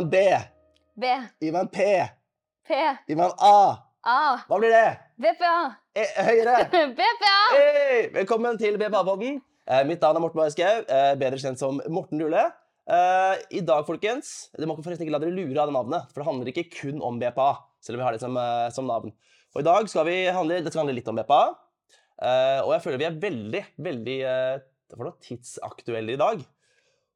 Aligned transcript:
Ivan 0.00 0.10
B. 0.10 0.16
B. 0.96 1.04
Ivan 1.40 1.68
P. 1.68 1.78
P. 2.64 2.72
Ivan 3.12 3.30
A. 3.36 3.76
A. 4.00 4.38
Hva 4.48 4.56
blir 4.56 4.72
det? 4.72 4.96
BPA. 5.20 5.56
E 5.92 6.04
høyre. 6.24 6.54
BPA! 6.96 7.32
Hey, 7.52 8.06
Velkommen 8.14 8.56
til 8.56 8.78
BPA-podden. 8.80 9.42
Eh, 9.68 9.82
mitt 9.84 10.00
navn 10.00 10.16
er 10.16 10.24
Morten 10.24 10.40
Marskau, 10.40 10.78
eh, 10.88 11.10
bedre 11.20 11.36
kjent 11.42 11.60
som 11.60 11.82
Morten 11.92 12.16
Lule. 12.16 12.46
Eh, 12.88 13.42
I 13.58 13.60
dag, 13.60 13.84
folkens 13.84 14.48
Dere 14.54 14.70
må 14.70 14.78
forresten 14.78 15.04
ikke 15.04 15.12
la 15.12 15.20
dere 15.20 15.36
lure 15.36 15.60
av 15.60 15.68
det 15.68 15.76
navnet, 15.76 16.08
for 16.08 16.22
det 16.22 16.28
handler 16.30 16.48
ikke 16.54 16.64
kun 16.78 17.04
om 17.04 17.20
BPA. 17.20 17.50
selv 17.84 17.98
om 17.98 18.00
vi 18.00 18.06
har 18.08 18.16
det 18.16 18.22
som, 18.24 18.38
eh, 18.40 18.70
som 18.72 18.88
navn. 18.88 19.12
Og 19.52 19.60
i 19.60 19.66
dag 19.68 19.90
skal 19.92 20.08
vi 20.08 20.16
handle, 20.32 20.62
det 20.64 20.72
skal 20.72 20.86
handle 20.86 20.96
litt 20.96 21.12
om 21.12 21.20
BPA. 21.20 21.42
Eh, 22.22 22.60
og 22.64 22.72
jeg 22.72 22.86
føler 22.86 23.04
vi 23.04 23.10
er 23.10 23.20
veldig, 23.28 23.62
veldig 23.76 24.18
eh, 24.32 25.12
tidsaktuelle 25.28 26.16
i 26.16 26.22
dag. 26.24 26.40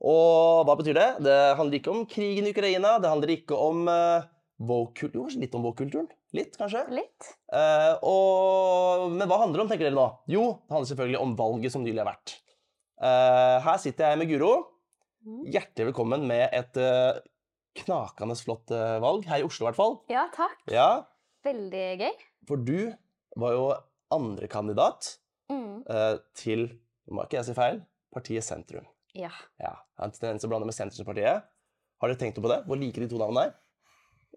Og 0.04 0.66
hva 0.68 0.74
betyr 0.76 0.96
det? 0.98 1.08
Det 1.24 1.36
handler 1.56 1.78
ikke 1.80 1.92
om 1.94 2.02
krigen 2.10 2.44
i 2.48 2.52
Ukraina. 2.52 2.98
Det 3.00 3.08
handler 3.08 3.30
ikke 3.38 3.56
om 3.56 3.86
uh, 3.88 4.26
woke-kultur. 4.60 5.16
Jo, 5.16 5.24
kanskje 5.24 5.42
litt 5.46 5.56
om 5.56 5.64
woke-kulturen. 5.64 6.08
Litt, 6.36 6.58
kanskje. 6.60 6.82
Litt. 6.92 7.28
Uh, 7.48 7.94
og, 8.04 9.04
men 9.14 9.24
hva 9.30 9.38
handler 9.40 9.62
det 9.62 9.64
om, 9.64 9.70
tenker 9.72 9.88
dere 9.88 9.96
nå? 9.96 10.06
Jo, 10.28 10.42
det 10.66 10.74
handler 10.76 10.90
selvfølgelig 10.90 11.20
om 11.22 11.34
valget 11.38 11.72
som 11.74 11.84
nylig 11.86 12.02
har 12.02 12.10
vært. 12.10 12.34
Uh, 13.00 13.58
her 13.64 13.80
sitter 13.80 14.12
jeg 14.12 14.20
med 14.20 14.30
Guro. 14.34 14.52
Mm. 15.24 15.40
Hjertelig 15.54 15.88
velkommen 15.88 16.26
med 16.28 16.44
et 16.52 16.76
uh, 16.84 17.16
knakende 17.80 18.36
flott 18.38 18.70
eh, 18.76 18.98
valg, 19.02 19.24
her 19.26 19.40
i 19.40 19.46
Oslo 19.48 19.64
i 19.64 19.66
hvert 19.70 19.78
fall. 19.80 19.96
Ja, 20.12 20.28
takk. 20.36 20.60
Ja, 20.70 20.88
Veldig 21.42 21.86
gøy. 21.98 22.12
for 22.46 22.60
du 22.62 22.92
var 23.40 23.56
jo 23.56 23.64
andrekandidat 24.14 25.16
Mm. 25.50 25.82
til, 26.38 26.62
nå 27.04 27.18
må 27.18 27.24
ikke 27.26 27.36
jeg 27.36 27.44
si 27.50 27.54
feil, 27.58 27.82
partiet 28.14 28.46
Sentrum. 28.46 28.86
Ja. 29.14 29.30
Ja, 29.62 29.76
en 30.02 30.14
tendens 30.14 30.42
til 30.42 30.50
å 30.50 30.54
blande 30.54 30.68
med 30.68 30.76
Senterpartiet. 30.76 31.50
Har 32.02 32.10
dere 32.10 32.20
tenkt 32.20 32.40
på 32.42 32.50
det? 32.50 32.64
Hvor 32.66 32.80
like 32.80 33.00
de 33.00 33.10
to 33.10 33.20
navnene 33.20 33.48
er? 33.48 33.60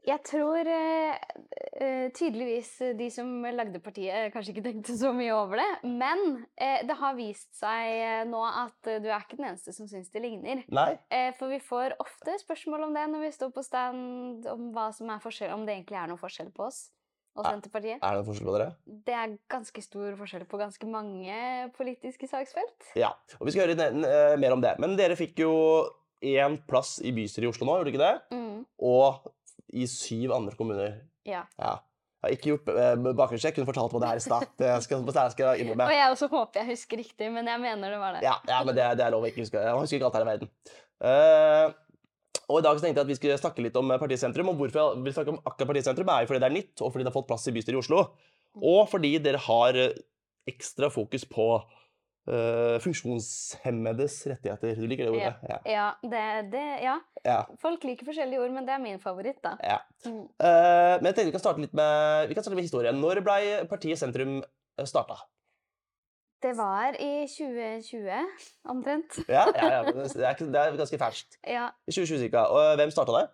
Jeg 0.07 0.21
tror 0.23 0.67
eh, 0.71 1.17
eh, 1.81 2.05
tydeligvis 2.15 2.69
de 2.95 3.07
som 3.11 3.27
lagde 3.43 3.81
partiet, 3.83 4.13
eh, 4.13 4.27
kanskje 4.31 4.53
ikke 4.53 4.63
tenkte 4.69 4.95
så 4.95 5.09
mye 5.15 5.33
over 5.35 5.59
det. 5.59 5.67
Men 5.89 6.21
eh, 6.53 6.83
det 6.87 6.95
har 6.99 7.17
vist 7.17 7.49
seg 7.57 7.95
eh, 7.95 8.21
nå 8.29 8.43
at 8.47 8.91
du 9.01 9.09
er 9.09 9.17
ikke 9.17 9.39
den 9.39 9.49
eneste 9.49 9.73
som 9.75 9.89
syns 9.89 10.13
det 10.13 10.23
ligner. 10.23 10.61
Nei? 10.71 10.91
Eh, 11.11 11.33
for 11.39 11.51
vi 11.51 11.59
får 11.63 11.97
ofte 12.03 12.37
spørsmål 12.45 12.87
om 12.87 12.95
det 12.95 13.07
når 13.11 13.25
vi 13.25 13.33
står 13.35 13.51
på 13.57 13.65
stand, 13.65 14.47
om 14.53 14.69
hva 14.77 14.91
som 14.95 15.11
er 15.11 15.23
forskjell, 15.23 15.55
om 15.57 15.65
det 15.67 15.75
egentlig 15.75 15.99
er 15.99 16.13
noe 16.13 16.21
forskjell 16.21 16.53
på 16.55 16.69
oss 16.69 16.85
og 17.37 17.45
Senterpartiet. 17.45 18.01
Er 18.01 18.17
det 18.17 18.25
forskjell 18.27 18.49
på 18.49 18.55
dere? 18.55 18.69
Det 19.07 19.15
er 19.15 19.35
ganske 19.51 19.83
stor 19.85 20.17
forskjell 20.19 20.45
på 20.49 20.59
ganske 20.59 20.89
mange 20.89 21.39
politiske 21.77 22.29
saksfelt. 22.29 22.91
Ja, 22.97 23.13
og 23.37 23.47
vi 23.47 23.53
skal 23.53 23.67
høre 23.67 23.89
eh, 23.93 24.35
mer 24.41 24.55
om 24.57 24.63
det. 24.63 24.75
Men 24.81 24.97
dere 24.99 25.17
fikk 25.19 25.43
jo 25.45 25.53
én 26.25 26.57
plass 26.69 26.97
i 27.05 27.13
bystyret 27.13 27.45
i 27.45 27.51
Oslo 27.51 27.67
nå, 27.67 27.77
gjorde 27.77 27.91
dere 27.91 27.95
ikke 27.95 28.05
det? 28.05 28.37
Mm. 28.37 28.63
Og 28.89 29.29
i 29.77 29.85
syv 29.91 30.33
andre 30.37 30.57
kommuner. 30.57 30.97
Ja. 31.27 31.43
Ja. 31.59 31.77
Jeg 32.17 32.25
har 32.25 32.33
ikke 32.33 32.49
gjort 32.49 32.69
eh, 32.73 32.93
bakgrunnssjekk, 33.13 33.59
hun 33.61 33.67
fortalte 33.67 33.93
meg 33.93 34.01
det 34.01 34.09
her 34.09 34.19
i 34.19 34.23
stad. 34.25 34.45
Det 34.57 34.69
skal, 34.83 35.03
det 35.05 35.25
skal 35.35 35.59
innrømme. 35.61 35.85
Og 35.85 35.93
jeg 35.99 36.13
også 36.15 36.29
håper 36.31 36.63
jeg 36.63 36.71
husker 36.71 37.01
riktig, 37.03 37.27
men 37.31 37.49
jeg 37.51 37.61
mener 37.61 37.93
det 37.93 37.99
var 38.01 38.17
det. 38.17 38.23
Ja, 38.25 38.39
ja, 38.49 38.63
men 38.65 38.73
det, 38.73 38.87
det 38.97 39.05
er 39.05 39.13
lov 39.13 39.27
å 39.27 39.29
ikke 39.29 39.45
huske. 39.45 39.61
Jeg 39.61 39.77
husker 39.77 39.99
ikke 39.99 40.09
alt 40.09 40.17
her 40.17 40.25
i 40.25 40.31
verden. 40.31 40.49
Eh, 40.97 41.75
og 42.47 42.61
I 42.61 42.63
dag 42.63 42.77
så 42.77 42.85
tenkte 42.85 43.01
jeg 43.01 43.05
at 43.05 43.11
vi 43.11 43.17
skulle 43.17 43.39
snakke 43.41 43.63
litt 43.65 43.77
om 43.79 43.89
Partiet 43.99 44.21
Sentrum. 44.21 44.53
Og 44.53 44.61
hvorfor 44.61 44.79
jeg 44.79 45.03
vil 45.03 45.15
snakke 45.15 45.33
om 45.33 45.41
akkurat 45.43 45.71
Partiet 45.73 45.89
Sentrum 45.89 46.11
er 46.13 46.23
jo 46.23 46.29
fordi 46.29 46.43
det 46.43 46.47
er 46.47 46.55
nytt, 46.55 46.75
og 46.79 46.93
fordi 46.93 47.03
det 47.03 47.11
har 47.11 47.17
fått 47.17 47.27
plass 47.27 47.49
i 47.49 47.55
bystyret 47.55 47.75
i 47.75 47.81
Oslo. 47.81 48.03
Og 48.57 48.85
fordi 48.89 49.17
dere 49.21 49.41
har 49.43 49.79
eh, 49.81 49.97
ekstra 50.47 50.87
fokus 50.89 51.25
på 51.27 51.47
uh, 51.59 52.77
funksjonshemmedes 52.83 54.15
rettigheter. 54.31 54.79
Du 54.79 54.87
liker 54.87 55.09
det 55.09 55.11
ordet? 55.11 55.33
Ja. 55.51 55.59
Ja, 55.67 55.87
det, 56.01 56.23
det, 56.53 56.65
ja. 56.85 56.95
ja. 57.27 57.41
Folk 57.59 57.83
liker 57.87 58.07
forskjellige 58.07 58.45
ord, 58.45 58.55
men 58.55 58.67
det 58.67 58.77
er 58.77 58.83
min 58.83 59.01
favoritt, 59.03 59.41
da. 59.43 59.57
ja. 59.59 59.81
Mm. 60.07 60.23
Eh, 60.23 60.93
men 61.01 61.09
jeg 61.09 61.17
tenkte 61.17 61.29
vi 61.33 61.35
kan 61.35 61.43
starte 61.43 61.65
litt 61.65 61.75
med, 61.75 62.29
vi 62.31 62.37
kan 62.37 62.47
starte 62.47 62.59
med 62.59 62.69
historien. 62.69 63.03
Når 63.03 63.25
ble 63.27 63.41
Partiet 63.67 63.99
Sentrum 63.99 64.39
starta? 64.87 65.19
Det 66.43 66.53
var 66.57 66.93
i 67.01 67.25
2020, 67.25 68.17
omtrent. 68.69 69.17
Ja, 69.35 69.47
ja, 69.55 69.69
ja, 69.73 69.81
det 69.89 70.21
er, 70.21 70.35
ikke, 70.35 70.45
det 70.53 70.61
er 70.61 70.77
ganske 70.77 70.99
ferskt. 71.01 71.39
Ja. 71.41 71.69
I 71.87 71.95
2020 71.95 72.29
ca. 72.29 72.45
Og 72.53 72.77
hvem 72.77 72.93
starta 72.93 73.15
det? 73.17 73.25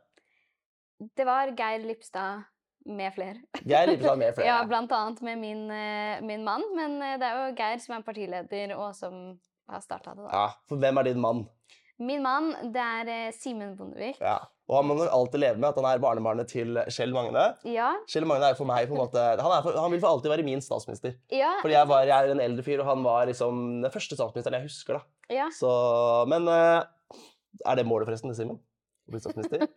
Det 1.18 1.26
var 1.28 1.52
Geir 1.58 1.84
Lipstad 1.84 2.46
med 2.86 3.12
flere. 3.16 3.42
Geir 3.70 3.92
Lipstad 3.92 4.16
med 4.22 4.38
flere. 4.38 4.48
Ja, 4.48 4.62
blant 4.68 4.96
annet 4.96 5.20
med 5.22 5.42
min, 5.42 5.66
eh, 5.72 6.24
min 6.24 6.46
mann, 6.48 6.64
men 6.78 6.96
eh, 7.02 7.18
det 7.20 7.28
er 7.28 7.42
jo 7.42 7.58
Geir 7.60 7.84
som 7.84 7.98
er 7.98 8.08
partileder, 8.08 8.76
og 8.78 8.96
som 8.96 9.20
har 9.70 9.84
starta 9.84 10.16
det, 10.16 10.24
da. 10.24 10.32
Ja, 10.32 10.48
for 10.70 10.80
hvem 10.80 11.02
er 11.04 11.10
din 11.12 11.20
mann? 11.24 11.44
Min 12.00 12.24
mann, 12.24 12.54
det 12.74 12.88
er 13.04 13.12
eh, 13.18 13.34
Simen 13.36 13.76
Bondevik. 13.78 14.22
Ja. 14.24 14.40
Og 14.72 14.78
han 14.78 14.88
må 14.88 14.96
alltid 15.04 15.42
leve 15.44 15.60
med 15.60 15.68
at 15.70 15.80
han 15.82 15.88
er 15.90 16.00
barnebarnet 16.04 16.48
til 16.48 16.78
Kjell 16.88 17.12
Magne. 17.16 17.50
Ja. 17.68 17.90
Kjell 18.08 18.24
Magne 18.30 18.54
er 18.54 18.56
for 18.56 18.70
meg 18.70 18.88
på 18.88 18.96
en 18.96 19.02
måte 19.04 19.20
Han, 19.20 19.52
er 19.52 19.66
for, 19.66 19.76
han 19.76 19.92
vil 19.92 20.00
for 20.00 20.14
alltid 20.16 20.32
være 20.32 20.46
min 20.48 20.64
statsminister. 20.64 21.18
Ja. 21.36 21.58
Fordi 21.62 21.76
jeg, 21.76 21.90
var, 21.92 22.08
jeg 22.08 22.16
er 22.16 22.32
en 22.38 22.44
eldre 22.46 22.64
fyr, 22.64 22.80
og 22.80 22.88
han 22.88 23.04
var 23.04 23.28
liksom 23.28 23.64
den 23.84 23.92
første 23.94 24.16
statsministeren 24.16 24.60
jeg 24.62 24.70
husker. 24.70 25.00
da. 25.02 25.36
ja. 25.42 25.50
Så, 25.52 25.70
Men 26.32 26.48
eh, 26.48 27.20
er 27.66 27.80
det 27.80 27.86
målet, 27.90 28.08
forresten, 28.08 28.32
Simen? 28.38 28.62
Å 29.04 29.12
bli 29.12 29.20
statsminister? 29.20 29.68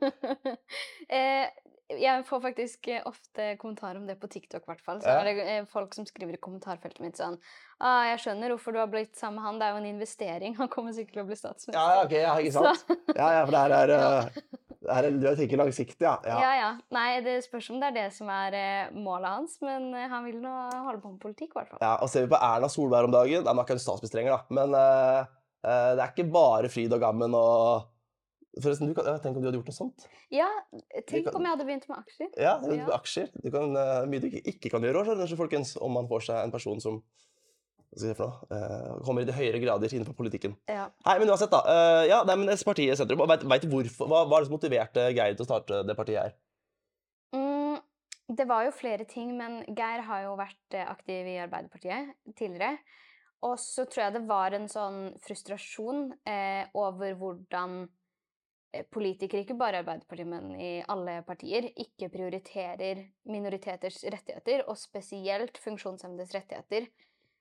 eh, 1.19 1.49
jeg 1.87 2.23
får 2.27 2.41
faktisk 2.43 2.89
eh, 2.91 3.03
ofte 3.07 3.53
kommentarer 3.59 3.99
om 3.99 4.07
det 4.07 4.17
på 4.23 4.31
TikTok, 4.31 4.65
i 4.65 4.71
hvert 4.71 4.83
fall. 4.87 5.01
Så 5.03 5.11
Ja. 5.11 5.21
er 5.23 5.35
det 5.35 5.69
folk 5.71 5.95
som 5.95 6.07
skriver 6.07 6.35
i 6.39 6.43
kommentarfeltet 6.43 7.03
mitt 7.03 7.19
sånn 7.19 7.37
ah, 7.81 8.07
'Jeg 8.07 8.23
skjønner 8.23 8.55
hvorfor 8.55 8.75
du 8.75 8.79
har 8.79 8.91
blitt 8.91 9.19
sammen 9.19 9.43
med 9.43 9.47
han. 9.47 9.59
Det 9.59 9.67
er 9.67 9.75
jo 9.75 9.83
en 9.83 9.91
investering. 9.95 10.57
Han 10.63 10.71
kommer 10.71 10.95
sikkert 10.95 11.19
til 11.19 11.23
å 11.23 11.27
bli 11.27 11.39
statsminister.' 11.39 11.75
Ja, 11.75 11.99
ja, 11.99 12.07
ok, 12.07 12.15
ja, 12.23 12.39
ikke 12.39 12.55
sant? 12.55 12.87
Ja, 13.15 13.29
ja, 13.39 13.43
for 13.45 13.55
det 13.55 13.65
her 13.67 13.77
er, 13.83 13.95
her 14.07 14.57
er 14.93 15.09
Du 15.11 15.27
tenker 15.39 15.61
langsiktig, 15.61 16.05
ja. 16.05 16.15
Ja. 16.27 16.37
ja. 16.43 16.53
ja, 16.61 16.69
Nei, 16.95 17.21
det 17.25 17.39
spørs 17.47 17.71
om 17.73 17.81
det 17.83 17.91
er 17.91 17.97
det 17.97 18.07
som 18.17 18.31
er 18.33 18.57
eh, 18.57 18.95
målet 18.95 19.29
hans, 19.33 19.57
men 19.65 19.89
eh, 19.95 20.07
han 20.13 20.25
vil 20.27 20.39
nå 20.43 20.53
holde 20.87 21.01
på 21.03 21.13
med 21.15 21.21
politikk, 21.23 21.51
i 21.55 21.59
hvert 21.59 21.73
fall. 21.73 21.83
Ja, 21.83 21.97
og 22.03 22.11
ser 22.13 22.27
vi 22.27 22.33
på 22.35 22.41
Erna 22.41 22.71
Solberg 22.73 23.09
om 23.11 23.15
dagen 23.17 23.45
Nei, 23.47 23.53
Hun 23.53 23.63
er 23.63 23.69
ikke 23.69 23.83
statsminister 23.83 24.21
lenger, 24.21 24.39
da. 24.39 24.57
Men 24.61 24.77
uh, 24.77 25.29
uh, 25.67 25.91
det 25.99 26.05
er 26.05 26.15
ikke 26.15 26.29
bare 26.35 26.71
fryd 26.73 26.95
og 26.97 27.05
gammen 27.05 27.37
og 27.39 27.93
Forresten, 28.57 28.89
du 28.89 28.97
kan, 28.97 29.19
tenk 29.21 29.37
om 29.37 29.43
du 29.45 29.51
hadde 29.51 29.59
gjort 29.59 29.67
noe 29.69 29.77
sånt? 29.77 30.05
Ja, 30.33 30.47
tenk 31.05 31.27
kan- 31.27 31.35
om 31.37 31.45
jeg 31.45 31.53
hadde 31.53 31.65
begynt 31.69 31.83
med 31.91 31.99
aksjer. 31.99 32.31
Ja, 32.41 32.55
Ja. 32.73 32.87
aksjer. 32.97 33.27
Det 33.45 33.53
kan, 33.53 33.77
mye 34.09 34.23
du 34.23 34.31
ikke, 34.31 34.41
ikke 34.49 34.71
kan 34.73 34.87
gjøre, 34.87 35.03
skjønner 35.05 35.37
folkens, 35.37 35.75
om 35.77 35.93
man 35.93 36.09
får 36.09 36.25
seg 36.31 36.39
en 36.41 36.55
person 36.55 36.81
som 36.81 37.03
si 38.01 38.11
eh, 38.13 38.91
kommer 39.07 39.25
i 39.25 39.29
de 39.29 39.35
høyere 39.37 39.61
grader 39.63 39.93
innenfor 39.93 40.17
politikken. 40.19 40.57
Ja. 40.69 40.89
Nei, 41.07 41.17
men 41.21 41.33
uansett, 41.33 41.53
da. 41.53 41.63
Uh, 41.65 42.03
ja, 42.09 42.23
nei, 42.29 42.37
men 42.41 42.53
partiet 42.69 42.99
sentrum. 42.99 43.25
Vet, 43.31 43.47
vet 43.49 43.67
hvorfor, 43.71 44.11
hva 44.11 44.25
er 44.27 44.37
det 44.37 44.49
som 44.49 44.57
motiverte 44.57 45.09
Geir 45.17 45.37
til 45.37 45.47
å 45.47 45.49
starte 45.49 45.83
det 45.87 45.97
partiet 45.99 46.23
her? 46.23 46.37
Mm, 47.37 47.81
det 48.39 48.49
var 48.51 48.67
jo 48.67 48.77
flere 48.77 49.09
ting, 49.09 49.35
men 49.39 49.63
Geir 49.69 50.05
har 50.09 50.27
jo 50.27 50.37
vært 50.39 50.79
eh, 50.79 50.87
aktiv 50.87 51.33
i 51.33 51.39
Arbeiderpartiet 51.45 52.15
tidligere. 52.39 52.77
Og 53.47 53.59
så 53.61 53.85
tror 53.85 54.07
jeg 54.07 54.17
det 54.17 54.27
var 54.29 54.57
en 54.57 54.69
sånn 54.73 55.01
frustrasjon 55.25 56.09
eh, 56.29 56.67
over 56.77 57.17
hvordan 57.21 57.85
politikere, 58.93 59.45
ikke 59.45 59.57
bare 59.59 59.79
i 59.79 59.83
Arbeiderpartiet, 59.85 60.29
men 60.29 60.53
i 60.61 60.71
alle 60.93 61.21
partier, 61.27 61.69
ikke 61.81 62.11
prioriterer 62.13 63.03
minoriteters 63.31 64.03
rettigheter, 64.13 64.65
og 64.69 64.79
spesielt 64.81 65.61
funksjonshemmedes 65.63 66.35
rettigheter. 66.37 66.89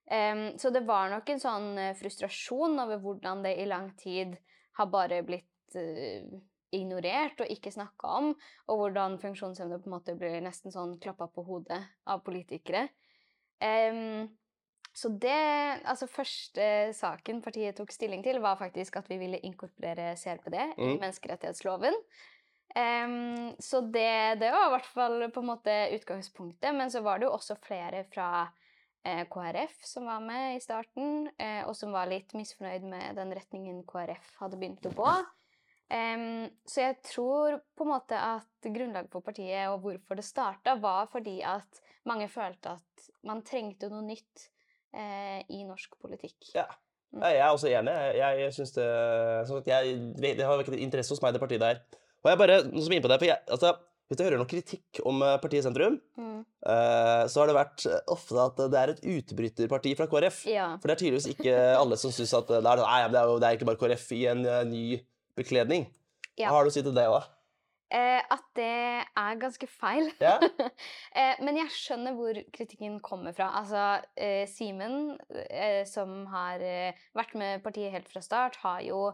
Em, 0.05 0.57
så 0.61 0.69
det 0.69 0.83
var 0.85 1.09
nok 1.09 1.29
en 1.33 1.41
sånn 1.41 1.71
eh, 1.81 1.95
frustrasjon 1.97 2.77
over 2.83 2.99
hvordan 3.01 3.41
det 3.45 3.55
i 3.57 3.66
lang 3.66 3.89
tid 3.97 4.35
har 4.77 4.89
bare 4.91 5.21
blitt 5.25 5.77
uh, 5.79 6.35
ignorert 6.75 7.39
og 7.41 7.51
ikke 7.51 7.71
snakka 7.73 8.11
om, 8.19 8.33
og 8.67 8.81
hvordan 8.81 9.15
funksjonshemmede 9.21 9.79
på 9.81 9.89
en 9.89 9.95
måte 9.95 10.15
blir 10.19 10.41
nesten 10.44 10.73
sånn 10.73 10.97
klappa 11.01 11.30
på 11.31 11.45
hodet 11.47 11.80
av 12.12 12.21
politikere. 12.25 12.89
Um, 13.63 14.27
så 14.95 15.09
det 15.09 15.35
Altså, 15.85 16.07
første 16.07 16.94
saken 16.95 17.41
partiet 17.44 17.75
tok 17.80 17.91
stilling 17.91 18.24
til, 18.24 18.39
var 18.44 18.59
faktisk 18.59 19.00
at 19.00 19.09
vi 19.12 19.18
ville 19.19 19.41
inkorporere 19.47 20.13
CRPD 20.19 20.56
i 20.56 20.68
Mm. 20.75 21.00
menneskerettighetsloven. 21.00 21.95
Um, 22.75 23.56
så 23.59 23.81
det, 23.81 24.39
det 24.39 24.51
var 24.51 24.68
i 24.68 24.74
hvert 24.75 24.91
fall 24.91 25.31
på 25.31 25.39
en 25.44 25.50
måte 25.51 25.75
utgangspunktet. 25.95 26.75
Men 26.75 26.91
så 26.91 27.01
var 27.01 27.19
det 27.19 27.27
jo 27.27 27.35
også 27.35 27.56
flere 27.63 28.03
fra 28.12 28.47
KrF 29.06 29.78
som 29.86 30.07
var 30.10 30.24
med 30.25 30.56
i 30.56 30.62
starten, 30.63 31.28
eh, 31.38 31.62
og 31.68 31.75
som 31.78 31.94
var 31.94 32.10
litt 32.10 32.34
misfornøyd 32.38 32.88
med 32.90 33.19
den 33.19 33.34
retningen 33.38 33.84
KrF 33.88 34.31
hadde 34.42 34.60
begynt 34.62 34.88
å 34.90 34.94
gå. 34.98 35.16
Så 35.86 36.81
jeg 36.81 36.96
tror 37.06 37.60
på 37.78 37.86
en 37.86 37.92
måte 37.92 38.18
at 38.18 38.68
grunnlaget 38.74 39.12
for 39.13 39.22
partiet 39.22 39.69
og 39.69 39.84
hvorfor 39.84 40.18
det 40.18 40.25
starta, 40.25 40.74
var 40.81 41.06
fordi 41.12 41.36
at 41.46 41.78
mange 42.10 42.25
følte 42.31 42.74
at 42.74 43.06
man 43.30 43.44
trengte 43.46 43.90
noe 43.92 44.02
nytt 44.06 44.48
eh, 44.96 45.42
i 45.54 45.63
norsk 45.68 45.98
politikk. 46.02 46.52
Ja. 46.56 46.66
Jeg 47.16 47.38
er 47.40 47.48
også 47.48 47.69
enig. 47.72 47.94
Jeg, 48.18 48.40
jeg 48.42 48.54
synes 48.57 48.74
det, 48.75 48.86
at 49.57 49.68
jeg, 49.69 50.00
det 50.19 50.44
har 50.44 50.57
vekket 50.60 50.81
interesse 50.84 51.13
hos 51.13 51.22
meg, 51.24 51.36
det 51.36 51.40
partiet 51.40 51.63
der. 51.63 51.80
Og 52.25 52.31
jeg 52.31 52.40
bare, 52.42 52.57
noe 52.68 52.84
som 52.84 52.92
er 52.92 52.98
inne 52.98 53.06
på 53.06 53.12
det, 53.12 53.19
for 53.22 53.30
jeg, 53.30 53.40
altså, 53.56 53.72
Hvis 54.06 54.19
jeg 54.22 54.28
hører 54.28 54.38
noe 54.38 54.50
kritikk 54.50 55.00
om 55.10 55.22
eh, 55.25 55.38
partiet 55.42 55.66
Sentrum, 55.66 55.96
Mm. 56.18 56.44
eh, 56.69 57.24
så 57.31 57.42
har 57.42 57.48
det 57.50 57.56
vært 57.57 57.86
eh, 57.90 58.02
ofte 58.13 58.38
at 58.44 58.60
det 58.69 58.80
er 58.81 58.92
et 58.94 59.02
utbryterparti 59.16 59.96
fra 59.98 60.06
KrF. 60.12 60.44
Ja. 60.52 60.68
For 60.78 60.88
det 60.88 60.96
er 60.96 61.02
tydeligvis 61.02 61.31
ikke 61.34 61.56
alle 61.80 61.98
som 61.98 62.13
syns 62.13 62.34
at 62.38 62.48
det 62.52 62.60
er, 62.62 62.84
nei, 62.86 63.00
det 63.10 63.18
er, 63.19 63.31
jo, 63.31 63.40
det 63.42 63.48
er 63.50 63.57
ikke 63.57 63.69
bare 63.72 63.81
KrF 63.81 64.12
i 64.13 64.25
en 64.30 64.44
ny 64.69 64.86
bekledning. 65.36 65.88
Ja. 66.38 66.52
Hva 66.52 66.60
har 66.60 66.68
du 66.68 66.74
å 66.74 66.75
si 66.75 66.84
til 66.86 66.94
det 66.96 67.07
òg? 67.10 67.25
Eh, 67.96 68.22
at 68.34 68.46
det 68.57 68.69
er 69.06 69.38
ganske 69.42 69.68
feil. 69.69 70.10
Ja. 70.22 70.36
eh, 71.19 71.38
men 71.46 71.57
jeg 71.62 71.74
skjønner 71.74 72.16
hvor 72.18 72.38
kritikken 72.54 72.98
kommer 73.06 73.34
fra. 73.38 73.52
Altså, 73.62 73.84
eh, 74.18 74.44
Simen, 74.50 75.16
som 75.90 76.25
har 76.34 76.62
vært 77.16 77.36
med 77.40 77.63
partiet 77.66 77.94
helt 77.94 78.10
fra 78.12 78.22
start, 78.25 78.57
har 78.66 78.81
jo 78.86 79.07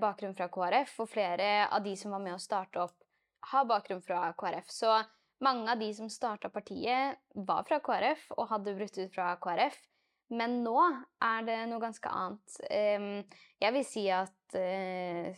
bakgrunn 0.00 0.34
fra 0.36 0.50
KrF, 0.52 0.98
og 1.00 1.08
flere 1.08 1.68
av 1.72 1.80
de 1.84 1.94
som 1.96 2.12
var 2.12 2.20
med 2.20 2.34
å 2.34 2.42
starte 2.42 2.82
opp, 2.82 2.98
har 3.52 3.68
bakgrunn 3.68 4.02
fra 4.04 4.28
KrF. 4.38 4.68
Så 4.70 4.92
mange 5.44 5.72
av 5.72 5.80
de 5.80 5.88
som 5.96 6.10
starta 6.12 6.50
partiet, 6.52 7.20
var 7.34 7.64
fra 7.68 7.80
KrF 7.84 8.26
og 8.36 8.50
hadde 8.52 8.76
brutt 8.76 8.98
ut 9.00 9.14
fra 9.14 9.32
KrF. 9.40 9.78
Men 10.36 10.60
nå 10.62 10.76
er 11.24 11.46
det 11.46 11.58
noe 11.70 11.82
ganske 11.82 12.10
annet. 12.14 12.58
Jeg 12.70 13.74
vil 13.74 13.86
si 13.86 14.04
at 14.14 14.58
eh, 14.58 15.32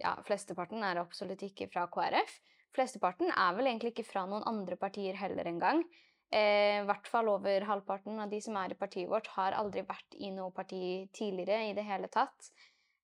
ja, 0.00 0.16
flesteparten 0.26 0.84
er 0.84 1.00
absolutt 1.00 1.44
ikke 1.46 1.70
fra 1.72 1.86
KrF. 1.92 2.34
Flesteparten 2.76 3.32
er 3.32 3.56
vel 3.56 3.68
egentlig 3.68 3.92
ikke 3.94 4.08
fra 4.08 4.24
noen 4.28 4.44
andre 4.48 4.76
partier 4.80 5.16
heller 5.20 5.48
engang. 5.48 5.82
Eh, 6.32 6.80
I 6.80 6.84
hvert 6.88 7.08
fall 7.12 7.28
over 7.28 7.66
halvparten 7.68 8.20
av 8.20 8.30
de 8.32 8.40
som 8.40 8.56
er 8.60 8.72
i 8.72 8.78
partiet 8.78 9.10
vårt, 9.10 9.28
har 9.36 9.56
aldri 9.56 9.84
vært 9.84 10.16
i 10.16 10.30
noe 10.32 10.52
parti 10.56 11.08
tidligere 11.12 11.68
i 11.68 11.74
det 11.76 11.84
hele 11.84 12.08
tatt. 12.12 12.52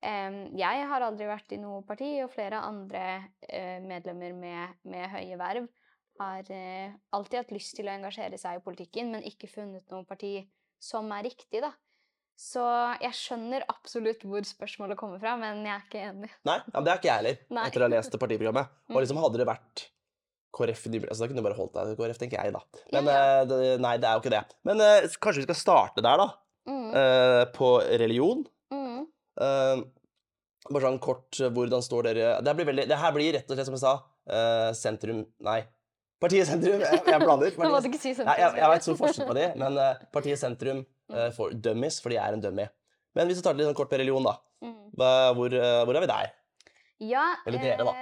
Jeg 0.03 0.87
har 0.91 1.03
aldri 1.03 1.27
vært 1.27 1.53
i 1.57 1.59
noe 1.59 1.83
parti, 1.87 2.13
og 2.23 2.31
flere 2.31 2.61
andre 2.63 3.05
eh, 3.49 3.79
medlemmer 3.83 4.33
med, 4.39 4.77
med 4.87 5.09
høye 5.11 5.39
verv 5.41 5.67
har 6.19 6.49
eh, 6.55 6.93
alltid 7.15 7.39
hatt 7.43 7.53
lyst 7.55 7.77
til 7.79 7.87
å 7.89 7.95
engasjere 7.95 8.39
seg 8.39 8.59
i 8.59 8.63
politikken, 8.65 9.11
men 9.15 9.27
ikke 9.27 9.51
funnet 9.51 9.87
noe 9.91 10.05
parti 10.07 10.37
som 10.83 11.11
er 11.15 11.27
riktig, 11.27 11.61
da. 11.63 11.73
Så 12.39 12.63
jeg 13.03 13.15
skjønner 13.19 13.65
absolutt 13.67 14.23
hvor 14.23 14.45
spørsmålet 14.47 14.99
kommer 14.99 15.19
fra, 15.23 15.33
men 15.41 15.65
jeg 15.67 15.75
er 15.75 15.87
ikke 15.89 16.03
enig. 16.13 16.31
Nei, 16.47 16.59
ja, 16.71 16.83
det 16.87 16.93
er 16.93 17.01
ikke 17.01 17.09
jeg 17.11 17.19
heller, 17.19 17.39
Nei. 17.51 17.65
etter 17.67 17.83
å 17.83 17.87
ha 17.89 17.93
lest 17.97 18.19
partiprogrammet. 18.23 18.75
Og 18.93 18.95
Mm. 18.95 19.01
liksom 19.03 19.19
hadde 19.25 19.41
det 19.43 19.47
vært 19.49 19.83
KrF 20.55 20.85
altså, 20.89 21.19
Da 21.25 21.27
kunne 21.29 21.43
du 21.43 21.47
bare 21.49 21.59
holdt 21.59 21.75
deg 21.75 21.91
til 21.91 21.99
KrF, 21.99 22.19
tenker 22.23 22.39
jeg, 22.45 22.55
da. 22.55 22.63
Men 22.95 23.11
Ja, 23.11 23.17
ja. 23.19 23.43
eh, 23.43 23.81
nei, 23.83 23.97
det 23.99 24.07
er 24.09 24.15
jo 24.15 24.23
ikke 24.23 24.33
det. 24.37 24.45
Men 24.65 24.79
kanskje 25.19 25.43
vi 25.43 25.49
skal 25.49 25.59
starte 25.59 26.05
der, 26.07 26.23
da. 26.23 26.29
Mm, 26.69 26.87
Uh, 26.89 27.45
på 27.55 27.69
religion. 28.01 28.43
Mm, 29.39 29.85
Eh, 30.69 30.73
bare 30.75 30.85
sånn 30.85 31.01
kort, 31.01 31.41
eh, 31.41 31.49
hvordan 31.55 31.83
står 31.85 32.09
dere 32.11 32.43
Det 32.43 32.55
blir, 32.57 32.67
veldig, 32.67 32.87
det 32.91 32.97
her 32.99 33.13
blir 33.15 33.33
rett 33.33 33.51
og 33.51 33.57
slett, 33.57 33.69
som 33.69 33.77
jeg 33.77 33.85
sa, 33.85 33.93
eh, 34.29 34.73
sentrum 34.75 35.27
Nei. 35.41 35.61
Partiet 36.21 36.49
Sentrum. 36.49 36.81
Jeg, 36.83 36.99
jeg 37.07 37.21
blander. 37.23 37.53
Partiet- 37.55 37.83
du 37.85 37.89
ikke 37.89 38.01
si 38.03 38.11
sentrum. 38.11 38.27
Nei, 38.27 38.39
jeg, 38.43 38.57
jeg 38.59 38.71
vet 38.73 38.83
stor 38.83 38.97
forskjell 38.99 39.29
på 39.29 39.37
de, 39.39 39.45
men 39.61 39.79
eh, 39.79 40.01
Partiet 40.13 40.41
Sentrum 40.41 40.81
eh, 41.15 41.31
får 41.31 41.55
dummies, 41.63 42.01
for 42.03 42.11
de 42.11 42.19
er 42.19 42.35
en 42.35 42.43
dummy. 42.43 42.67
Men 43.15 43.29
hvis 43.29 43.39
du 43.39 43.43
tar 43.47 43.55
det 43.55 43.63
litt 43.63 43.71
sånn 43.71 43.79
kort 43.79 43.91
på 43.93 44.01
religion, 44.01 44.27
da. 44.27 44.35
Mm. 44.67 44.75
Hvor, 44.99 45.55
hvor 45.87 45.95
er 45.95 46.03
vi 46.03 46.11
der? 46.11 46.33
Ja, 47.07 47.23
Eller 47.47 47.63
dere, 47.63 47.87
da. 47.87 47.93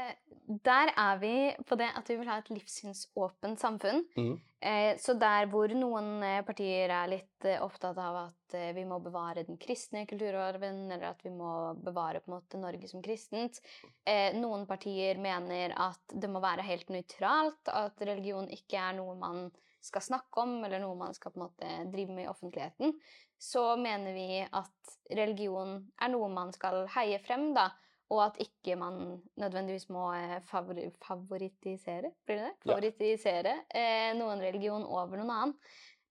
Der 0.46 0.92
er 0.94 1.18
vi 1.18 1.36
på 1.66 1.78
det 1.78 1.88
at 1.98 2.10
vi 2.10 2.16
vil 2.20 2.28
ha 2.30 2.38
et 2.40 2.50
livssynsåpent 2.52 3.60
samfunn. 3.60 4.04
Mm. 4.16 4.36
Eh, 4.66 4.92
så 5.02 5.16
der 5.18 5.48
hvor 5.50 5.70
noen 5.74 6.22
eh, 6.24 6.42
partier 6.46 6.92
er 6.94 7.10
litt 7.10 7.46
eh, 7.46 7.60
opptatt 7.62 7.98
av 8.00 8.18
at 8.24 8.56
vi 8.76 8.84
må 8.88 9.00
bevare 9.02 9.42
den 9.44 9.58
kristne 9.60 10.04
kulturarven, 10.08 10.86
eller 10.86 11.10
at 11.10 11.24
vi 11.26 11.32
må 11.34 11.74
bevare 11.82 12.22
på 12.22 12.30
en 12.30 12.36
måte 12.38 12.60
Norge 12.62 12.88
som 12.88 13.02
kristent. 13.04 13.58
Eh, 14.06 14.32
noen 14.38 14.64
partier 14.70 15.18
mener 15.20 15.74
at 15.74 16.14
det 16.14 16.30
må 16.30 16.40
være 16.44 16.64
helt 16.66 16.90
nøytralt, 16.94 17.72
at 17.72 18.06
religion 18.06 18.48
ikke 18.54 18.80
er 18.80 18.96
noe 19.00 19.16
man 19.18 19.48
skal 19.86 20.02
snakke 20.02 20.42
om, 20.42 20.58
eller 20.64 20.82
noe 20.82 20.98
man 20.98 21.14
skal 21.14 21.34
på 21.34 21.40
en 21.40 21.46
måte 21.46 21.72
drive 21.92 22.14
med 22.14 22.26
i 22.26 22.30
offentligheten. 22.30 22.94
Så 23.38 23.74
mener 23.76 24.14
vi 24.16 24.40
at 24.44 24.96
religion 25.10 25.78
er 26.00 26.10
noe 26.14 26.30
man 26.32 26.54
skal 26.56 26.86
heie 26.96 27.20
frem, 27.22 27.50
da. 27.56 27.68
Og 28.14 28.20
at 28.22 28.36
ikke 28.38 28.76
man 28.78 29.18
nødvendigvis 29.40 29.88
må 29.90 30.06
eh, 30.14 30.38
favori 30.46 30.86
favorittisere, 31.02 32.12
blir 32.26 32.38
det 32.38 32.52
det? 32.94 33.14
Ja. 33.26 33.56
Eh, 33.74 34.12
noen 34.14 34.42
religion 34.44 34.86
over 34.86 35.18
noen 35.18 35.32
annen. 35.34 35.56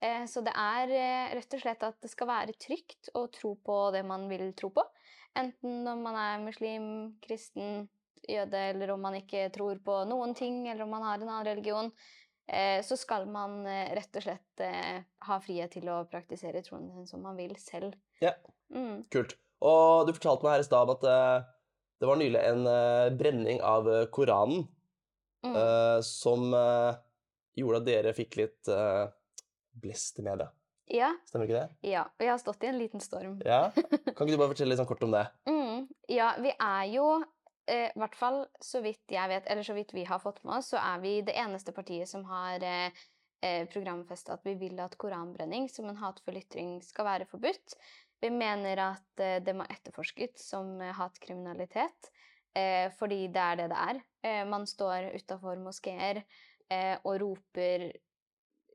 Eh, 0.03 0.25
så 0.27 0.43
det 0.43 0.51
er 0.59 0.91
eh, 0.91 1.35
rett 1.39 1.55
og 1.55 1.63
slett 1.63 1.85
at 1.87 1.95
det 2.03 2.11
skal 2.11 2.27
være 2.27 2.57
trygt 2.59 3.13
å 3.15 3.25
tro 3.31 3.53
på 3.63 3.77
det 3.95 4.03
man 4.07 4.27
vil 4.31 4.49
tro 4.59 4.73
på. 4.75 4.83
Enten 5.39 5.87
om 5.87 6.03
man 6.03 6.19
er 6.19 6.43
muslim, 6.43 6.85
kristen, 7.23 7.87
jøde, 8.27 8.59
eller 8.73 8.91
om 8.91 9.01
man 9.07 9.15
ikke 9.21 9.47
tror 9.55 9.79
på 9.83 10.01
noen 10.09 10.35
ting, 10.35 10.65
eller 10.67 10.83
om 10.83 10.93
man 10.97 11.07
har 11.07 11.19
en 11.19 11.29
annen 11.29 11.47
religion. 11.47 11.91
Så 12.85 12.95
skal 12.97 13.25
man 13.27 13.65
rett 13.65 14.17
og 14.19 14.21
slett 14.21 14.61
ha 15.27 15.37
frihet 15.41 15.73
til 15.73 15.89
å 15.89 16.03
praktisere 16.07 16.61
troen 16.63 16.85
sin 16.93 17.07
som 17.09 17.23
man 17.25 17.35
vil 17.39 17.55
selv. 17.57 17.97
Ja. 18.21 18.31
Mm. 18.69 19.01
Kult. 19.11 19.33
Og 19.65 20.05
du 20.05 20.13
fortalte 20.13 20.45
meg 20.45 20.55
her 20.55 20.63
i 20.63 20.67
stad 20.69 20.93
at 20.93 21.07
det 21.99 22.07
var 22.09 22.19
nylig 22.19 22.41
en 22.43 22.65
uh, 22.67 23.09
brenning 23.17 23.61
av 23.63 23.89
eh, 23.91 24.05
Koranen 24.13 24.65
Mm. 25.45 25.53
uh, 25.53 25.99
som 26.01 26.47
uh, 26.57 26.95
gjorde 27.53 27.77
at 27.77 27.85
dere 27.85 28.13
fikk 28.17 28.37
litt 28.39 28.69
uh, 28.73 29.05
blest 29.77 30.17
i 30.17 30.23
media. 30.25 30.47
Ja, 30.89 31.11
Stemmer 31.29 31.45
ikke 31.45 31.59
det? 31.59 31.89
ja. 31.91 32.01
Og 32.09 32.23
jeg 32.25 32.31
har 32.31 32.39
stått 32.41 32.63
i 32.65 32.69
en 32.71 32.79
liten 32.79 33.03
storm. 33.03 33.35
Ja? 33.45 33.67
Kan 34.15 34.25
ikke 34.25 34.33
du 34.33 34.41
bare 34.41 34.49
fortelle 34.55 34.71
litt 34.73 34.79
sånn 34.81 34.89
kort 34.89 35.05
om 35.05 35.13
det? 35.13 35.21
Mm, 35.45 35.85
ja, 36.09 36.31
vi 36.41 36.49
er 36.55 36.87
jo 36.95 37.05
eh, 37.69 37.93
hvert 37.93 38.17
fall 38.17 38.39
så 38.57 38.81
vidt 38.81 39.13
jeg 39.13 39.29
vet, 39.35 39.45
eller 39.53 39.67
så 39.69 39.77
vidt 39.77 39.93
vi 39.93 40.07
har 40.09 40.21
fått 40.23 40.41
med 40.41 40.57
oss, 40.63 40.71
så 40.73 40.81
er 40.81 41.03
vi 41.05 41.13
det 41.29 41.37
eneste 41.37 41.73
partiet 41.77 42.09
som 42.09 42.25
har 42.31 42.65
eh, 42.65 43.05
programfesta 43.69 44.39
at 44.39 44.45
vi 44.49 44.55
vil 44.57 44.79
at 44.81 44.97
koranbrenning 44.97 45.69
som 45.69 45.85
en 45.93 46.01
hatefull 46.01 46.41
ytring 46.41 46.79
skal 46.81 47.05
være 47.05 47.29
forbudt. 47.29 47.77
Vi 48.23 48.31
mener 48.31 48.81
at 48.81 49.21
eh, 49.21 49.37
det 49.43 49.55
må 49.57 49.67
etterforskes 49.69 50.47
som 50.49 50.75
eh, 50.81 50.93
hatkriminalitet, 50.95 52.09
eh, 52.55 52.87
fordi 52.99 53.25
det 53.33 53.43
er 53.43 53.61
det 53.61 53.69
det 53.73 53.83
er. 53.91 54.01
Man 54.49 54.65
står 54.65 55.11
utafor 55.13 55.59
moskeer 55.61 56.23
og 57.05 57.19
roper 57.21 57.91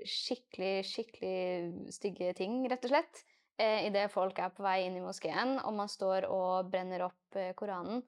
skikkelig, 0.06 0.84
skikkelig 0.87 1.88
stygge 1.90 2.28
ting, 2.38 2.60
rett 2.70 2.87
og 2.87 2.92
slett 2.92 3.25
idet 3.58 4.04
folk 4.14 4.38
er 4.38 4.52
på 4.54 4.62
vei 4.62 4.76
inn 4.84 5.00
i 5.00 5.02
moskeen, 5.02 5.56
og 5.66 5.75
man 5.75 5.90
står 5.90 6.28
og 6.31 6.70
brenner 6.70 7.02
opp 7.08 7.40
Koranen. 7.58 8.04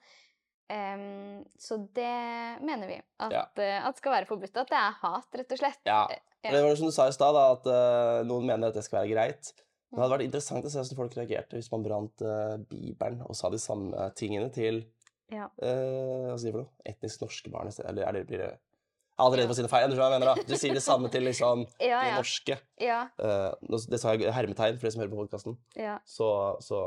Um, 0.72 1.42
så 1.58 1.76
det 1.92 2.62
mener 2.64 2.88
vi 2.88 2.96
at, 2.96 3.32
Ja. 3.32 3.42
uh, 3.58 3.88
at 3.88 3.98
skal 3.98 4.14
være 4.14 4.26
forbudt. 4.26 4.56
At 4.56 4.70
det 4.70 4.78
er 4.78 4.94
hat, 5.02 5.28
rett 5.34 5.52
og 5.52 5.58
slett. 5.58 5.82
Ja. 5.84 6.06
ja. 6.42 6.50
Det 6.54 6.62
var 6.64 6.76
som 6.78 6.88
du 6.88 6.94
sa 6.94 7.08
i 7.08 7.12
stad, 7.12 7.36
at 7.36 7.68
uh, 7.68 8.22
noen 8.24 8.46
mener 8.48 8.70
at 8.70 8.78
det 8.78 8.84
skal 8.86 9.02
være 9.02 9.12
greit. 9.12 9.52
Det 9.92 10.00
hadde 10.00 10.14
vært 10.14 10.24
interessant 10.24 10.64
å 10.64 10.72
se 10.72 10.80
hvordan 10.80 10.98
folk 11.02 11.16
reagerte 11.18 11.58
hvis 11.58 11.70
man 11.72 11.82
brant 11.84 12.22
uh, 12.24 12.56
Bibelen 12.70 13.20
og 13.26 13.36
sa 13.36 13.50
de 13.52 13.60
samme 13.60 14.06
tingene 14.16 14.48
til 14.54 14.82
Ja. 15.32 15.50
uh, 15.60 16.32
hva 16.32 16.36
du 16.40 16.46
for 16.54 16.62
noe? 16.64 16.72
etnisk 16.88 17.26
norske 17.26 17.52
barn. 17.52 17.68
Eller 17.84 18.06
er 18.08 18.16
det, 18.16 18.26
blir 18.30 18.40
det 18.40 18.52
allerede 19.22 19.50
på 19.50 19.56
sine 19.58 19.70
feil. 19.70 19.90
Du 19.92 19.98
mener. 19.98 20.42
Du 20.48 20.54
sier 20.58 20.74
det 20.76 20.84
samme 20.84 21.10
til 21.12 21.26
liksom 21.28 21.64
Ja, 21.80 22.02
de 22.02 22.12
ja. 22.12 22.20
norske. 22.20 22.58
ja, 22.82 23.00
Uh, 23.22 23.52
det 23.90 24.00
sa 24.02 24.14
jeg 24.16 24.32
hermetegn 24.34 24.78
for 24.80 24.88
de 24.88 24.92
som 24.94 25.02
hører 25.02 25.12
på 25.12 25.20
podkasten. 25.22 25.56
ja. 25.78 25.98
Så, 26.08 26.28
så 26.64 26.78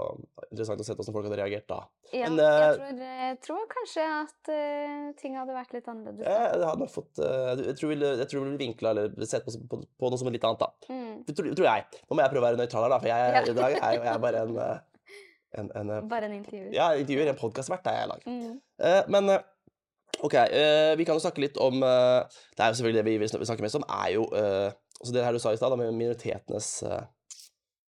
interessant 0.50 0.82
å 0.82 0.88
se 0.88 0.96
hvordan 0.96 1.16
folk 1.16 1.28
hadde 1.30 1.40
reagert 1.40 1.68
da. 1.72 1.86
Men, 2.14 2.38
jeg, 2.38 2.48
eh, 2.48 2.76
tror, 2.78 3.00
jeg 3.26 3.38
tror 3.44 3.64
kanskje 3.72 4.04
at 4.06 4.50
uh, 4.52 5.08
ting 5.20 5.38
hadde 5.40 5.56
vært 5.56 5.74
litt 5.76 5.88
annerledes. 5.92 6.28
Jeg, 6.28 6.90
fått 6.94 7.22
eh, 7.24 7.64
Jeg 7.72 7.78
tror 7.80 7.92
vi 7.92 7.96
ville 8.44 8.58
vinkla 8.60 8.92
eller 8.94 9.28
sett 9.28 9.48
på, 9.48 9.56
på, 9.72 9.82
på 9.84 10.12
noe 10.12 10.22
som 10.22 10.30
er 10.30 10.36
litt 10.38 10.46
annet, 10.48 10.62
da. 10.62 10.92
Mm. 10.92 11.24
Det 11.28 11.36
tror, 11.38 11.50
tror 11.58 11.70
jeg. 11.70 11.88
Nå 12.06 12.18
må 12.18 12.24
jeg 12.26 12.34
prøve 12.36 12.44
å 12.44 12.48
være 12.50 12.62
nøytral 12.62 12.86
her, 12.86 12.94
da, 12.94 13.00
for 13.02 13.12
jeg, 13.12 13.56
i 13.56 13.58
dag 13.58 13.78
er 13.80 14.06
jeg 14.10 14.24
bare 14.28 14.44
en, 14.46 14.60
eh, 14.66 15.18
en, 15.60 15.72
en 15.82 15.92
eh, 15.98 16.06
Bare 16.12 16.30
en 16.30 16.38
intervju. 16.38 16.70
Ja, 16.76 16.92
intervjuer, 17.00 17.32
en 17.32 17.40
podkastvert 17.40 17.90
er 17.92 18.00
jeg 18.00 18.08
i 18.08 18.14
dag. 18.14 18.26
Mm. 18.30 18.56
Eh, 18.90 19.02
men 19.16 19.34
eh, 19.34 19.46
OK, 20.26 20.34
eh, 20.34 20.94
vi 20.98 21.06
kan 21.06 21.18
jo 21.18 21.24
snakke 21.24 21.44
litt 21.44 21.58
om 21.62 21.84
eh, 21.86 22.38
Det 22.56 22.64
er 22.64 22.72
jo 22.72 22.78
selvfølgelig 22.80 23.02
det 23.02 23.06
vi 23.08 23.18
vil 23.22 23.48
snakke 23.50 23.66
mest 23.66 23.78
om, 23.78 23.86
er 23.98 24.14
jo 24.16 24.26
eh, 24.34 24.70
altså 25.00 25.14
det 25.14 25.26
her 25.26 25.36
du 25.36 25.42
sa 25.44 25.54
i 25.54 25.60
stad, 25.60 25.76
med 25.80 25.94
minoritetenes? 25.94 26.72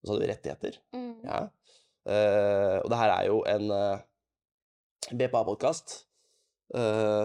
Rettigheter. 0.07 0.76
Mm. 0.95 1.25
Ja. 1.26 1.38
Og 2.78 2.90
det 2.93 2.99
her 3.00 3.11
er 3.11 3.25
jo 3.26 3.40
en 3.50 3.73
BPA-podkast. 5.19 5.95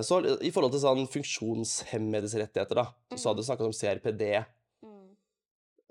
så 0.01 0.18
i 0.41 0.50
forhold 0.50 0.74
til 0.74 0.82
sånn 0.82 1.03
funksjonshemmedes 1.13 2.34
rettigheter, 2.41 2.82
da, 2.82 2.88
så 3.13 3.30
hadde 3.30 3.44
du 3.44 3.46
snakka 3.46 3.68
om 3.68 3.75
CRPD. 3.75 4.24
Mm. 4.82 5.12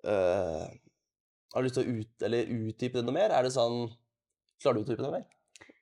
Uh, 0.03 0.67
har 1.55 1.62
du 1.62 1.69
lyst 1.69 1.79
til 1.79 1.87
å 1.87 2.00
ut, 2.00 2.27
eller 2.27 2.50
utdype 2.57 2.99
det 2.99 3.07
noe 3.07 3.19
mer? 3.21 3.37
Er 3.39 3.47
det 3.47 3.55
sånn 3.55 3.85
Klarer 4.59 4.81
du 4.81 4.83
å 4.83 4.89
utdype 4.89 4.99
det 4.99 5.07
noe 5.07 5.21
mer? 5.21 5.29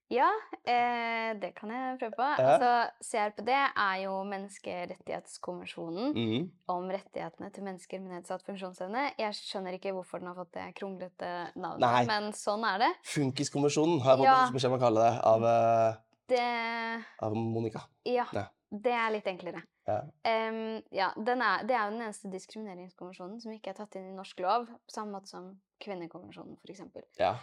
Ja, 0.08 0.28
eh, 0.64 1.34
det 1.36 1.50
kan 1.58 1.70
jeg 1.72 1.98
prøve 2.00 2.16
på. 2.16 2.26
Ja. 2.40 2.54
Altså, 2.54 2.70
CRPD 3.04 3.50
er 3.52 3.96
jo 4.06 4.14
Menneskerettighetskonvensjonen 4.30 6.14
mm. 6.16 6.46
om 6.72 6.88
rettighetene 6.94 7.50
til 7.52 7.66
mennesker 7.66 8.00
med 8.00 8.16
nedsatt 8.16 8.44
funksjonsevne. 8.46 9.10
Jeg 9.20 9.36
skjønner 9.36 9.76
ikke 9.76 9.92
hvorfor 9.96 10.22
den 10.22 10.30
har 10.30 10.38
fått 10.38 10.54
det 10.56 10.64
kronglete 10.80 11.32
navnet, 11.60 11.84
Nei. 11.84 12.04
men 12.08 12.30
sånn 12.36 12.64
er 12.70 12.86
det. 12.86 12.92
Funkiskonvensjonen 13.12 14.00
har 14.04 14.16
jeg 14.16 14.24
fått 14.24 14.30
Ja. 14.30 14.38
beskjed 14.56 14.72
om 14.72 14.78
å 14.78 14.84
kalle 14.86 15.04
det 15.04 15.24
av, 15.32 15.48
eh, 15.52 16.04
Det 16.28 17.04
av 17.24 17.36
Monica. 17.36 17.84
Ja. 18.04 18.26
Ja. 18.32 18.48
Det 18.68 18.92
er 18.92 19.12
litt 19.12 19.28
enklere. 19.28 19.62
Ja. 19.88 20.02
Um, 20.24 20.82
ja, 20.92 21.12
den 21.16 21.40
er, 21.40 21.62
det 21.64 21.76
er 21.76 21.86
jo 21.86 21.94
den 21.94 22.04
eneste 22.04 22.28
diskrimineringskonvensjonen 22.32 23.40
som 23.40 23.52
ikke 23.54 23.72
er 23.72 23.78
tatt 23.78 23.96
inn 23.96 24.10
i 24.10 24.16
norsk 24.16 24.40
lov, 24.44 24.66
på 24.68 24.92
samme 24.92 25.16
måte 25.16 25.32
som 25.32 25.54
kvinnekonvensjonen, 25.80 26.58
f.eks. 26.60 26.82
ja. 27.16 27.38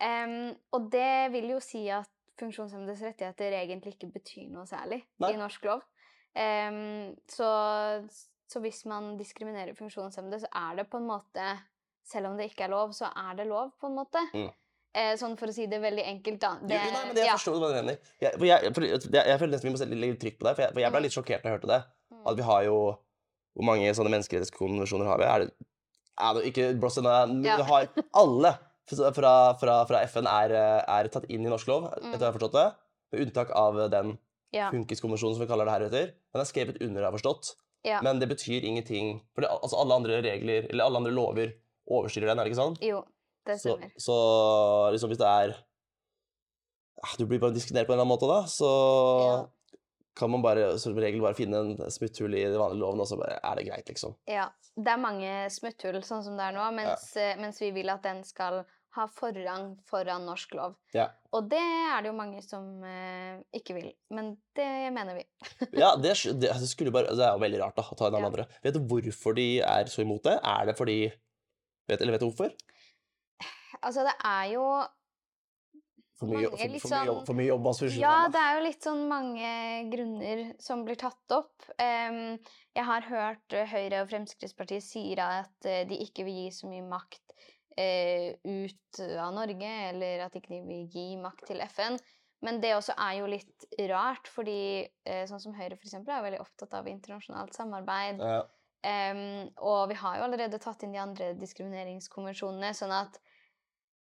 Um, 0.00 0.54
og 0.72 0.88
det 0.92 1.32
vil 1.34 1.50
jo 1.52 1.60
si 1.60 1.82
at 1.92 2.08
funksjonshemmedes 2.40 3.02
rettigheter 3.04 3.52
egentlig 3.58 3.94
ikke 3.96 4.12
betyr 4.14 4.46
noe 4.48 4.64
særlig 4.68 5.02
Nei. 5.20 5.34
i 5.34 5.40
norsk 5.40 5.66
lov. 5.68 5.82
Um, 6.32 7.10
så, 7.28 7.50
så 8.48 8.62
hvis 8.64 8.84
man 8.88 9.12
diskriminerer 9.18 9.76
funksjonshemmede, 9.76 10.40
så 10.44 10.48
er 10.56 10.80
det 10.80 10.86
på 10.92 11.00
en 11.02 11.10
måte 11.10 11.50
Selv 12.10 12.30
om 12.30 12.38
det 12.38 12.48
ikke 12.48 12.64
er 12.64 12.72
lov, 12.72 12.94
så 12.96 13.06
er 13.06 13.36
det 13.38 13.44
lov, 13.46 13.68
på 13.78 13.86
en 13.86 13.94
måte. 13.94 14.18
Mm. 14.34 14.48
Eh, 14.90 15.12
sånn 15.20 15.36
for 15.38 15.52
å 15.52 15.52
si 15.54 15.68
det 15.70 15.78
veldig 15.78 16.02
enkelt, 16.10 16.40
da. 16.42 16.48
Jo, 16.66 16.78
nei, 16.90 17.02
men 17.06 17.18
jeg 17.20 17.28
ja. 17.28 17.36
forstår 17.36 17.60
hva 17.60 17.68
du 17.70 17.76
mener. 17.76 18.00
Jeg, 18.18 18.32
for 18.34 18.46
jeg, 18.48 18.72
for 18.74 18.86
jeg, 18.88 19.12
jeg 19.14 19.38
føler 19.38 19.52
nesten 19.54 19.68
vi 19.68 19.74
må 19.76 20.00
legge 20.00 20.16
trykk 20.24 20.40
på 20.40 20.48
det, 20.48 20.54
for 20.56 20.64
jeg, 20.64 20.72
for 20.72 20.82
jeg 20.82 20.90
ble 20.90 20.98
Mm. 20.98 21.04
litt 21.06 21.14
sjokkert 21.14 21.44
da 21.44 21.52
jeg 21.52 21.56
hørte 21.58 21.70
det. 21.70 21.78
Mm. 22.10 22.24
At 22.32 22.40
vi 22.40 22.46
har 22.48 22.64
jo 22.66 22.80
Hvor 23.50 23.66
mange 23.66 23.92
sånne 23.94 24.10
menneskerettighetskonvensjoner 24.14 25.08
har 25.10 25.20
vi? 25.20 25.28
Er 25.28 25.44
det, 25.44 25.68
er 26.22 26.34
det 26.34 26.42
ikke 26.50 26.66
blås 26.80 26.98
i 26.98 27.02
Ja. 27.04 27.56
Vi 27.60 27.68
har 27.70 27.88
alle 28.14 28.52
fra, 28.90 29.32
fra, 29.60 29.76
fra 29.88 30.02
FN 30.08 30.26
er, 30.30 30.54
er 30.82 31.08
tatt 31.12 31.28
inn 31.30 31.46
i 31.46 31.50
norsk 31.52 31.68
lov, 31.70 31.86
etter 31.92 32.10
hva 32.10 32.18
jeg 32.18 32.26
har 32.28 32.36
forstått 32.38 32.56
det. 32.58 32.66
Med 33.12 33.24
unntak 33.26 33.50
av 33.58 33.78
den 33.90 34.12
ja. 34.54 34.68
funkiskonvensjonen 34.74 35.36
som 35.36 35.42
vi 35.44 35.48
kaller 35.50 35.66
det 35.68 35.74
heretter. 35.76 36.12
Den 36.34 36.42
er 36.44 36.48
skrevet 36.48 36.80
under, 36.82 37.06
har 37.08 37.14
forstått. 37.16 37.54
ja. 37.86 38.00
Men 38.04 38.18
det 38.20 38.28
betyr 38.28 38.62
ingenting 38.68 39.20
For 39.34 39.42
det, 39.42 39.50
altså 39.50 39.78
alle 39.80 39.94
andre 39.94 40.20
regler, 40.22 40.66
eller 40.70 40.84
alle 40.84 41.00
andre 41.00 41.14
lover, 41.16 41.54
overstyrer 41.90 42.28
den, 42.30 42.38
er 42.38 42.44
det 42.44 42.52
ikke 42.52 42.60
sant? 42.62 42.82
Jo, 42.84 43.00
det 43.48 43.56
stemmer. 43.62 43.90
så 43.98 44.16
liksom 44.94 45.10
hvis 45.10 45.18
det 45.22 45.26
er 45.30 45.54
ah, 47.02 47.14
Du 47.18 47.24
blir 47.26 47.40
bare 47.40 47.56
diskriminert 47.56 47.88
på 47.88 47.94
en 47.94 47.98
eller 47.98 48.04
annen 48.06 48.12
måte, 48.14 48.28
da, 48.30 48.42
så 48.50 48.70
Ja. 49.24 49.38
kan 50.20 50.30
man 50.30 50.42
bare 50.42 50.78
som 50.78 50.94
regel 50.98 51.22
bare 51.24 51.34
finne 51.38 51.56
en 51.64 51.90
smutthull 51.90 52.34
i 52.36 52.44
de 52.44 52.58
vanlige 52.60 52.82
lovene, 52.82 53.02
og 53.02 53.08
så 53.08 53.16
bare 53.18 53.38
er 53.42 53.54
det 53.56 53.66
greit, 53.70 53.88
liksom. 53.88 54.14
Ja. 54.28 54.50
Det 54.76 54.92
er 54.92 55.00
mange 55.02 55.30
smutthull 55.50 55.98
sånn 56.06 56.22
som 56.24 56.36
det 56.38 56.44
er 56.46 56.54
nå, 56.54 56.66
mens, 56.76 57.08
ja. 57.16 57.34
mens 57.40 57.58
vi 57.60 57.70
vil 57.74 57.90
at 57.90 58.04
den 58.06 58.22
skal 58.24 58.62
ha 58.96 59.04
forrang 59.06 59.76
foran 59.86 60.24
norsk 60.26 60.54
lov. 60.58 60.72
Ja. 60.94 61.06
Og 61.36 61.46
det 61.50 61.60
er 61.62 62.02
det 62.02 62.10
jo 62.10 62.16
mange 62.18 62.40
som 62.42 62.64
eh, 62.82 63.38
ikke 63.54 63.76
vil. 63.76 63.90
Men 64.10 64.32
det 64.58 64.66
mener 64.94 65.14
vi. 65.20 65.24
Ja, 65.82 65.92
det, 65.94 66.16
det, 66.42 66.50
bare 66.90 67.14
Det 67.14 67.22
er 67.22 67.36
jo 67.36 67.42
veldig 67.44 67.60
rart, 67.62 67.76
da, 67.78 67.84
å 67.86 67.94
ta 67.98 68.08
inn 68.10 68.16
alle 68.18 68.26
Ja. 68.26 68.30
andre. 68.32 68.46
Vet 68.64 68.74
du 68.74 68.80
hvorfor 68.90 69.36
de 69.38 69.48
er 69.62 69.90
så 69.92 70.02
imot 70.02 70.26
det? 70.26 70.38
Er 70.42 70.66
det 70.72 70.76
fordi 70.78 70.96
vet, 71.06 72.00
Eller 72.00 72.16
vet 72.16 72.24
du 72.24 72.30
hvorfor? 72.32 72.50
Altså, 73.80 74.02
det 74.04 74.16
er 74.26 74.50
jo 74.56 74.64
For 76.20 76.28
mye, 76.28 76.50
for, 76.50 76.58
for, 76.58 76.66
sånn, 76.90 77.06
mye, 77.06 77.12
sånn- 77.14 77.26
for 77.30 77.38
mye 77.38 77.48
jobb 77.48 77.68
hos 77.70 77.80
Ja, 77.96 78.16
det 78.28 78.40
er 78.42 78.58
jo 78.58 78.64
litt 78.66 78.84
sånn 78.84 79.06
mange 79.08 79.52
grunner 79.94 80.42
som 80.60 80.82
blir 80.84 80.98
tatt 81.00 81.32
opp. 81.32 81.54
Um, 81.80 82.36
jeg 82.76 82.84
har 82.90 83.06
hørt 83.08 83.54
eh, 83.56 83.70
Høyre 83.70 84.02
og 84.02 84.10
Fremskrittspartiet 84.10 84.84
sier 84.84 85.22
at 85.24 85.64
eh, 85.70 85.86
de 85.88 85.96
ikke 86.04 86.26
vil 86.26 86.42
gi 86.42 86.50
så 86.58 86.68
mye 86.68 86.84
makt 86.90 87.29
ut 87.76 88.98
av 89.20 89.30
Norge, 89.32 89.68
eller 89.90 90.24
at 90.26 90.34
ikke 90.36 90.52
de 90.52 90.62
vil 90.66 90.88
gi 90.90 91.04
makt 91.20 91.46
til 91.48 91.62
FN. 91.64 91.98
Men 92.44 92.60
det 92.62 92.72
også 92.72 92.94
er 92.96 93.18
jo 93.18 93.28
litt 93.28 93.66
rart, 93.90 94.28
fordi 94.32 94.60
eh, 94.80 95.24
sånn 95.28 95.42
som 95.42 95.56
Høyre 95.56 95.76
eksempel 95.76 96.14
er 96.14 96.24
veldig 96.24 96.40
opptatt 96.40 96.72
av 96.78 96.88
internasjonalt 96.88 97.56
samarbeid. 97.56 98.22
Ja. 98.24 98.40
Um, 98.80 99.50
og 99.60 99.90
vi 99.90 99.96
har 100.00 100.16
jo 100.16 100.24
allerede 100.24 100.60
tatt 100.62 100.86
inn 100.86 100.94
de 100.94 101.02
andre 101.02 101.34
diskrimineringskonvensjonene, 101.36 102.70
sånn 102.72 102.94
at 102.96 103.18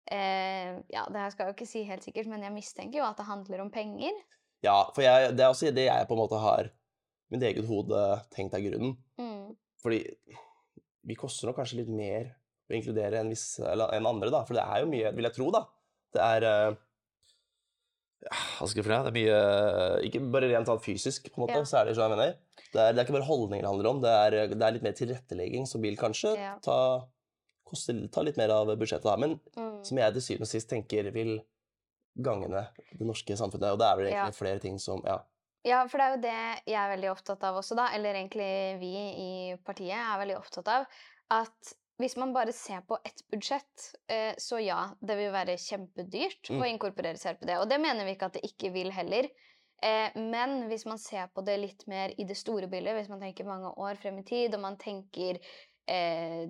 uh, 0.09 0.79
Ja, 0.89 1.03
det 1.05 1.19
her 1.21 1.29
skal 1.29 1.45
jeg 1.45 1.51
jo 1.51 1.57
ikke 1.59 1.69
si 1.69 1.83
helt 1.85 2.05
sikkert, 2.05 2.31
men 2.31 2.41
jeg 2.41 2.55
mistenker 2.55 3.03
jo 3.03 3.05
at 3.05 3.21
det 3.21 3.27
handler 3.29 3.61
om 3.61 3.69
penger. 3.73 4.17
ja, 4.65 4.79
for 4.95 5.05
jeg, 5.05 5.35
det 5.37 5.45
er 5.45 5.53
også 5.53 5.75
det 5.75 5.85
jeg 5.85 6.09
på 6.09 6.17
en 6.17 6.23
måte 6.23 6.41
har 6.41 6.71
mitt 7.33 7.45
eget 7.45 7.69
hode 7.69 8.01
tenkt 8.33 8.57
er 8.57 8.65
grunnen. 8.65 8.97
Mm. 9.21 9.53
Fordi 9.83 10.01
vi 11.05 11.19
koster 11.19 11.49
nok 11.49 11.59
kanskje 11.61 11.83
litt 11.83 11.93
mer 11.93 12.31
å 12.73 12.79
inkludere 12.81 13.19
en 13.19 13.29
viss, 13.29 13.59
eller, 13.59 13.93
enn 13.95 14.05
andre, 14.09 14.29
da. 14.33 14.43
For 14.45 14.53
det 14.57 14.63
er 14.63 14.81
jo 14.83 14.89
mye, 14.91 15.11
vil 15.15 15.23
jeg 15.29 15.33
tro, 15.37 15.51
da. 15.51 15.63
Det 16.13 16.21
er 16.21 16.43
eh, 16.49 16.75
Hva 18.23 18.67
skal 18.69 18.79
jeg 18.79 18.85
si? 18.85 18.89
Det 18.89 19.11
er 19.11 19.15
mye 19.17 19.39
Ikke 20.07 20.21
bare 20.31 20.49
rent 20.51 20.69
sånn 20.69 20.79
fysisk, 20.83 21.25
på 21.33 21.39
en 21.41 21.45
måte, 21.47 21.57
Ja. 21.59 21.63
så 21.67 21.79
er 21.81 21.85
det 21.89 21.95
sånn 21.97 22.09
jeg 22.09 22.17
mener. 22.17 22.35
Det 22.73 22.79
er, 22.81 22.93
det 22.93 22.99
er 23.01 23.05
ikke 23.05 23.17
bare 23.19 23.27
holdninger 23.27 23.61
det 23.65 23.71
handler 23.71 23.89
om, 23.89 24.01
det 24.01 24.13
er, 24.19 24.37
det 24.53 24.61
er 24.67 24.71
litt 24.77 24.85
mer 24.85 24.95
tilrettelegging 24.97 25.67
som 25.67 25.81
vil 25.81 25.97
kanskje 25.99 26.35
Ja. 26.37 26.53
ta, 26.63 26.77
koste, 27.67 27.93
ta 28.11 28.21
litt 28.21 28.37
mer 28.37 28.49
av 28.49 28.67
budsjettet, 28.77 29.03
da. 29.03 29.17
Men 29.17 29.39
Mm. 29.57 29.83
som 29.85 29.97
jeg 29.97 30.13
til 30.13 30.21
syvende 30.21 30.47
og 30.47 30.47
sist 30.53 30.69
tenker 30.69 31.11
vil 31.11 31.41
gagne 32.21 32.47
det 32.93 33.01
norske 33.01 33.35
samfunnet. 33.35 33.73
Og 33.73 33.79
det 33.79 33.85
er 33.89 33.95
vel 33.97 34.05
egentlig 34.07 34.33
Ja. 34.33 34.39
flere 34.39 34.59
ting 34.61 34.77
som 34.79 35.01
Ja. 35.05 35.19
Ja, 35.65 35.87
for 35.87 35.97
det 35.97 36.03
er 36.03 36.15
jo 36.15 36.21
det 36.21 36.63
jeg 36.67 36.75
er 36.75 36.97
veldig 36.97 37.11
opptatt 37.11 37.43
av 37.43 37.55
også, 37.55 37.75
da. 37.75 37.87
Eller 37.93 38.13
egentlig 38.13 38.79
vi 38.79 38.93
i 38.97 39.57
partiet 39.63 39.95
er 39.95 40.19
veldig 40.19 40.37
opptatt 40.37 40.67
av. 40.67 40.85
At 41.31 41.73
hvis 42.01 42.15
man 42.17 42.33
bare 42.33 42.51
ser 42.55 42.81
på 42.87 42.97
ett 43.05 43.21
budsjett, 43.31 43.89
eh, 44.09 44.33
så 44.37 44.59
ja, 44.63 44.79
det 44.99 45.17
vil 45.19 45.31
være 45.33 45.57
kjempedyrt 45.61 46.49
Mm. 46.49 46.61
å 46.61 46.69
inkorporere 46.69 47.17
CRPD. 47.17 47.57
Og 47.61 47.67
det 47.69 47.79
mener 47.79 48.05
vi 48.05 48.15
ikke 48.15 48.25
at 48.31 48.33
det 48.33 48.43
ikke 48.47 48.71
vil 48.73 48.91
heller. 48.91 49.29
Eh, 49.83 50.09
men 50.15 50.69
hvis 50.69 50.85
man 50.85 50.97
ser 50.97 51.27
på 51.27 51.43
det 51.45 51.59
litt 51.59 51.85
mer 51.87 52.13
i 52.17 52.23
det 52.23 52.37
store 52.37 52.67
bildet, 52.67 52.95
hvis 52.95 53.09
man 53.09 53.19
tenker 53.19 53.45
mange 53.45 53.69
år 53.77 53.95
frem 53.99 54.17
i 54.19 54.23
tid, 54.23 54.55
og 54.55 54.61
man 54.61 54.77
tenker 54.77 55.39
eh, 55.87 56.47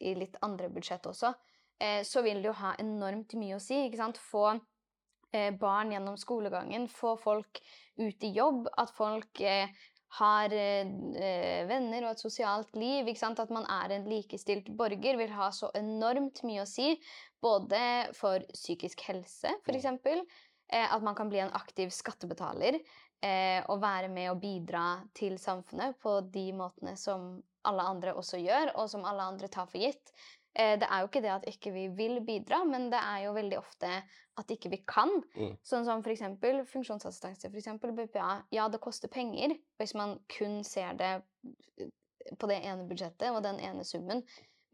i 0.00 0.14
litt 0.16 0.36
andre 0.42 0.70
budsjett 0.72 1.06
også, 1.06 1.34
eh, 1.80 2.00
så 2.02 2.22
vil 2.24 2.40
det 2.42 2.48
jo 2.48 2.56
ha 2.56 2.74
enormt 2.80 3.34
mye 3.34 3.56
å 3.56 3.60
si. 3.60 3.86
ikke 3.86 4.00
sant? 4.00 4.18
Få 4.18 4.60
eh, 5.32 5.50
barn 5.52 5.92
gjennom 5.92 6.16
skolegangen, 6.16 6.88
få 6.88 7.16
folk 7.20 7.60
ut 8.00 8.24
i 8.24 8.32
jobb, 8.32 8.66
at 8.76 8.90
folk 8.90 9.40
eh, 9.40 9.68
har 10.18 10.52
eh, 10.52 11.66
venner 11.70 12.06
og 12.06 12.14
et 12.14 12.22
sosialt 12.22 12.74
liv. 12.78 13.08
At 13.10 13.52
man 13.54 13.66
er 13.70 13.94
en 13.94 14.08
likestilt 14.10 14.70
borger, 14.76 15.18
vil 15.20 15.34
ha 15.36 15.50
så 15.54 15.70
enormt 15.78 16.42
mye 16.46 16.64
å 16.64 16.68
si. 16.68 16.94
Både 17.40 18.10
for 18.16 18.42
psykisk 18.52 19.04
helse, 19.08 19.54
f.eks. 19.62 19.86
Eh, 20.70 20.86
at 20.86 21.02
man 21.02 21.16
kan 21.18 21.30
bli 21.30 21.42
en 21.42 21.54
aktiv 21.56 21.92
skattebetaler. 21.94 22.80
Eh, 23.20 23.60
og 23.68 23.82
være 23.82 24.08
med 24.08 24.30
og 24.32 24.40
bidra 24.40 25.02
til 25.16 25.36
samfunnet 25.38 25.98
på 26.00 26.20
de 26.32 26.46
måtene 26.56 26.94
som 26.96 27.34
alle 27.68 27.84
andre 27.84 28.14
også 28.16 28.38
gjør, 28.40 28.72
og 28.80 28.88
som 28.88 29.04
alle 29.04 29.26
andre 29.34 29.50
tar 29.52 29.68
for 29.68 29.82
gitt. 29.82 30.14
Eh, 30.58 30.74
det 30.80 30.88
er 30.88 31.02
jo 31.02 31.10
ikke 31.10 31.22
det 31.22 31.32
at 31.32 31.46
ikke 31.46 31.72
vi 31.74 31.86
vil 31.94 32.18
bidra, 32.26 32.64
men 32.66 32.88
det 32.90 32.98
er 32.98 33.24
jo 33.26 33.36
veldig 33.36 33.58
ofte 33.60 33.90
at 34.40 34.50
ikke 34.50 34.72
vi 34.72 34.80
kan. 34.88 35.12
Mm. 35.36 35.54
Sånn 35.66 35.86
som 35.86 36.02
eksempel 36.02 36.64
funksjonsassistanse, 36.68 37.52
eksempel 37.54 37.94
BPA. 37.94 38.42
Ja, 38.54 38.68
det 38.68 38.82
koster 38.82 39.12
penger 39.12 39.54
hvis 39.80 39.94
man 39.98 40.18
kun 40.32 40.60
ser 40.66 40.98
det 40.98 41.12
eh, 41.78 41.90
på 42.38 42.50
det 42.50 42.60
ene 42.66 42.86
budsjettet 42.88 43.30
og 43.32 43.42
den 43.46 43.60
ene 43.62 43.86
summen. 43.86 44.24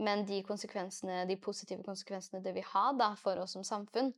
Men 0.02 0.26
de 0.28 0.42
de 0.42 1.36
positive 1.40 1.82
konsekvensene 1.82 2.42
det 2.44 2.52
vil 2.52 2.66
ha 2.74 2.90
da, 2.92 3.14
for 3.16 3.38
oss 3.40 3.54
som 3.56 3.64
samfunn, 3.64 4.12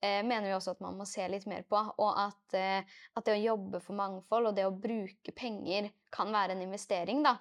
eh, 0.00 0.22
mener 0.22 0.48
vi 0.48 0.54
også 0.56 0.76
at 0.76 0.80
man 0.80 0.96
må 0.96 1.04
se 1.08 1.26
litt 1.28 1.46
mer 1.46 1.64
på. 1.68 1.80
Og 1.98 2.12
at, 2.16 2.54
eh, 2.56 2.84
at 3.14 3.24
det 3.24 3.36
å 3.36 3.42
jobbe 3.42 3.80
for 3.84 3.98
mangfold 3.98 4.50
og 4.50 4.56
det 4.56 4.66
å 4.66 4.72
bruke 4.76 5.34
penger 5.36 5.90
kan 6.10 6.32
være 6.32 6.56
en 6.56 6.64
investering, 6.64 7.22
da. 7.22 7.36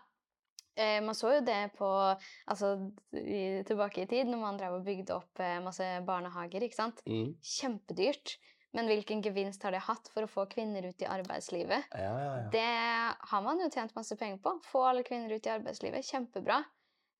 Eh, 0.78 1.00
man 1.02 1.18
så 1.18 1.32
jo 1.38 1.46
det 1.46 1.62
på 1.78 1.88
altså, 1.90 2.76
i, 3.18 3.64
tilbake 3.66 4.04
i 4.04 4.10
tid, 4.10 4.30
når 4.30 4.44
man 4.44 4.60
drev 4.60 4.78
og 4.78 4.86
bygde 4.86 5.16
opp 5.16 5.42
eh, 5.42 5.58
masse 5.64 5.86
barnehager. 6.06 6.66
ikke 6.68 6.78
sant? 6.78 7.02
Mm. 7.10 7.34
Kjempedyrt. 7.42 8.38
Men 8.78 8.90
hvilken 8.92 9.24
gevinst 9.26 9.64
har 9.66 9.74
det 9.74 9.86
hatt 9.88 10.10
for 10.14 10.28
å 10.28 10.30
få 10.30 10.46
kvinner 10.52 10.86
ut 10.86 11.02
i 11.02 11.08
arbeidslivet? 11.10 11.88
Ja, 11.98 12.12
ja, 12.12 12.34
ja. 12.44 12.50
Det 12.54 13.30
har 13.32 13.42
man 13.42 13.64
jo 13.64 13.70
tjent 13.74 13.96
masse 13.98 14.18
penger 14.20 14.42
på. 14.44 14.54
Få 14.70 14.84
alle 14.92 15.06
kvinner 15.08 15.34
ut 15.34 15.48
i 15.48 15.54
arbeidslivet. 15.54 16.06
Kjempebra. 16.06 16.60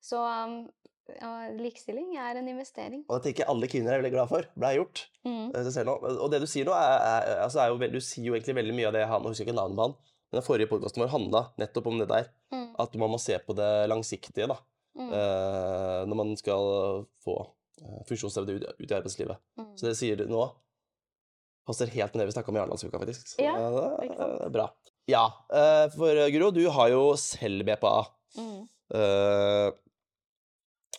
Så 0.04 0.20
um, 0.22 0.60
likestilling 1.58 2.12
er 2.20 2.38
en 2.38 2.50
investering. 2.52 3.02
Og 3.08 3.24
tenker 3.24 3.42
jeg 3.42 3.50
alle 3.50 3.70
kvinner 3.72 3.96
er 3.96 4.02
veldig 4.02 4.12
glad 4.14 4.30
for. 4.30 4.46
Ble 4.60 4.74
gjort. 4.76 5.02
Mm. 5.26 5.48
eh. 5.56 5.90
Og 6.14 6.28
det 6.30 6.42
du 6.44 6.46
sier 6.50 6.68
nå, 6.68 6.76
er, 6.76 6.94
er, 7.08 7.34
altså 7.48 7.64
er 7.64 7.72
jo 7.72 7.90
du 7.96 8.00
sier 8.04 8.28
jo 8.28 8.36
egentlig 8.36 8.58
veldig 8.60 8.76
mye 8.76 8.92
av 8.92 8.96
det 8.98 9.08
han 9.10 9.24
Nå 9.24 9.32
husker 9.32 9.48
ikke 9.48 9.58
navnet 9.58 9.80
på 9.80 9.88
han, 9.88 9.98
den 10.34 10.44
forrige 10.44 10.68
podkasten 10.70 11.02
vår 11.02 11.12
handla 11.12 11.42
nettopp 11.60 11.86
om 11.90 11.98
det 12.02 12.08
der. 12.10 12.26
Mm. 12.52 12.66
At 12.78 12.94
man 13.00 13.10
må 13.14 13.18
se 13.22 13.38
på 13.42 13.54
det 13.56 13.70
langsiktige, 13.90 14.48
da. 14.50 14.58
Mm. 14.98 15.12
uh, 15.12 16.00
når 16.10 16.16
man 16.18 16.32
skal 16.40 17.04
få 17.22 17.34
uh, 17.82 18.00
funksjonshemmede 18.08 18.56
ut, 18.58 18.64
ut 18.82 18.90
i 18.90 18.96
arbeidslivet. 18.96 19.38
Mm. 19.60 19.68
Så 19.78 19.86
det 19.86 19.94
sier 20.00 20.18
du 20.18 20.24
nå 20.30 20.42
passer 21.68 21.90
helt 21.92 22.14
med 22.14 22.22
det 22.22 22.30
vi 22.30 22.34
snakka 22.34 22.50
om 22.50 22.56
i 22.56 22.60
Arendalsuka, 22.62 22.98
faktisk. 22.98 23.28
Så 23.34 23.44
Ja, 23.44 23.52
det 24.00 24.08
er 24.48 24.52
bra. 24.54 24.68
Ja, 25.08 25.24
uh, 25.52 25.86
for 25.92 26.12
eh, 26.16 26.30
Guro, 26.32 26.48
du 26.52 26.62
har 26.72 26.88
jo 26.92 27.02
selv 27.20 27.64
BPA. 27.68 27.92
Mm. 28.40 28.62
eh, 28.96 29.68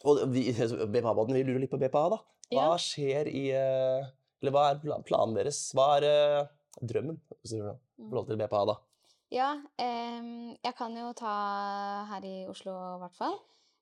og 0.08 0.22
vi, 0.32 0.46
BPA-båten, 0.54 1.36
vi 1.36 1.44
lurer 1.44 1.60
litt 1.66 1.74
på 1.74 1.80
BPA, 1.82 2.06
da. 2.16 2.20
Hva 2.50 2.68
Ja. 2.72 2.78
skjer 2.82 3.28
i 3.30 3.44
eh, 3.54 4.06
Eller 4.42 4.54
hva 4.56 4.64
er 4.72 5.04
planen 5.06 5.36
deres? 5.38 5.60
Hva 5.76 5.98
er 6.00 6.06
eh, 6.08 6.48
drømmen 6.82 7.18
i 7.44 7.60
forhold 7.60 8.30
til 8.30 8.40
BPA, 8.40 8.62
da? 8.72 8.78
Ja, 9.30 9.52
um, 9.54 10.56
jeg 10.58 10.74
kan 10.78 10.96
jo 10.98 11.12
ta 11.14 11.34
her 12.10 12.26
i 12.26 12.48
Oslo 12.50 12.74
i 12.74 13.02
hvert 13.04 13.18
fall. 13.18 13.36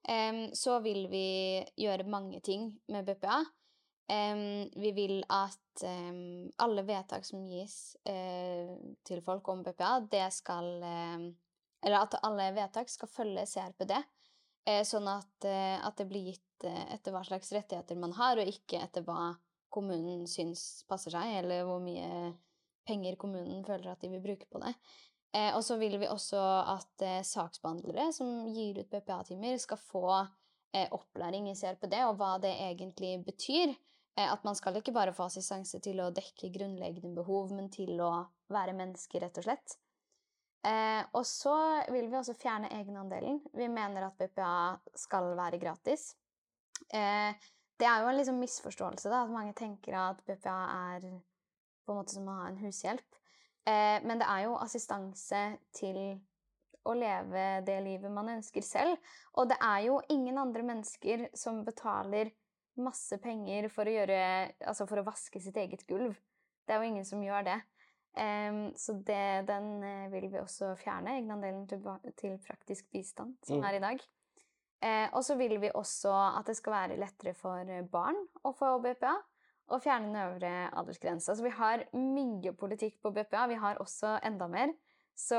Um, 0.08 0.42
så 0.56 0.78
vil 0.84 1.06
vi 1.12 1.64
gjøre 1.80 2.08
mange 2.08 2.42
ting 2.44 2.70
med 2.92 3.08
BPA. 3.08 3.40
Um, 4.12 4.68
vi 4.76 4.92
vil 4.96 5.22
at 5.32 5.56
alle 5.84 6.84
vedtak 6.88 7.26
som 7.28 7.44
gis 7.46 7.96
uh, 8.10 8.76
til 9.06 9.22
folk 9.24 9.48
om 9.54 9.62
BPA, 9.64 10.00
det 10.10 10.26
skal 10.34 10.82
Eller 10.82 12.00
at 12.00 12.16
alle 12.26 12.48
vedtak 12.56 12.90
skal 12.90 13.12
følge 13.12 13.46
CRPD. 13.46 13.94
uh, 14.68 14.84
sånn 14.84 15.08
at, 15.12 15.36
uh, 15.46 15.78
at 15.88 15.98
det 16.00 16.08
blir 16.10 16.32
gitt 16.32 16.68
eh, 16.68 16.86
etter 16.96 17.14
hva 17.14 17.24
slags 17.24 17.52
rettigheter 17.54 18.00
man 18.00 18.16
har, 18.18 18.38
og 18.38 18.50
ikke 18.50 18.82
etter 18.82 19.06
hva 19.06 19.36
kommunen 19.70 20.26
syns 20.28 20.84
passer 20.90 21.14
seg, 21.14 21.38
eller 21.42 21.66
hvor 21.68 21.80
mye 21.84 22.34
penger 22.88 23.18
kommunen 23.20 23.66
føler 23.68 23.92
at 23.92 24.02
de 24.02 24.10
vil 24.14 24.24
bruke 24.24 24.48
på 24.50 24.62
det. 24.64 24.74
Eh, 25.36 25.52
og 25.56 25.64
så 25.66 25.76
vil 25.80 25.98
vi 26.00 26.08
også 26.10 26.40
at 26.78 27.04
eh, 27.06 27.24
saksbehandlere 27.26 28.12
som 28.16 28.48
gir 28.54 28.80
ut 28.80 28.92
BPA-timer, 28.92 29.58
skal 29.60 29.82
få 29.82 30.06
eh, 30.16 30.88
opplæring 30.96 31.50
i 31.52 31.56
CRPD 31.58 32.00
og 32.06 32.16
hva 32.20 32.38
det 32.44 32.54
egentlig 32.70 33.18
betyr. 33.28 33.76
Eh, 34.18 34.30
at 34.32 34.46
man 34.48 34.56
skal 34.58 34.80
ikke 34.80 34.96
bare 34.96 35.14
få 35.14 35.28
assistanse 35.28 35.82
til 35.84 36.00
å 36.02 36.14
dekke 36.16 36.54
grunnleggende 36.56 37.14
behov, 37.20 37.52
men 37.54 37.70
til 37.74 38.00
å 38.02 38.14
være 38.54 38.78
menneske, 38.78 39.20
rett 39.22 39.38
og 39.42 39.50
slett. 39.50 39.78
Eh, 40.68 41.04
og 41.14 41.24
så 41.28 41.56
vil 41.94 42.10
vi 42.10 42.18
også 42.18 42.36
fjerne 42.38 42.72
egenandelen. 42.80 43.40
Vi 43.54 43.68
mener 43.72 44.08
at 44.08 44.18
BPA 44.20 44.78
skal 44.98 45.32
være 45.38 45.60
gratis. 45.62 46.10
Eh, 46.90 47.36
det 47.78 47.86
er 47.86 48.02
jo 48.02 48.10
en 48.10 48.18
liksom 48.18 48.40
misforståelse, 48.42 49.12
da, 49.12 49.22
at 49.24 49.34
mange 49.34 49.54
tenker 49.58 49.96
at 50.00 50.24
BPA 50.26 50.58
er 50.96 51.06
på 51.86 51.94
en 51.94 52.00
måte 52.00 52.18
som 52.18 52.28
å 52.28 52.40
ha 52.40 52.50
en 52.50 52.60
hushjelp. 52.64 53.17
Eh, 53.68 54.00
men 54.08 54.22
det 54.22 54.28
er 54.32 54.46
jo 54.46 54.58
assistanse 54.64 55.44
til 55.76 56.00
å 56.88 56.94
leve 56.96 57.46
det 57.68 57.78
livet 57.84 58.14
man 58.14 58.32
ønsker 58.38 58.64
selv. 58.64 58.96
Og 59.36 59.50
det 59.52 59.58
er 59.64 59.88
jo 59.90 60.00
ingen 60.14 60.40
andre 60.40 60.64
mennesker 60.64 61.28
som 61.36 61.66
betaler 61.68 62.32
masse 62.80 63.18
penger 63.20 63.68
for 63.74 63.90
å, 63.90 63.96
gjøre, 63.98 64.20
altså 64.70 64.86
for 64.88 65.02
å 65.02 65.08
vaske 65.08 65.42
sitt 65.44 65.58
eget 65.60 65.84
gulv. 65.90 66.16
Det 66.68 66.76
er 66.76 66.84
jo 66.84 66.92
ingen 66.92 67.08
som 67.08 67.24
gjør 67.24 67.48
det. 67.48 67.58
Um, 68.18 68.72
så 68.78 68.96
det, 69.06 69.46
den 69.46 69.68
uh, 69.84 70.08
vil 70.10 70.30
vi 70.32 70.40
også 70.42 70.72
fjerne, 70.80 71.18
egenandelen 71.20 71.68
til, 71.70 71.84
til 72.18 72.38
praktisk 72.42 72.88
bistand, 72.94 73.36
som 73.46 73.60
Mm. 73.60 73.66
er 73.68 73.78
i 73.78 73.84
dag. 73.84 74.06
Uh, 74.78 75.08
og 75.18 75.24
så 75.26 75.36
vil 75.38 75.58
vi 75.62 75.74
også 75.74 76.14
at 76.38 76.48
det 76.50 76.56
skal 76.58 76.74
være 76.74 76.98
lettere 77.02 77.34
for 77.38 77.66
barn 77.92 78.18
å 78.46 78.54
få 78.58 78.78
BPA, 78.82 79.14
og 79.68 79.84
fjerne 79.84 80.12
den 80.12 80.20
øvre 80.22 80.52
aldersgrensa. 80.80 81.36
Så 81.36 81.44
vi 81.44 81.54
har 81.56 81.84
mye 81.98 82.54
politikk 82.56 83.02
på 83.04 83.12
BPA. 83.16 83.48
Vi 83.52 83.60
har 83.60 83.82
også 83.84 84.18
enda 84.26 84.48
mer. 84.52 84.74
Så 85.18 85.38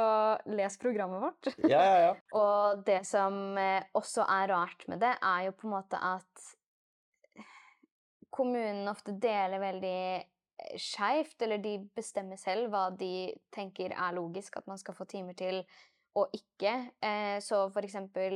les 0.51 0.75
programmet 0.79 1.23
vårt. 1.23 1.51
Ja, 1.63 1.83
ja, 1.83 1.99
ja. 2.09 2.15
Og 2.41 2.83
det 2.87 3.05
som 3.07 3.57
eh, 3.59 3.85
også 3.95 4.25
er 4.27 4.51
rart 4.51 4.83
med 4.91 5.01
det, 5.05 5.13
er 5.23 5.45
jo 5.47 5.55
på 5.55 5.69
en 5.69 5.77
måte 5.77 6.01
at 6.03 6.49
kommunen 8.35 8.91
ofte 8.91 9.15
deler 9.23 9.63
veldig 9.63 10.01
eh, 10.19 10.81
skeivt, 10.83 11.39
eller 11.47 11.63
de 11.63 11.77
bestemmer 11.95 12.41
selv 12.41 12.73
hva 12.73 12.89
de 12.91 13.31
tenker 13.55 13.95
er 13.95 14.19
logisk 14.19 14.59
at 14.59 14.67
man 14.67 14.83
skal 14.83 14.99
få 14.99 15.07
timer 15.09 15.39
til, 15.39 15.63
og 16.19 16.35
ikke. 16.35 16.75
Eh, 16.99 17.39
så 17.45 17.69
for 17.71 17.87
eksempel 17.87 18.35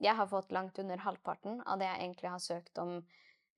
Jeg 0.00 0.16
har 0.16 0.30
fått 0.30 0.52
langt 0.56 0.78
under 0.80 1.04
halvparten 1.04 1.60
av 1.66 1.78
det 1.80 1.90
jeg 1.90 2.00
egentlig 2.00 2.32
har 2.32 2.40
søkt 2.40 2.80
om 2.80 3.02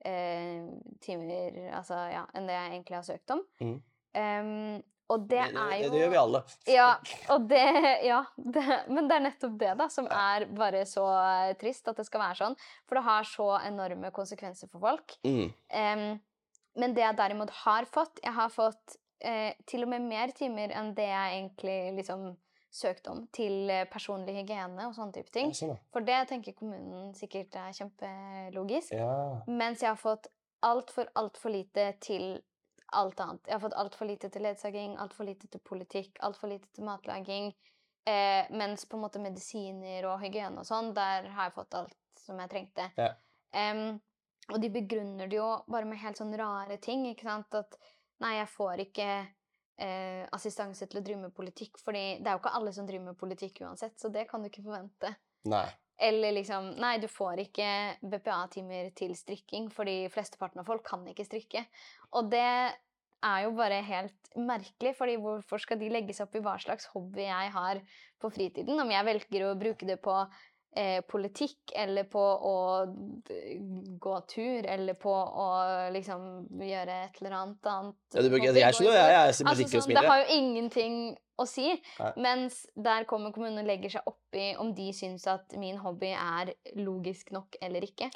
eh, 0.07 0.65
timer 1.05 1.61
Altså 1.75 1.99
ja, 2.13 2.25
enn 2.37 2.49
det 2.49 2.57
jeg 2.57 2.73
egentlig 2.73 2.99
har 2.99 3.07
søkt 3.07 3.35
om. 3.35 3.45
Mm. 3.61 3.79
Um, 4.15 4.83
og 5.13 5.27
det, 5.29 5.41
Det, 5.53 5.61
er 5.61 5.81
jo 5.83 5.89
det 5.93 6.01
gjør 6.01 6.13
vi 6.13 6.19
alle. 6.21 6.41
ja, 6.79 6.91
og 7.35 7.49
det, 7.49 7.65
ja 8.07 8.23
det, 8.37 8.63
men 8.89 9.09
det 9.11 9.17
er 9.19 9.25
nettopp 9.27 9.57
det 9.61 9.73
da, 9.81 9.89
som 9.93 10.09
er 10.09 10.47
bare 10.57 10.85
så 10.89 11.05
eh, 11.21 11.57
trist 11.61 11.91
at 11.93 12.01
det 12.01 12.07
skal 12.09 12.23
være 12.25 12.39
sånn. 12.41 12.57
For 12.89 12.99
det 12.99 13.05
har 13.09 13.29
så 13.29 13.49
enorme 13.67 14.13
konsekvenser 14.17 14.71
for 14.73 14.85
folk. 14.87 15.17
Mm. 15.27 15.51
Um, 15.51 16.07
men 16.81 16.97
det 16.97 17.05
jeg 17.05 17.19
derimot 17.21 17.53
har 17.63 17.87
fått 17.87 18.19
Jeg 18.25 18.35
har 18.35 18.49
fått 18.51 18.97
eh, 19.23 19.53
til 19.69 19.85
og 19.85 19.93
med 19.93 20.09
mer 20.09 20.33
timer 20.35 20.73
enn 20.75 20.95
det 20.97 21.07
jeg 21.07 21.37
egentlig 21.37 21.79
liksom 22.01 22.33
søkte 22.75 23.13
om 23.13 23.27
til 23.35 23.71
eh, 23.71 23.85
personlig 23.91 24.35
hygiene 24.41 24.89
og 24.89 24.97
sånne 24.97 25.15
type 25.15 25.33
ting. 25.35 25.53
Sånn, 25.55 25.77
For 25.95 26.07
det 26.07 26.25
tenker 26.31 26.57
kommunen 26.59 27.13
sikkert 27.17 27.55
er 27.61 27.75
kjempelogisk. 27.77 28.97
ja. 28.97 29.43
Mens 29.47 29.85
jeg 29.85 29.93
har 29.93 30.01
fått 30.01 30.31
altfor, 30.65 31.11
altfor 31.15 31.55
lite 31.55 31.93
til 32.03 32.41
alt 32.95 33.21
annet. 33.21 33.47
Jeg 33.47 33.57
har 33.57 33.63
fått 33.63 33.79
altfor 33.79 34.09
lite 34.09 34.31
til 34.31 34.45
ledsaging, 34.47 34.97
altfor 35.03 35.27
lite 35.29 35.51
til 35.51 35.63
politikk, 35.65 36.19
altfor 36.27 36.51
lite 36.53 36.71
til 36.75 36.87
matlaging. 36.87 37.53
Eh, 38.07 38.51
mens 38.51 38.85
på 38.85 38.99
en 38.99 39.05
måte 39.07 39.23
medisiner 39.23 40.05
og 40.11 40.21
hygiene 40.23 40.61
og 40.61 40.69
sånn, 40.69 40.93
der 40.97 41.31
har 41.35 41.49
jeg 41.49 41.57
fått 41.57 41.79
alt 41.79 41.97
som 42.21 42.41
jeg 42.43 42.53
trengte. 42.53 42.91
Ja. 42.99 43.15
Um, 43.55 44.01
og 44.53 44.61
de 44.61 44.69
begrunner 44.73 45.31
det 45.31 45.39
jo 45.39 45.47
bare 45.71 45.89
med 45.89 46.01
helt 46.03 46.19
sånn 46.21 46.35
rare 46.37 46.77
ting, 46.83 47.07
ikke 47.09 47.29
sant. 47.29 47.55
At 47.57 47.79
nei, 48.21 48.35
jeg 48.41 48.51
får 48.53 48.83
ikke 48.85 49.09
eh, 49.81 50.25
assistanse 50.35 50.89
til 50.89 51.01
å 51.01 51.05
drive 51.05 51.27
med 51.27 51.35
politikk, 51.37 51.81
fordi 51.83 52.05
det 52.21 52.31
er 52.31 52.37
jo 52.37 52.43
ikke 52.43 52.55
alle 52.59 52.75
som 52.77 52.89
driver 52.89 53.11
med 53.11 53.21
politikk 53.21 53.63
uansett, 53.67 53.97
så 54.01 54.11
det 54.13 54.27
kan 54.31 54.43
du 54.43 54.51
ikke 54.51 54.65
forvente. 54.67 55.15
Nei. 55.51 55.67
Eller 56.05 56.35
liksom 56.35 56.73
Nei, 56.83 56.97
du 56.99 57.07
får 57.11 57.45
ikke 57.45 57.69
BPA-timer 58.03 58.91
til 58.99 59.15
strikking, 59.19 59.69
fordi 59.73 60.09
flesteparten 60.13 60.63
av 60.63 60.67
folk 60.69 60.83
kan 60.87 61.05
ikke 61.11 61.27
strikke. 61.27 61.63
Og 62.19 62.33
det 62.33 62.49
er 63.25 63.45
jo 63.47 63.53
bare 63.57 63.79
helt 63.87 64.35
merkelig, 64.35 64.95
fordi 64.99 65.15
hvorfor 65.23 65.63
skal 65.63 65.79
de 65.81 65.93
legge 65.93 66.17
seg 66.17 66.27
opp 66.27 66.35
i 66.37 66.43
hva 66.45 66.57
slags 66.61 66.89
hobby 66.93 67.29
jeg 67.29 67.53
har 67.55 67.81
på 68.21 68.31
fritiden? 68.35 68.81
Om 68.81 68.91
jeg 68.91 69.09
velger 69.09 69.47
å 69.47 69.55
bruke 69.59 69.89
det 69.89 70.01
på 70.05 70.17
eh, 70.77 71.01
politikk, 71.07 71.73
eller 71.77 72.05
på 72.11 72.21
å 72.21 72.55
gå 74.05 74.15
tur, 74.29 74.67
eller 74.67 74.95
på 75.01 75.13
å 75.15 75.49
liksom 75.95 76.25
gjøre 76.61 76.97
et 77.09 77.21
eller 77.21 77.37
annet 77.41 77.67
annet. 77.73 77.97
Ja, 78.15 78.23
bruker- 78.29 78.59
jeg 78.59 78.75
skjønner, 78.79 78.99
jeg, 78.99 79.11
jeg 79.13 79.47
Altså, 79.47 79.69
sånn, 79.81 79.95
det 79.95 80.07
har 80.09 80.23
jo 80.25 80.39
ingenting 80.39 80.97
å 81.39 81.47
si. 81.49 81.69
Nei. 81.99 82.13
Mens 82.17 82.67
der 82.77 83.05
kommer 83.11 83.33
kommunen 83.35 83.63
og 83.65 83.67
legger 83.69 83.91
seg 83.97 84.03
opp 84.07 84.39
i 84.39 84.55
om 84.61 84.73
de 84.75 84.91
syns 84.95 85.27
at 85.31 85.55
min 85.59 85.79
hobby 85.83 86.13
er 86.15 86.55
logisk 86.77 87.31
nok 87.35 87.57
eller 87.63 87.87
ikke. 87.87 88.11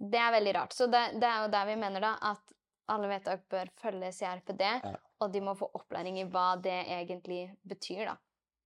Det 0.00 0.18
er 0.20 0.32
veldig 0.32 0.54
rart. 0.56 0.72
Så 0.76 0.86
det, 0.90 1.20
det 1.20 1.28
er 1.28 1.44
jo 1.44 1.52
der 1.52 1.66
vi 1.66 1.76
mener 1.80 2.00
da 2.04 2.14
at 2.32 2.54
alle 2.92 3.08
vedtak 3.08 3.46
bør 3.48 3.70
følge 3.80 4.10
CRPD, 4.12 4.60
Ja. 4.84 4.94
og 5.20 5.32
de 5.32 5.40
må 5.40 5.54
få 5.56 5.70
opplæring 5.72 6.18
i 6.20 6.24
hva 6.28 6.60
det 6.60 6.82
egentlig 6.86 7.56
betyr, 7.66 8.10
da. 8.10 8.16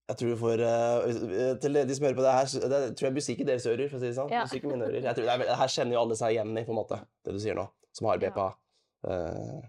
Jeg 0.09 0.17
tror 0.17 0.29
vi 0.31 0.37
får 0.41 0.61
eh, 0.65 1.55
Til 1.61 1.73
de 1.77 1.95
som 1.95 2.05
hører 2.07 2.17
på 2.17 2.23
det 2.25 2.33
her, 2.33 2.47
så- 2.49 2.69
det 2.73 2.79
tror 2.97 3.09
jeg 3.11 3.15
musikk 3.19 3.41
i 3.41 3.45
deres 3.45 3.67
ører, 3.69 3.89
for 3.91 3.99
å 3.99 4.01
si 4.01 4.07
det 4.09 4.17
sånn. 4.17 4.31
Ja. 4.33 4.43
Musikk 4.47 4.65
i 4.65 4.71
mine 4.73 4.87
ører. 4.89 5.03
Jeg 5.03 5.15
tror 5.19 5.25
det, 5.29 5.35
er, 5.49 5.57
her 5.63 5.69
kjenner 5.75 5.93
jo 5.93 6.01
alle 6.01 6.17
seg 6.17 6.33
igjen 6.37 6.55
i, 6.59 6.65
på 6.65 6.73
en 6.73 6.81
måte, 6.81 7.01
det 7.25 7.35
du 7.37 7.39
sier 7.43 7.55
nå, 7.59 7.69
som 7.93 8.07
har 8.09 8.19
Ja. 8.23 8.31
Uh, 8.35 8.55
Eh, 9.09 9.61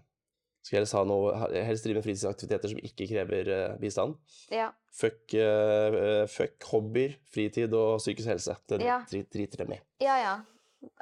skal 0.66 0.80
helst 0.80 0.92
ha 0.92 1.04
noe 1.04 1.30
Helst 1.64 1.84
drive 1.84 1.94
med 2.00 2.04
fritidsaktiviteter 2.04 2.68
som 2.68 2.78
ikke 2.82 3.06
krever 3.08 3.48
uh, 3.48 3.76
bistand. 3.78 4.16
Ja. 4.50 4.72
Fuck, 4.92 5.32
eh, 5.34 6.26
fuck 6.26 6.64
hobbyer, 6.72 7.14
fritid 7.32 7.72
og 7.72 8.00
psykisk 8.00 8.28
helse. 8.28 8.56
Det 8.68 8.80
Ja. 8.82 8.98
drit- 9.08 9.30
driter 9.30 9.58
dem 9.64 9.72
i. 9.72 9.80
ja, 10.00 10.16
ja. 10.18 10.40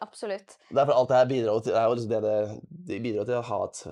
Absolutt. 0.03 0.57
Derfor 0.75 0.93
alt 0.93 1.09
det 1.09 1.17
her 1.17 1.27
bidrar 1.27 1.61
til, 1.63 1.73
er 1.73 1.89
liksom 1.95 2.11
det 2.11 2.23
det, 2.23 2.61
det 2.89 3.03
bidrar 3.03 3.25
til 3.25 3.35
å 3.39 3.43
ha 3.43 3.65
et 3.65 3.83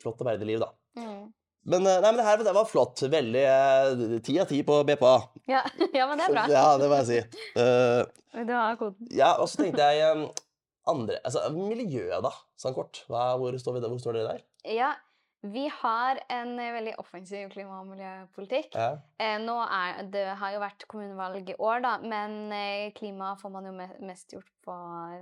flott 0.00 0.20
og 0.20 0.26
verdig 0.26 0.46
liv, 0.46 0.60
da. 0.60 0.70
Mm. 0.96 1.32
Men, 1.70 1.86
eh, 1.86 1.98
nei, 2.02 2.10
men 2.10 2.18
det 2.18 2.26
her 2.26 2.42
det 2.44 2.54
var 2.56 2.68
flott. 2.68 3.02
Veldig 3.12 3.42
eh, 3.46 4.16
ti 4.26 4.36
av 4.42 4.48
ti 4.50 4.60
på 4.66 4.80
BPA. 4.88 5.16
Ja. 5.50 5.62
ja, 5.98 6.06
men 6.10 6.18
det 6.18 6.28
er 6.28 6.34
bra. 6.34 6.46
Ja, 6.50 6.64
det 6.80 6.88
må 6.90 7.00
jeg 7.02 7.10
si. 7.10 7.44
Uh, 7.58 8.02
Du 8.46 8.54
har 8.54 8.78
koden. 8.80 9.10
ja, 9.14 9.34
og 9.42 9.50
så 9.50 9.62
tenkte 9.62 9.86
jeg 9.90 10.16
um, 10.16 10.26
andre 10.90 11.18
Altså 11.26 11.44
miljøet, 11.54 12.18
da, 12.24 12.32
sånn 12.58 12.74
kort. 12.76 13.04
Hva, 13.10 13.32
hvor, 13.38 13.54
står 13.60 13.78
vi, 13.78 13.84
hvor 13.86 14.02
står 14.02 14.18
dere 14.18 14.34
der? 14.34 14.44
Ja, 14.76 14.92
vi 15.42 15.70
har 15.72 16.20
en 16.28 16.58
eh, 16.58 16.72
veldig 16.72 16.94
offensiv 17.00 17.48
klima- 17.48 17.78
og 17.80 17.88
miljøpolitikk. 17.88 18.74
Ja. 18.76 18.98
Eh, 19.16 19.38
nå 19.40 19.56
er, 19.64 20.02
det 20.12 20.24
har 20.36 20.52
jo 20.52 20.60
vært 20.60 20.84
kommunevalg 20.90 21.48
i 21.48 21.56
år, 21.56 21.80
da, 21.84 21.92
men 22.04 22.52
eh, 22.52 22.90
klima 22.96 23.32
får 23.40 23.54
man 23.54 23.68
jo 23.70 23.72
mest 24.04 24.34
gjort 24.36 24.50
på 24.60 24.74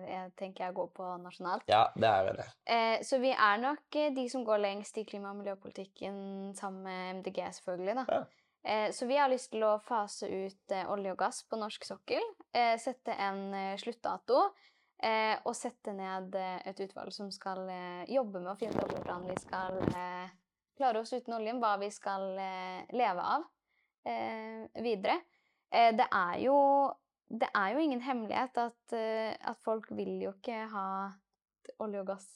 jeg 0.09 0.33
tenker 0.39 0.67
jeg 0.67 0.75
går 0.75 0.89
på 0.97 1.11
nasjonalt. 1.23 1.63
ja, 1.71 1.85
det 1.95 2.11
er. 2.11 2.43
Eh, 2.67 2.97
så 3.07 3.21
vi 3.23 3.31
er 3.31 3.63
nok 3.63 4.01
de 4.17 4.27
som 4.31 4.43
går 4.47 4.59
lengst 4.65 4.99
i 4.99 5.07
klima- 5.07 5.31
og 5.31 5.39
miljøpolitikken 5.39 6.19
sammen 6.59 6.83
med 6.83 7.21
MDG, 7.21 7.45
selvfølgelig. 7.61 8.03
da. 8.03 8.19
Ja. 8.19 8.25
Så 8.93 9.07
vi 9.07 9.17
har 9.17 9.31
lyst 9.31 9.53
til 9.53 9.63
å 9.65 9.79
fase 9.81 10.27
ut 10.27 10.73
olje 10.91 11.13
og 11.15 11.21
gass 11.21 11.39
på 11.49 11.57
norsk 11.57 11.87
sokkel. 11.87 12.25
Sette 12.53 13.15
en 13.15 13.55
sluttdato. 13.81 14.43
Eh, 14.99 15.37
og 15.47 15.55
sette 15.55 15.93
ned 15.95 16.35
eh, 16.35 16.57
et 16.67 16.81
utvalg 16.83 17.13
som 17.15 17.29
skal 17.31 17.69
eh, 17.71 18.09
jobbe 18.11 18.41
med 18.43 18.51
å 18.51 18.59
finne 18.59 18.83
ut 18.83 18.95
hvordan 18.97 19.29
vi 19.29 19.37
skal 19.39 19.77
eh, 19.93 20.33
klare 20.79 21.03
oss 21.05 21.13
uten 21.15 21.37
oljen. 21.37 21.61
Hva 21.63 21.77
vi 21.79 21.91
skal 21.95 22.33
eh, 22.43 22.81
leve 22.99 23.27
av 23.37 23.45
eh, 24.09 24.67
videre. 24.83 25.21
Det 25.69 26.07
er 26.17 26.37
jo 26.41 26.57
det 27.29 27.51
er 27.53 27.75
jo 27.75 27.81
ingen 27.85 28.01
hemmelighet 28.01 28.57
at, 28.57 28.93
at 28.97 29.59
folk 29.61 29.91
vil 29.93 30.15
jo 30.23 30.31
ikke 30.33 30.63
ha 30.73 30.85
olje 31.85 32.01
og 32.01 32.07
gass 32.09 32.29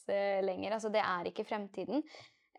lenger. 0.45 0.75
Altså, 0.77 0.91
det 0.93 1.01
er 1.01 1.31
ikke 1.31 1.47
fremtiden. 1.49 2.05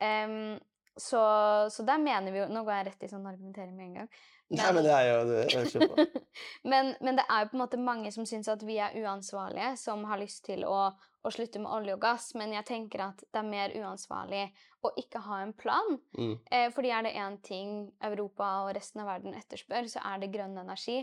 Em, 0.01 0.55
så, 0.97 1.21
så 1.69 1.85
der 1.85 2.01
mener 2.01 2.33
vi 2.33 2.41
jo 2.41 2.47
Nå 2.49 2.63
går 2.65 2.73
jeg 2.79 2.87
rett 2.87 3.05
i 3.05 3.11
sånn 3.11 3.29
argumentering 3.29 3.77
med 3.77 3.85
en 3.85 3.99
gang. 3.99 4.09
Nei, 4.53 4.67
men 4.75 4.85
det 4.85 4.93
er 4.93 5.07
jo 5.09 5.21
det 5.29 5.39
er 5.57 6.11
men, 6.71 6.91
men 7.01 7.17
det 7.17 7.25
er 7.25 7.43
jo 7.43 7.49
på 7.51 7.57
en 7.57 7.63
måte 7.63 7.79
mange 7.81 8.11
som 8.13 8.27
syns 8.29 8.51
at 8.51 8.63
vi 8.65 8.77
er 8.81 8.95
uansvarlige, 9.01 9.73
som 9.81 10.05
har 10.09 10.21
lyst 10.21 10.43
til 10.45 10.65
å, 10.69 10.77
å 10.93 11.33
slutte 11.33 11.61
med 11.63 11.71
olje 11.73 11.95
og 11.97 12.03
gass. 12.03 12.31
Men 12.37 12.53
jeg 12.55 12.67
tenker 12.69 13.07
at 13.07 13.23
det 13.25 13.41
er 13.41 13.49
mer 13.49 13.73
uansvarlig 13.81 14.45
å 14.85 14.91
ikke 14.99 15.23
ha 15.25 15.39
en 15.43 15.53
plan. 15.57 15.95
Mm. 16.17 16.35
Eh, 16.51 16.67
fordi 16.75 16.91
er 16.93 17.07
det 17.07 17.15
én 17.19 17.39
ting 17.45 17.73
Europa 18.03 18.49
og 18.65 18.73
resten 18.77 19.03
av 19.03 19.13
verden 19.15 19.37
etterspør, 19.39 19.89
så 19.91 20.03
er 20.11 20.21
det 20.21 20.33
grønn 20.35 20.57
energi. 20.61 21.01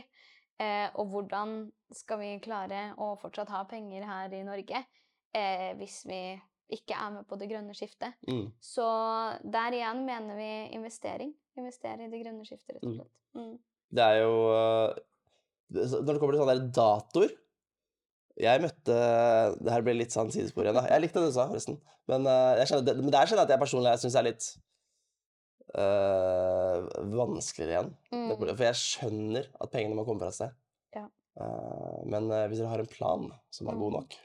Eh, 0.60 0.86
og 1.00 1.08
hvordan 1.14 1.64
skal 1.96 2.20
vi 2.20 2.34
klare 2.44 2.90
å 3.00 3.14
fortsatt 3.20 3.50
ha 3.54 3.64
penger 3.68 4.04
her 4.04 4.34
i 4.36 4.44
Norge 4.44 4.82
eh, 5.32 5.70
hvis 5.78 6.02
vi 6.08 6.20
ikke 6.70 6.98
er 7.00 7.14
med 7.14 7.26
på 7.26 7.38
det 7.40 7.48
grønne 7.50 7.74
skiftet? 7.74 8.18
Mm. 8.28 8.50
Så 8.62 8.86
der 9.42 9.76
igjen 9.78 10.04
mener 10.06 10.36
vi 10.38 10.50
investering. 10.76 11.32
Investere 11.60 12.06
i 12.06 12.10
det 12.12 12.22
grønne 12.24 12.46
skiftet, 12.48 12.74
rett 12.76 12.84
og 12.84 12.90
Mm. 12.90 12.96
slett. 12.98 13.12
Mm. 13.36 13.54
Det 13.92 14.04
er 14.06 14.18
jo 14.22 14.34
det- 15.70 15.86
så- 15.90 16.00
Når 16.02 16.12
det 16.14 16.20
kommer 16.20 16.34
til 16.34 16.40
sånne 16.42 16.58
der 16.58 16.72
datoer 16.80 17.30
Jeg 18.40 18.60
møtte 18.62 18.96
Det 19.60 19.72
her 19.72 19.82
ble 19.82 19.92
litt 19.98 20.14
sånn 20.14 20.30
sidespor 20.32 20.64
igjen, 20.64 20.74
da. 20.78 20.86
Jeg 20.88 21.02
likte 21.02 21.20
det 21.20 21.28
du 21.28 21.32
sa, 21.32 21.46
forresten. 21.50 21.76
Men, 22.08 22.22
øh, 22.24 22.56
jeg 22.58 22.66
skjønner, 22.68 22.84
det, 22.86 22.96
men 22.96 23.10
der 23.12 23.26
skjønner 23.26 23.42
jeg 23.44 23.50
at 23.50 23.54
jeg 23.54 23.60
personlig 23.60 23.98
syns 24.00 24.16
er 24.16 24.22
litt 24.22 24.46
øh, 25.76 26.88
vanskeligere 27.14 27.74
igjen. 27.74 27.90
Mm. 28.12 28.56
For 28.56 28.64
jeg 28.64 28.78
skjønner 28.80 29.46
at 29.60 29.70
pengene 29.74 29.94
må 29.98 30.04
komme 30.06 30.22
fra 30.22 30.28
et 30.32 30.38
sted. 30.38 30.54
Ja. 30.96 31.04
Eh, 31.40 32.00
men 32.10 32.30
hvis 32.50 32.58
dere 32.62 32.72
har 32.72 32.82
en 32.82 32.90
plan 32.90 33.28
som 33.50 33.68
er 33.70 33.78
god 33.78 33.92
Mm. 33.92 33.98
nok 34.00 34.16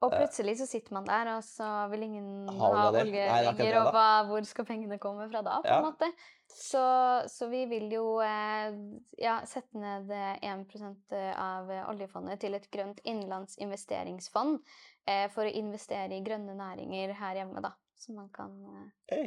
Og 0.00 0.12
plutselig 0.14 0.52
så 0.60 0.66
sitter 0.70 0.94
man 0.94 1.06
der, 1.08 1.26
og 1.36 1.42
så 1.42 1.66
vil 1.90 2.04
ingen 2.06 2.26
Ha 2.48 2.54
ha 2.54 2.68
olje 2.90 3.00
olje 3.02 3.12
der. 3.12 3.12
Nei, 3.12 3.12
det 3.12 3.22
er 3.24 3.48
akkurat 3.50 3.58
lenger, 3.58 3.72
det, 3.74 3.80
og 3.82 3.96
hva, 3.96 4.08
hvor 4.28 4.44
skal 4.46 4.66
pengene 4.68 4.98
komme 5.02 5.26
fra 5.32 5.40
da, 5.42 5.56
på 5.64 5.72
Ja. 5.72 5.78
en 5.80 5.88
måte. 5.88 6.10
Så, 6.48 6.82
så 7.28 7.48
vi 7.50 7.64
vil 7.68 7.90
jo 7.92 8.04
eh, 8.24 8.76
ja, 9.20 9.40
sette 9.46 9.76
ned 9.78 10.08
eh, 10.14 10.38
1 10.48 11.34
av 11.34 11.70
eh, 11.70 11.82
oljefondet 11.90 12.40
til 12.40 12.54
et 12.56 12.70
grønt 12.72 13.02
innlandsinvesteringsfond 13.04 14.60
eh, 15.08 15.26
for 15.34 15.44
å 15.44 15.52
investere 15.52 16.14
i 16.16 16.22
grønne 16.24 16.54
næringer 16.56 17.12
her 17.18 17.42
hjemme, 17.42 17.60
da. 17.64 17.74
Så 17.98 18.14
man 18.14 18.30
kan 18.34 18.54
eh, 18.70 18.86
Hei, 19.12 19.26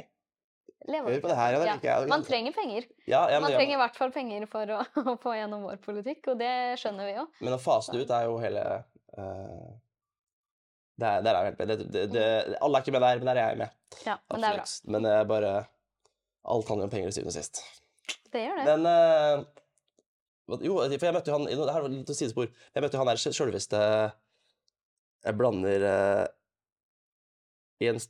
leve 0.88 1.12
av 1.12 1.20
på 1.22 1.30
det 1.30 1.36
her. 1.38 1.60
Ja. 1.84 2.00
Man 2.10 2.24
trenger 2.26 2.56
penger. 2.56 2.88
Man 3.12 3.52
trenger 3.52 3.76
i 3.76 3.80
hvert 3.84 4.00
fall 4.00 4.12
penger 4.16 4.48
for 4.50 4.72
å, 4.78 4.82
å 5.12 5.16
få 5.22 5.36
gjennom 5.36 5.68
vår 5.68 5.78
politikk, 5.84 6.32
og 6.32 6.40
det 6.42 6.52
skjønner 6.80 7.12
vi 7.12 7.16
jo. 7.20 7.28
men 7.44 7.54
å 7.54 7.62
fase 7.62 7.92
det 7.94 8.02
ut 8.06 8.16
er 8.16 8.26
jo 8.30 8.38
hele 8.42 8.66
øh, 9.20 9.72
det 11.02 11.08
er, 11.10 11.22
der 11.26 11.34
er 11.34 11.42
jeg 11.42 11.50
helt 11.52 11.58
med. 11.62 11.70
Det, 11.72 11.86
det, 11.94 12.02
det, 12.14 12.24
alle 12.62 12.78
er 12.78 12.84
ikke 12.84 12.94
med 12.94 13.04
der, 13.04 13.18
men 13.22 13.28
der 13.30 13.40
er 13.42 13.48
jeg 13.52 13.58
med. 13.62 13.74
Ja, 14.06 14.14
men 14.30 14.40
det 14.44 14.48
er 14.52 14.60
bra. 14.60 14.66
Men 14.94 15.06
det 15.08 15.12
er 15.18 15.24
bare 15.34 15.52
Alt 16.52 16.68
handler 16.72 16.88
om 16.88 16.90
penger 16.90 17.10
til 17.10 17.14
syvende 17.20 17.30
og 17.30 17.36
sist. 17.36 17.60
Det 18.32 18.40
gjør 18.46 18.56
det. 18.58 18.64
Men 18.70 18.86
uh, 18.88 20.64
Jo, 20.66 20.78
for 20.82 21.06
jeg 21.06 21.14
møtte 21.14 21.30
jo 21.30 21.36
han 21.38 21.46
Det 21.46 21.58
her 21.74 21.84
var 21.84 21.92
litt 21.92 22.10
sidespor. 22.18 22.48
Jeg 22.74 22.82
møtte 22.82 22.96
jo 22.98 23.02
han 23.04 23.10
der 23.12 23.20
sj- 23.22 23.34
sjølveste 23.36 23.78
Jeg 25.22 25.36
blander 25.38 25.84
eh, 25.92 26.24
Jens 27.86 28.08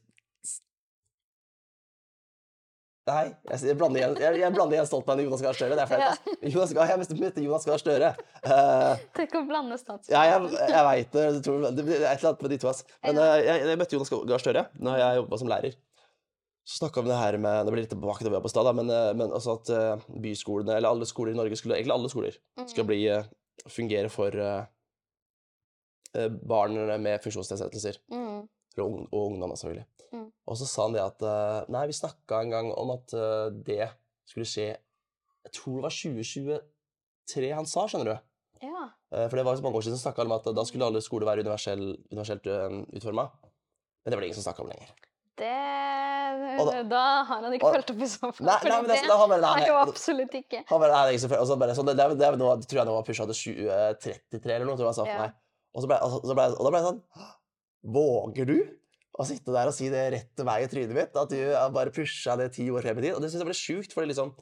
Nei, 3.02 3.22
jeg, 3.50 3.74
blander 3.80 3.98
igjen, 3.98 4.12
jeg, 4.22 4.36
jeg 4.38 4.54
blander 4.54 4.76
igjen 4.76 4.86
Stoltenberg 4.86 5.18
og 5.24 5.26
Jonas 5.26 5.40
Gahr 5.42 5.56
Støre. 5.58 5.74
Det 5.74 5.82
er 5.82 5.88
flaut. 5.90 6.02
Ja. 6.30 6.50
Jonas, 6.54 6.72
Gahr- 6.76 6.90
jeg 6.92 7.00
møtte- 7.18 7.42
Jonas 7.42 7.64
Gahr 7.66 7.80
Støre. 7.82 8.10
Uh, 8.46 9.00
Tenk 9.16 9.32
å 9.34 9.42
blande 9.48 9.78
ja, 10.12 10.20
jeg, 10.28 10.52
jeg 10.70 10.84
veit 10.86 11.16
det. 11.16 11.24
Tror, 11.42 11.64
det 11.74 11.82
er 11.82 12.04
et 12.12 12.20
eller 12.20 12.28
annet 12.30 12.44
med 12.46 12.54
de 12.54 12.58
to. 12.62 12.68
ass. 12.70 12.84
Men 13.02 13.18
eh, 13.18 13.32
jeg, 13.42 13.64
jeg 13.72 13.80
møtte 13.80 13.96
Jonas 13.98 14.12
Gahr 14.14 14.44
Støre 14.44 14.62
når 14.78 15.00
jeg 15.02 15.18
jobba 15.18 15.40
som 15.42 15.50
lærer. 15.50 15.74
Så 16.62 16.78
snakka 16.78 17.02
vi 17.02 17.08
om 17.08 17.10
det 17.10 17.18
her 17.18 17.36
med 17.42 17.66
Det 17.66 17.72
blir 17.74 17.82
litt 17.82 17.90
tilbake 17.90 18.22
til 18.22 18.28
det 18.28 18.30
vi 18.30 18.38
var 18.38 18.44
på 18.46 18.52
stad, 18.54 18.70
men, 18.78 18.92
uh, 18.94 19.10
men 19.18 19.34
altså 19.34 19.56
at 19.58 19.72
byskolene, 20.22 20.76
eller 20.78 20.94
alle 20.94 21.08
skoler 21.10 21.34
i 21.34 21.40
Norge, 21.40 21.58
skulle, 21.58 21.80
egentlig 21.80 21.96
alle 21.96 22.12
skoler, 22.12 22.38
skal 22.70 22.84
Mm. 22.86 22.90
bli, 22.92 23.00
eh, 23.16 23.26
fungere 23.66 24.10
for 24.14 24.38
barn 26.46 26.74
med 27.02 27.22
funksjonsnedsettelser. 27.24 27.98
Mm. 28.12 28.42
Og, 28.78 28.86
ung, 28.88 29.06
og 29.12 29.26
ungdom, 29.32 29.52
selvfølgelig. 29.58 29.86
Mm. 30.12 30.26
Og 30.48 30.56
så 30.60 30.66
sa 30.68 30.86
han 30.86 30.94
det 30.96 31.02
at 31.04 31.22
eh, 31.24 31.70
Nei, 31.72 31.86
vi 31.90 31.96
snakka 31.96 32.40
en 32.44 32.52
gang 32.52 32.70
om 32.72 32.90
at 32.94 33.12
eh, 33.16 33.48
det 33.68 33.86
skulle 34.28 34.48
skje 34.48 34.66
Jeg 34.72 35.52
tror 35.56 35.78
det 35.80 35.86
var 35.86 35.94
2023 35.96 37.52
han 37.56 37.68
sa, 37.68 37.86
skjønner 37.88 38.12
du. 38.12 38.16
Ja. 38.66 38.84
Eh, 39.12 39.26
For 39.28 39.36
det 39.36 39.44
var 39.48 39.56
så 39.58 39.64
mange 39.66 39.80
år 39.80 39.86
siden 39.88 40.00
snakka 40.00 40.24
om 40.24 40.36
at 40.38 40.48
da 40.56 40.64
skulle 40.68 40.88
alle 40.88 41.02
skoler 41.04 41.28
være 41.28 41.44
universell, 41.44 41.84
universelt 42.12 42.46
utforma. 42.96 43.28
Men 44.02 44.10
det 44.10 44.16
var 44.16 44.22
det 44.24 44.30
ingen 44.30 44.40
som 44.40 44.46
snakka 44.48 44.64
om 44.64 44.70
lenger. 44.72 44.92
Det 45.42 45.52
da, 46.58 46.82
da- 46.88 47.24
har 47.24 47.42
han 47.42 47.52
ikke 47.56 47.66
og- 47.66 47.74
fulgt 47.76 47.90
opp 47.92 48.02
i 48.02 48.08
så 48.08 48.32
fall. 48.32 48.46
Nei, 48.46 48.58
nei, 48.64 48.80
men 48.80 48.88
det, 48.90 48.96
det 49.02 49.08
da 49.10 49.16
har 49.16 49.28
bare, 49.28 49.40
nei, 49.40 49.66
jo 49.66 49.74
nei, 49.76 49.82
absolutt 49.88 50.34
ikke. 50.38 50.64
han 50.68 50.80
bare, 50.80 50.92
nei, 50.92 51.02
det 51.08 51.14
ikke 51.18 51.28
så 51.28 51.46
så 51.50 51.56
bare, 51.60 51.74
sånn, 51.76 51.86
det, 51.90 51.96
det, 51.98 52.18
det 52.20 52.26
er 52.28 52.36
tror 52.38 52.80
jeg 52.80 52.88
nå 52.88 52.96
var 52.96 53.06
pusha 53.06 53.26
til 53.28 53.38
2033 53.40 54.54
eller 54.56 54.66
noe, 54.68 54.76
tror 54.76 54.86
jeg 54.86 54.92
han 54.92 54.98
sa 54.98 55.06
for 55.08 55.22
meg. 55.24 55.38
Og, 55.72 55.80
så 55.84 55.88
ble, 55.88 55.98
og, 56.04 56.16
så 56.28 56.36
ble, 56.36 56.46
og 56.52 56.66
da 56.66 56.72
ble 56.72 56.80
jeg 56.82 56.88
sånn 56.90 57.00
Våger 57.82 58.48
du 58.48 58.56
å 59.12 59.26
sitte 59.28 59.52
der 59.52 59.68
og 59.68 59.76
si 59.76 59.90
det 59.92 60.02
rett 60.14 60.30
til 60.38 60.46
meg 60.48 60.64
i 60.64 60.70
trynet 60.70 60.96
mitt? 60.96 61.16
At 61.18 61.32
du 61.32 61.40
bare 61.74 61.94
pusha 61.94 62.36
det 62.40 62.52
ti 62.56 62.68
år 62.72 62.86
frem 62.86 63.00
i 63.00 63.06
tid? 63.08 63.16
Og 63.16 63.22
det 63.24 63.32
syns 63.32 63.42
jeg 63.42 63.50
ble 63.50 63.58
sjukt, 63.58 63.96
for 63.96 64.08
liksom 64.08 64.34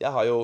Jeg 0.00 0.12
har 0.14 0.26
jo 0.28 0.38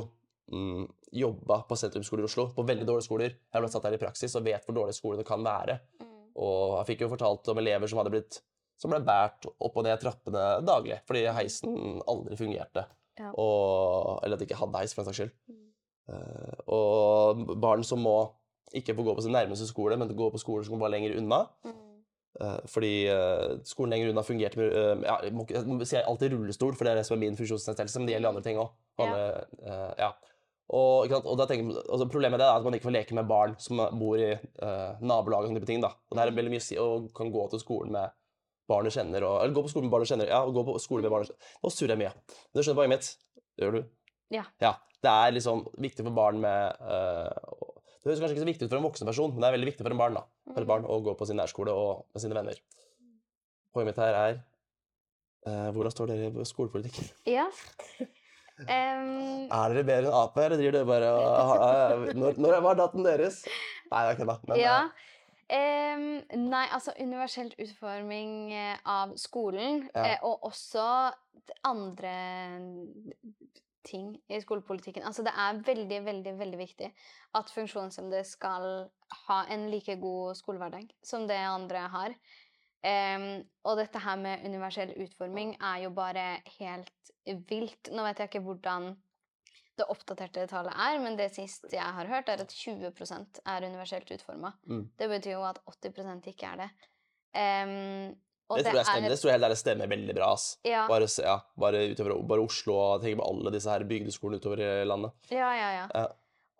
mm, 0.52 0.84
jobba 1.16 1.62
på 1.68 1.78
sentrumsskoler 1.80 2.26
i 2.26 2.28
Oslo, 2.28 2.50
på 2.52 2.64
veldig 2.66 2.86
dårlige 2.88 3.08
skoler. 3.08 3.32
Jeg 3.36 3.56
har 3.56 3.64
blitt 3.64 3.76
satt 3.76 3.86
der 3.88 3.96
i 3.96 4.02
praksis 4.02 4.36
og 4.36 4.44
vet 4.44 4.66
hvor 4.66 4.76
dårlige 4.76 4.98
skolene 4.98 5.24
kan 5.26 5.42
være. 5.44 5.78
Mm. 6.02 6.12
Og 6.44 6.76
jeg 6.78 6.88
fikk 6.92 7.06
jo 7.06 7.12
fortalt 7.14 7.48
om 7.52 7.62
elever 7.62 7.90
som 7.90 8.02
hadde 8.02 8.12
blitt 8.12 8.40
som 8.76 8.92
ble 8.92 9.00
båret 9.04 9.46
opp 9.48 9.78
og 9.80 9.86
ned 9.86 10.00
trappene 10.02 10.42
daglig 10.66 10.98
fordi 11.08 11.24
heisen 11.32 12.00
aldri 12.04 12.36
fungerte. 12.36 12.84
Ja. 13.16 13.30
Og, 13.32 14.18
eller 14.24 14.36
at 14.36 14.42
de 14.42 14.48
ikke 14.48 14.58
hadde 14.60 14.82
heis, 14.82 14.92
for 14.92 15.02
den 15.02 15.08
saks 15.08 15.22
skyld. 15.22 15.32
Mm. 15.48 15.62
Uh, 16.12 16.58
og 16.76 17.56
barn 17.58 17.84
som 17.86 18.02
må 18.04 18.18
ikke 18.76 18.94
få 18.98 19.06
gå 19.06 19.14
på 19.16 19.24
sin 19.24 19.32
nærmeste 19.32 19.68
skole, 19.70 19.96
men 19.96 20.12
gå 20.12 20.28
på 20.32 20.40
skoler 20.42 20.66
som 20.66 20.82
var 20.82 20.92
lenger 20.92 21.16
unna. 21.16 21.46
Mm. 21.64 21.85
Eh, 22.40 22.60
fordi 22.70 22.92
eh, 23.12 23.56
skolen 23.68 23.94
lenger 23.94 24.12
unna 24.12 24.24
fungerte 24.26 24.60
med 24.60 24.72
eh, 24.72 25.02
ja, 25.06 25.18
Jeg 25.24 25.34
må 25.36 25.46
jeg 25.50 25.66
må 25.66 25.88
si 25.88 25.98
alltid 26.00 26.34
rullestol, 26.34 26.76
for 26.76 26.86
det 26.86 26.94
er 26.94 27.00
det 27.00 27.06
som 27.08 27.16
er 27.16 27.24
min 27.24 27.38
funksjonsnedsettelse, 27.38 28.00
men 28.00 28.08
det 28.10 28.16
gjelder 28.16 28.34
andre 28.34 28.46
ting 28.46 28.60
òg. 28.62 28.72
ja. 30.00 30.14
Og, 30.74 31.06
sant? 31.12 31.26
og 31.30 31.38
tenker, 31.46 31.76
altså 31.78 32.08
problemet 32.10 32.34
med 32.34 32.42
det 32.42 32.46
er 32.48 32.58
at 32.58 32.64
man 32.66 32.74
ikke 32.74 32.88
får 32.88 32.96
leke 32.96 33.14
med 33.14 33.28
barn 33.30 33.52
som 33.62 33.78
bor 34.00 34.18
i 34.18 34.32
uh, 34.34 34.98
nabolaget. 34.98 35.54
og 35.54 35.68
ting. 35.68 35.82
da. 35.84 35.92
Og 36.10 36.18
det 36.18 36.24
er 36.24 36.32
veldig 36.34 36.54
mye 36.56 36.78
å 36.82 36.86
og 36.96 37.04
kan 37.14 37.30
gå 37.30 37.44
til 37.52 37.62
skolen 37.62 37.94
med 37.94 38.16
barn 38.66 38.88
du 38.88 38.90
kjenner, 38.90 39.22
og, 39.22 39.36
eller 39.44 39.54
gå 39.54 39.62
på 39.62 39.70
skolen 39.70 39.86
med 39.86 39.94
barn 39.94 40.02
du 40.02 40.10
kjenner. 40.10 40.32
Ja, 40.32 40.40
og 40.42 40.56
gå 40.56 40.64
på 40.66 40.74
skolen 40.82 41.06
med 41.06 41.14
barn 41.14 41.22
du 41.22 41.30
kjenner. 41.30 41.52
Nå 41.62 41.70
surrer 41.70 41.94
jeg 41.94 42.02
mye. 42.02 42.10
Men 42.34 42.58
du 42.58 42.64
skjønner 42.66 42.80
poenget 42.80 42.96
mitt? 42.96 43.38
Gjør 43.62 43.76
du? 43.76 43.80
Ja. 44.34 44.42
ja. 44.64 44.74
Det 45.06 45.12
er 45.12 45.36
liksom 45.36 45.62
viktig 45.78 46.02
for 46.02 46.18
barn 46.18 46.42
med 46.42 46.82
og- 46.82 47.65
Det 48.06 48.12
høres 48.12 48.20
kanskje 48.22 48.36
ikke 48.36 48.44
så 48.44 48.46
viktig 48.52 48.66
ut 48.68 48.70
for 48.70 48.78
en 48.78 48.84
voksen 48.86 49.08
person, 49.10 49.32
men 49.34 49.42
det 49.42 49.46
er 49.48 49.54
veldig 49.56 49.66
viktig 49.72 49.82
for 49.82 49.90
en 49.90 49.98
barn 49.98 50.14
da, 50.14 50.20
for 50.52 50.62
et 50.62 50.68
barn 50.70 50.84
å 50.86 50.98
gå 51.02 51.14
på 51.18 51.26
sin 51.26 51.40
nærskole 51.40 51.72
og 51.74 52.04
med 52.14 52.22
sine 52.22 52.36
venner. 52.38 52.60
Poenget 53.74 53.88
mitt 53.90 53.98
her 53.98 54.14
er 54.20 54.36
eh, 55.50 55.72
Hvordan 55.74 55.90
står 55.90 56.12
dere 56.12 56.28
i 56.30 56.46
skolepolitikk? 56.46 57.00
Ja. 57.26 57.48
Um, 58.56 59.50
Er 59.52 59.68
dere 59.74 59.82
bedre 59.84 60.06
enn 60.08 60.14
Ap, 60.16 60.38
eller 60.40 60.56
driver 60.56 60.72
dere 60.78 60.86
bare 60.88 61.08
og 61.12 62.14
når, 62.16 62.38
når 62.40 62.54
var 62.64 62.78
datten 62.78 63.04
deres? 63.04 63.42
Nei, 63.90 64.00
jeg 64.06 64.16
det. 64.22 64.36
Men 64.48 64.62
ja. 64.62 64.76
Um, 65.52 66.06
nei, 66.48 66.62
altså 66.72 66.94
universelt 66.96 67.52
utforming 67.60 68.54
eh, 68.56 68.78
av 68.88 69.12
skolen, 69.20 69.82
Ja. 69.92 70.06
eh, 70.14 70.24
og 70.24 70.48
også 70.48 70.86
andre 71.68 72.14
ting 73.86 74.10
i 74.28 74.40
skolepolitikken. 74.42 75.04
Altså 75.06 75.24
det 75.26 75.32
er 75.38 75.62
veldig, 75.66 76.00
veldig, 76.08 76.34
veldig 76.40 76.58
viktig 76.60 76.90
at 77.38 77.52
funksjonshemmede 77.54 78.24
skal 78.26 78.66
ha 79.26 79.38
en 79.54 79.68
like 79.70 79.96
god 80.02 80.36
skolehverdag 80.38 80.90
som 81.04 81.28
det 81.30 81.38
andre 81.38 81.86
har. 81.94 82.16
Um, 82.86 83.40
og 83.66 83.80
dette 83.80 83.98
her 83.98 84.18
med 84.20 84.44
universell 84.46 84.92
utforming 85.02 85.56
er 85.56 85.80
jo 85.86 85.90
bare 85.94 86.26
helt 86.58 87.12
vilt. 87.48 87.90
Nå 87.90 88.04
vet 88.06 88.20
jeg 88.22 88.30
ikke 88.30 88.44
hvordan 88.46 88.92
det 89.76 89.86
oppdaterte 89.92 90.46
tallet 90.48 90.76
er, 90.80 90.98
men 91.02 91.18
det 91.18 91.32
siste 91.34 91.72
jeg 91.74 91.96
har 91.98 92.08
hørt, 92.08 92.30
er 92.32 92.44
at 92.44 92.52
20 92.52 92.92
er 93.44 93.66
universelt 93.66 94.12
utforma. 94.14 94.54
Mm. 94.64 94.86
Det 94.98 95.08
betyr 95.10 95.34
jo 95.34 95.42
at 95.44 95.60
80% 95.68 96.30
ikke 96.32 96.52
er 96.52 96.62
det. 96.62 96.68
Em, 97.36 98.14
og 98.48 98.58
det, 98.58 98.64
tror 98.66 98.76
jeg 98.78 98.84
er 98.84 98.90
stemmer. 98.90 99.08
det 99.10 99.18
tror 99.20 99.30
jeg 99.32 99.40
helt 99.40 99.58
stemmer 99.58 99.88
veldig 99.90 100.14
bra. 100.14 100.28
ass. 100.36 100.46
Ja, 100.64 100.86
Bare, 100.88 101.08
ja, 101.24 101.36
bare 101.58 101.82
utover 101.90 102.22
bare 102.30 102.44
Oslo 102.46 102.76
og 102.78 103.02
tenk 103.02 103.18
på 103.18 103.26
alle 103.26 103.50
disse 103.54 103.70
her 103.72 103.84
bygdeskolene 103.84 104.38
utover 104.38 104.62
i 104.62 104.84
landet. 104.86 105.12
ja, 105.30 105.50
ja. 105.56 105.70
ja. 105.80 105.86
Ja. 105.94 106.06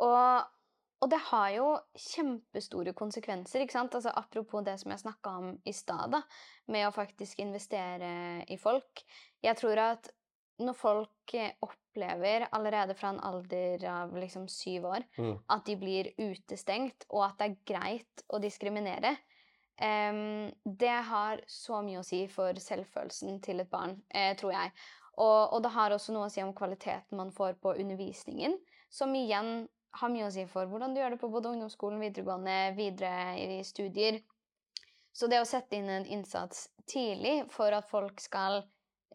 Og, 0.03 0.53
og 1.01 1.11
det 1.13 1.21
har 1.31 1.51
jo 1.55 1.69
kjempestore 1.97 2.93
konsekvenser, 2.97 3.63
ikke 3.65 3.73
sant? 3.79 3.95
Altså, 3.95 4.11
apropos 4.17 4.65
det 4.67 4.79
som 4.83 4.91
jeg 4.93 5.05
snakka 5.05 5.31
om 5.41 5.55
i 5.65 5.73
stad, 5.73 6.19
med 6.69 6.89
å 6.89 6.93
faktisk 6.93 7.39
investere 7.45 8.45
i 8.49 8.57
folk. 8.61 9.05
Jeg 9.45 9.57
tror 9.61 9.79
at 9.93 10.11
når 10.59 10.73
folk 10.73 11.35
eh, 11.37 11.53
opplever 11.61 12.47
allerede 12.57 12.95
fra 12.97 13.11
en 13.13 13.21
alder 13.21 13.83
av 13.93 14.15
liksom 14.17 14.47
syv 14.49 14.87
år 14.89 15.05
Mm. 15.19 15.35
at 15.53 15.65
de 15.67 15.75
blir 15.77 16.09
utestengt, 16.19 17.05
og 17.11 17.25
at 17.27 17.39
det 17.39 17.47
er 17.51 17.57
greit 17.75 18.25
å 18.33 18.41
diskriminere, 18.41 19.17
em, 19.83 20.51
det 20.65 20.97
har 21.11 21.41
så 21.51 21.83
mye 21.85 22.01
å 22.01 22.07
si 22.07 22.25
for 22.33 22.57
selvfølelsen 22.61 23.41
til 23.45 23.61
et 23.61 23.71
barn, 23.71 23.97
eh, 24.15 24.35
tror 24.37 24.53
jeg. 24.53 24.73
Og, 25.17 25.53
og 25.57 25.63
det 25.65 25.73
har 25.73 25.95
også 25.95 26.13
noe 26.13 26.29
å 26.29 26.33
si 26.33 26.43
om 26.45 26.53
kvaliteten 26.57 27.17
man 27.17 27.33
får 27.33 27.57
på 27.63 27.75
undervisningen, 27.81 28.59
som 28.93 29.15
igjen 29.17 29.67
har 29.97 30.13
mye 30.13 30.27
å 30.27 30.33
si 30.33 30.45
for 30.51 30.69
hvordan 30.69 30.93
du 30.93 31.01
gjør 31.01 31.15
det 31.15 31.21
på 31.23 31.31
både 31.33 31.55
ungdomsskolen, 31.55 32.01
videregående, 32.03 32.57
videre 32.77 33.37
i 33.41 33.63
studier. 33.65 34.21
Så 35.17 35.31
det 35.33 35.41
å 35.41 35.49
sette 35.49 35.79
inn 35.79 35.89
en 35.89 36.05
innsats 36.05 36.67
tidlig 36.87 37.47
for 37.51 37.73
at 37.73 37.89
folk 37.89 38.21
skal 38.21 38.61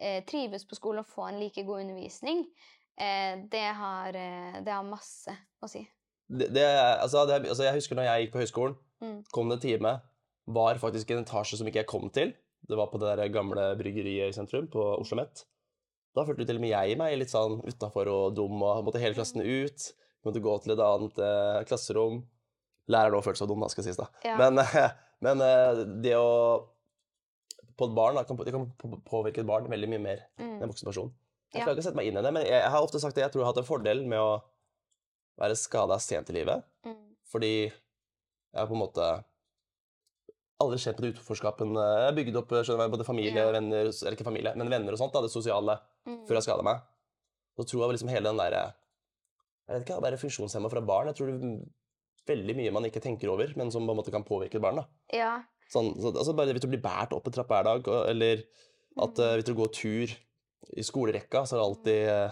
eh, 0.01 0.23
trives 0.25 0.65
på 0.65 0.77
skolen 0.79 1.03
og 1.03 1.09
få 1.11 1.27
en 1.29 1.37
like 1.37 1.61
god 1.67 1.83
undervisning, 1.83 2.47
eh, 2.97 3.37
det, 3.51 3.67
har, 3.77 4.17
eh, 4.17 4.57
det 4.65 4.73
har 4.73 4.87
masse 4.87 5.35
å 5.61 5.69
si. 5.69 5.83
Det, 6.25 6.47
det, 6.55 6.65
altså, 6.65 7.27
det, 7.29 7.43
altså, 7.43 7.67
jeg 7.67 7.77
husker 7.77 7.99
når 7.99 8.09
jeg 8.09 8.25
gikk 8.25 8.33
på 8.37 8.45
høyskolen, 8.45 8.79
Mm. 9.01 9.23
kom 9.33 9.49
det 9.49 9.55
en 9.55 9.61
time, 9.61 9.91
var 10.47 10.79
faktisk 10.81 11.11
en 11.13 11.23
etasje 11.23 11.57
som 11.59 11.67
ikke 11.69 11.83
jeg 11.83 11.89
kom 11.91 12.09
til. 12.13 12.33
Det 12.67 12.77
var 12.77 12.89
på 12.91 12.99
det 13.01 13.15
der 13.17 13.31
gamle 13.33 13.71
bryggeriet 13.79 14.29
i 14.31 14.35
sentrum, 14.35 14.67
på 14.71 14.81
Oslo 14.99 15.17
Met. 15.19 15.45
Da 16.15 16.25
følte 16.27 16.45
til 16.45 16.57
og 16.59 16.63
med 16.63 16.73
jeg 16.73 16.97
meg 16.99 17.15
litt 17.21 17.31
sånn 17.31 17.61
utafor 17.63 18.09
og 18.11 18.35
dum, 18.35 18.61
og 18.67 18.83
måtte 18.85 18.99
hele 19.01 19.15
klassen 19.17 19.41
ut. 19.41 19.87
Måtte 20.27 20.41
gå 20.43 20.57
til 20.61 20.73
et 20.75 20.83
annet 20.85 21.17
eh, 21.23 21.61
klasserom. 21.69 22.19
Læreren 22.91 23.15
òg 23.17 23.23
følte 23.25 23.41
seg 23.41 23.49
dum, 23.49 23.63
da, 23.63 23.69
skal 23.71 23.85
sies. 23.87 23.97
da. 23.97 24.09
Ja. 24.25 24.35
Men, 24.37 24.59
men 25.25 25.41
eh, 25.45 25.81
det 26.03 26.13
å 26.19 26.27
På 27.79 27.87
et 27.87 27.95
barn 27.97 28.17
da, 28.19 28.21
kan, 28.27 28.37
Det 28.37 28.51
kan 28.53 28.67
påvirke 29.07 29.41
et 29.41 29.47
barn 29.49 29.69
veldig 29.71 29.89
mye 29.89 30.03
mer 30.03 30.19
enn 30.37 30.51
Mm. 30.51 30.57
en 30.61 30.69
voksen 30.69 30.85
person. 30.91 31.07
Jeg 31.53 31.63
klarer 31.63 31.73
ikke 31.79 31.81
å 31.81 31.85
sette 31.87 31.97
meg 31.97 32.07
inn 32.11 32.17
i 32.19 32.21
det, 32.21 32.31
men 32.35 32.43
jeg, 32.45 32.59
jeg 32.61 32.69
har 32.71 32.83
ofte 32.85 32.99
sagt 33.01 33.15
det. 33.17 33.23
Jeg 33.23 33.31
tror 33.33 33.41
jeg 33.41 33.47
har 33.47 33.53
hatt 33.55 33.61
en 33.63 33.67
fordel 33.67 34.03
med 34.07 34.19
å 34.21 34.35
være 35.41 35.55
skada 35.57 35.97
sent 35.99 36.29
i 36.29 36.35
livet. 36.37 36.61
Mm. 36.85 36.99
Fordi 37.31 37.53
jeg 37.71 38.59
har 38.59 38.67
på 38.69 38.75
en 38.77 38.83
måte 38.83 39.07
aldri 40.63 40.77
kjent 40.81 40.97
på 40.97 41.01
det 41.05 41.13
utenforskapen. 41.15 41.73
Jeg 41.75 42.05
har 42.07 42.15
bygd 42.17 42.35
opp 42.41 42.49
skjønner 42.65 42.91
både 42.93 43.05
familie, 43.07 43.35
Ja. 43.35 43.51
venner 43.51 43.89
Eller 43.91 44.15
ikke 44.17 44.23
familie, 44.27 44.55
men 44.55 44.69
venner 44.69 44.93
og 44.93 44.99
sånt. 44.99 45.13
da, 45.13 45.21
Det 45.21 45.31
sosiale 45.31 45.79
Mm. 46.07 46.25
før 46.27 46.35
jeg 46.39 46.43
skada 46.43 46.63
meg. 46.63 46.81
Så 47.57 47.65
tror 47.67 47.81
jeg 47.91 47.97
liksom 47.99 48.09
hele 48.09 48.23
den 48.29 48.37
derre 48.37 48.73
Jeg 49.69 49.79
vet 49.79 49.85
ikke, 49.87 49.99
å 49.99 50.03
være 50.03 50.17
funksjonshemma 50.19 50.69
fra 50.69 50.81
barn 50.81 51.07
Jeg 51.07 51.15
tror 51.15 51.27
det 51.27 51.35
er 51.43 52.35
veldig 52.35 52.55
mye 52.55 52.71
man 52.73 52.83
ikke 52.83 53.01
tenker 53.01 53.29
over, 53.29 53.53
men 53.55 53.71
som 53.71 53.85
på 53.87 53.91
en 53.91 53.97
måte 53.97 54.11
kan 54.11 54.23
påvirke 54.23 54.55
et 54.55 54.61
barn. 54.61 54.75
da. 54.75 54.85
Ja. 55.13 55.43
Sånn, 55.71 55.95
så, 56.01 56.11
altså 56.15 56.35
bare 56.35 56.51
Hvis 56.53 56.61
du 56.61 56.67
blir 56.67 56.81
båret 56.81 57.13
opp 57.13 57.25
en 57.27 57.31
trapp 57.33 57.47
hver 57.47 57.63
dag, 57.63 57.87
eller 58.09 58.43
at 58.99 59.13
Mm. 59.15 59.19
eh, 59.23 59.35
hvis 59.37 59.45
du 59.45 59.53
går 59.55 59.71
tur 59.71 60.17
i 60.77 60.81
skolerekka, 60.81 61.43
så 61.47 61.53
er 61.53 61.59
det 61.59 61.69
alltid 61.69 62.07
eh, 62.07 62.31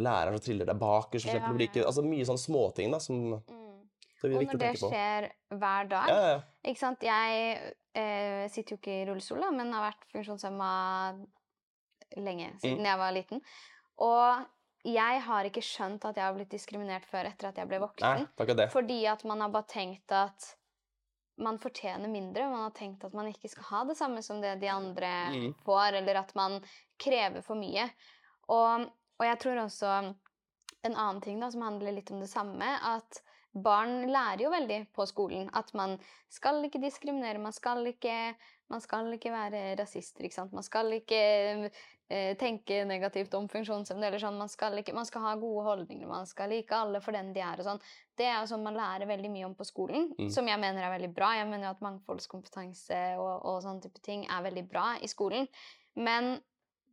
læreren 0.00 0.32
som 0.38 0.40
triller 0.40 0.66
deg 0.66 0.78
bakerst. 0.78 1.26
for 1.26 1.34
Ja, 1.34 1.40
eksempel. 1.40 1.60
Ikke, 1.68 1.76
ja. 1.82 1.84
altså 1.86 2.02
Mye 2.04 2.24
sånne 2.24 2.44
småting 2.46 2.90
da, 2.90 2.98
som 2.98 3.42
Mm. 3.48 3.63
Det 4.24 4.30
blir 4.32 4.40
Og 4.40 4.44
viktig 4.44 4.56
når 4.56 4.58
å 4.58 4.64
det 4.64 4.72
tenke 4.72 4.82
på. 4.82 4.90
skjer 4.90 5.60
hver 5.60 5.88
dag 5.92 6.08
Ja, 6.12 6.18
ja. 6.32 6.40
Ikke 6.72 6.80
sant? 6.80 7.04
Jeg 7.04 7.74
eh, 7.94 8.48
sitter 8.50 8.74
jo 8.74 8.80
ikke 8.80 8.94
i 9.02 9.06
rullestol, 9.08 9.40
da, 9.44 9.50
men 9.54 9.72
har 9.76 9.84
vært 9.92 10.06
funksjonshemma 10.12 10.72
lenge, 12.16 12.50
siden 12.60 12.78
Mm. 12.80 12.84
jeg 12.88 12.98
var 12.98 13.12
liten. 13.12 13.40
Og 13.98 14.46
jeg 14.84 15.20
har 15.22 15.44
ikke 15.48 15.62
skjønt 15.64 16.04
at 16.04 16.16
jeg 16.16 16.24
har 16.24 16.34
blitt 16.36 16.50
diskriminert 16.52 17.06
før 17.08 17.26
etter 17.30 17.48
at 17.48 17.56
jeg 17.56 17.68
ble 17.70 17.78
voksen. 17.80 18.26
Nei. 18.36 18.66
Fordi 18.68 18.98
at 19.08 19.24
man 19.24 19.40
har 19.40 19.48
bare 19.54 19.66
tenkt 19.70 20.12
at 20.12 20.54
man 21.38 21.58
fortjener 21.58 22.08
mindre. 22.08 22.44
Man 22.50 22.62
har 22.68 22.70
tenkt 22.76 23.04
at 23.04 23.14
man 23.14 23.26
ikke 23.26 23.48
skal 23.50 23.64
ha 23.70 23.84
det 23.84 23.96
samme 23.98 24.22
som 24.22 24.40
det 24.40 24.60
de 24.60 24.68
andre 24.68 25.12
Mm. 25.32 25.54
får, 25.64 25.94
eller 26.00 26.16
at 26.20 26.34
man 26.36 26.60
krever 26.98 27.42
for 27.42 27.56
mye. 27.56 27.90
Og, 28.48 28.80
og 29.18 29.24
jeg 29.26 29.38
tror 29.40 29.56
også 29.64 30.14
en 30.84 30.94
annen 30.94 31.20
ting 31.22 31.40
da, 31.40 31.50
som 31.50 31.62
handler 31.62 31.92
litt 31.92 32.10
om 32.12 32.20
det 32.20 32.28
samme, 32.28 32.62
at 32.82 33.22
barn 33.54 34.08
lærer 34.10 34.44
jo 34.44 34.52
veldig 34.52 34.80
på 34.94 35.06
skolen 35.06 35.50
at 35.54 35.70
man 35.78 35.96
skal 36.32 36.58
ikke 36.66 36.80
diskriminere, 36.82 37.38
man 37.38 37.54
skal 37.54 37.86
ikke, 37.86 38.34
man 38.72 38.82
skal 38.82 39.12
ikke 39.14 39.30
være 39.30 39.66
rasister, 39.78 40.26
ikke 40.26 40.34
sant? 40.34 40.54
Man 40.56 40.66
skal 40.66 40.90
ikke 40.96 41.20
eh, 42.10 42.32
tenke 42.40 42.80
negativt 42.88 43.34
om 43.38 43.46
funksjonshemmede, 43.52 44.08
eller 44.08 44.22
sånn, 44.22 44.40
man 44.40 44.50
skal, 44.50 44.78
ikke, 44.80 44.96
man 44.96 45.06
skal 45.06 45.22
ha 45.28 45.34
gode 45.38 45.66
holdninger, 45.68 46.08
man 46.10 46.26
skal 46.26 46.50
like 46.50 46.74
alle 46.74 47.00
for 47.04 47.14
den 47.16 47.30
de 47.36 47.44
er, 47.46 47.62
og 47.62 47.68
sånn. 47.68 47.82
Det 48.18 48.26
er 48.26 48.40
jo 48.40 48.50
sånn 48.50 48.66
man 48.66 48.78
lærer 48.78 49.08
veldig 49.10 49.30
mye 49.30 49.46
om 49.50 49.54
på 49.58 49.68
skolen, 49.68 50.10
Mm. 50.18 50.30
som 50.30 50.48
jeg 50.50 50.60
mener 50.60 50.82
er 50.82 50.96
veldig 50.98 51.14
bra. 51.14 51.34
Jeg 51.38 51.46
mener 51.50 51.68
jo 51.68 51.74
at 51.76 51.86
mangfoldskompetanse 51.86 53.02
og, 53.18 53.34
og 53.44 53.62
sånne 53.62 53.86
type 53.86 54.02
ting 54.02 54.26
er 54.26 54.42
veldig 54.42 54.66
bra 54.70 54.96
i 55.02 55.10
skolen. 55.10 55.48
Men 55.94 56.36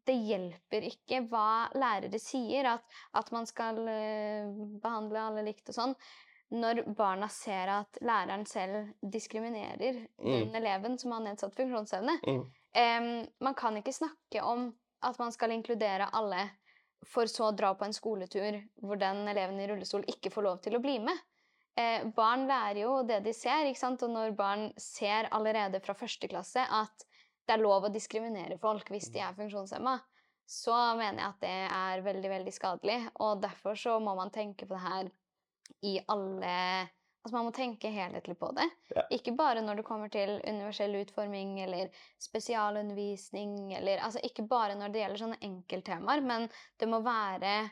det 0.05 0.15
hjelper 0.17 0.85
ikke 0.87 1.21
hva 1.29 1.69
lærere 1.77 2.17
sier, 2.21 2.65
at, 2.65 2.85
at 3.17 3.31
man 3.33 3.45
skal 3.49 3.77
eh, 3.89 4.49
behandle 4.81 5.21
alle 5.29 5.43
likt 5.45 5.69
og 5.69 5.77
sånn. 5.77 5.95
Når 6.51 6.83
barna 6.97 7.29
ser 7.31 7.69
at 7.71 7.99
læreren 8.03 8.45
selv 8.45 8.89
diskriminerer 8.99 10.01
den 10.19 10.55
eleven 10.57 10.97
som 10.99 11.13
har 11.15 11.23
nedsatt 11.23 11.55
funksjonsevne. 11.55 12.17
Mm. 12.27 12.41
Em, 12.75 13.11
man 13.39 13.55
kan 13.55 13.77
ikke 13.79 13.93
snakke 13.95 14.43
om 14.43 14.69
at 15.01 15.19
man 15.19 15.31
skal 15.31 15.53
inkludere 15.55 16.09
alle, 16.13 16.49
for 17.07 17.25
så 17.31 17.47
å 17.49 17.55
dra 17.57 17.71
på 17.73 17.87
en 17.87 17.95
skoletur 17.95 18.59
hvor 18.83 18.99
den 19.01 19.23
eleven 19.31 19.59
i 19.59 19.67
rullestol 19.69 20.03
ikke 20.11 20.29
får 20.33 20.45
lov 20.45 20.59
til 20.65 20.77
å 20.77 20.83
bli 20.83 20.99
med. 21.01 21.17
Eh, 21.79 22.03
barn 22.15 22.45
lærer 22.49 22.83
jo 22.83 22.97
det 23.07 23.21
de 23.25 23.33
ser, 23.33 23.65
ikke 23.69 23.79
sant? 23.79 24.03
og 24.03 24.11
når 24.11 24.35
barn 24.37 24.67
ser 24.77 25.29
allerede 25.31 25.79
fra 25.83 25.95
første 25.97 26.27
klasse 26.29 26.65
at 26.67 27.07
det 27.47 27.55
er 27.55 27.63
lov 27.63 27.87
å 27.87 27.93
diskriminere 27.93 28.59
folk 28.61 28.91
hvis 28.91 29.09
de 29.13 29.23
er 29.23 29.35
funksjonshemma, 29.37 29.95
så 30.51 30.75
mener 30.99 31.23
jeg 31.23 31.29
at 31.29 31.41
det 31.41 31.55
er 31.71 32.03
veldig, 32.05 32.29
veldig 32.35 32.53
skadelig. 32.53 32.99
Og 33.23 33.41
derfor 33.41 33.77
så 33.79 33.97
må 34.03 34.13
man 34.19 34.33
tenke 34.33 34.67
på 34.67 34.75
det 34.75 34.83
her 34.83 35.11
i 35.81 35.99
alle 36.07 36.89
Altså 37.21 37.35
man 37.35 37.45
må 37.45 37.51
tenke 37.53 37.91
helhetlig 37.93 38.33
på 38.39 38.47
det. 38.57 38.63
Ja. 38.95 39.03
Ikke 39.13 39.35
bare 39.37 39.61
når 39.61 39.77
det 39.77 39.83
kommer 39.85 40.09
til 40.09 40.39
universell 40.41 40.95
utforming 41.03 41.59
eller 41.61 41.91
spesialundervisning 42.17 43.75
eller 43.77 44.01
Altså 44.01 44.23
ikke 44.25 44.47
bare 44.49 44.73
når 44.79 44.89
det 44.89 45.03
gjelder 45.03 45.21
sånne 45.21 45.37
enkelttemaer, 45.45 46.23
men 46.25 46.47
det 46.81 46.89
må 46.89 47.01
være 47.05 47.69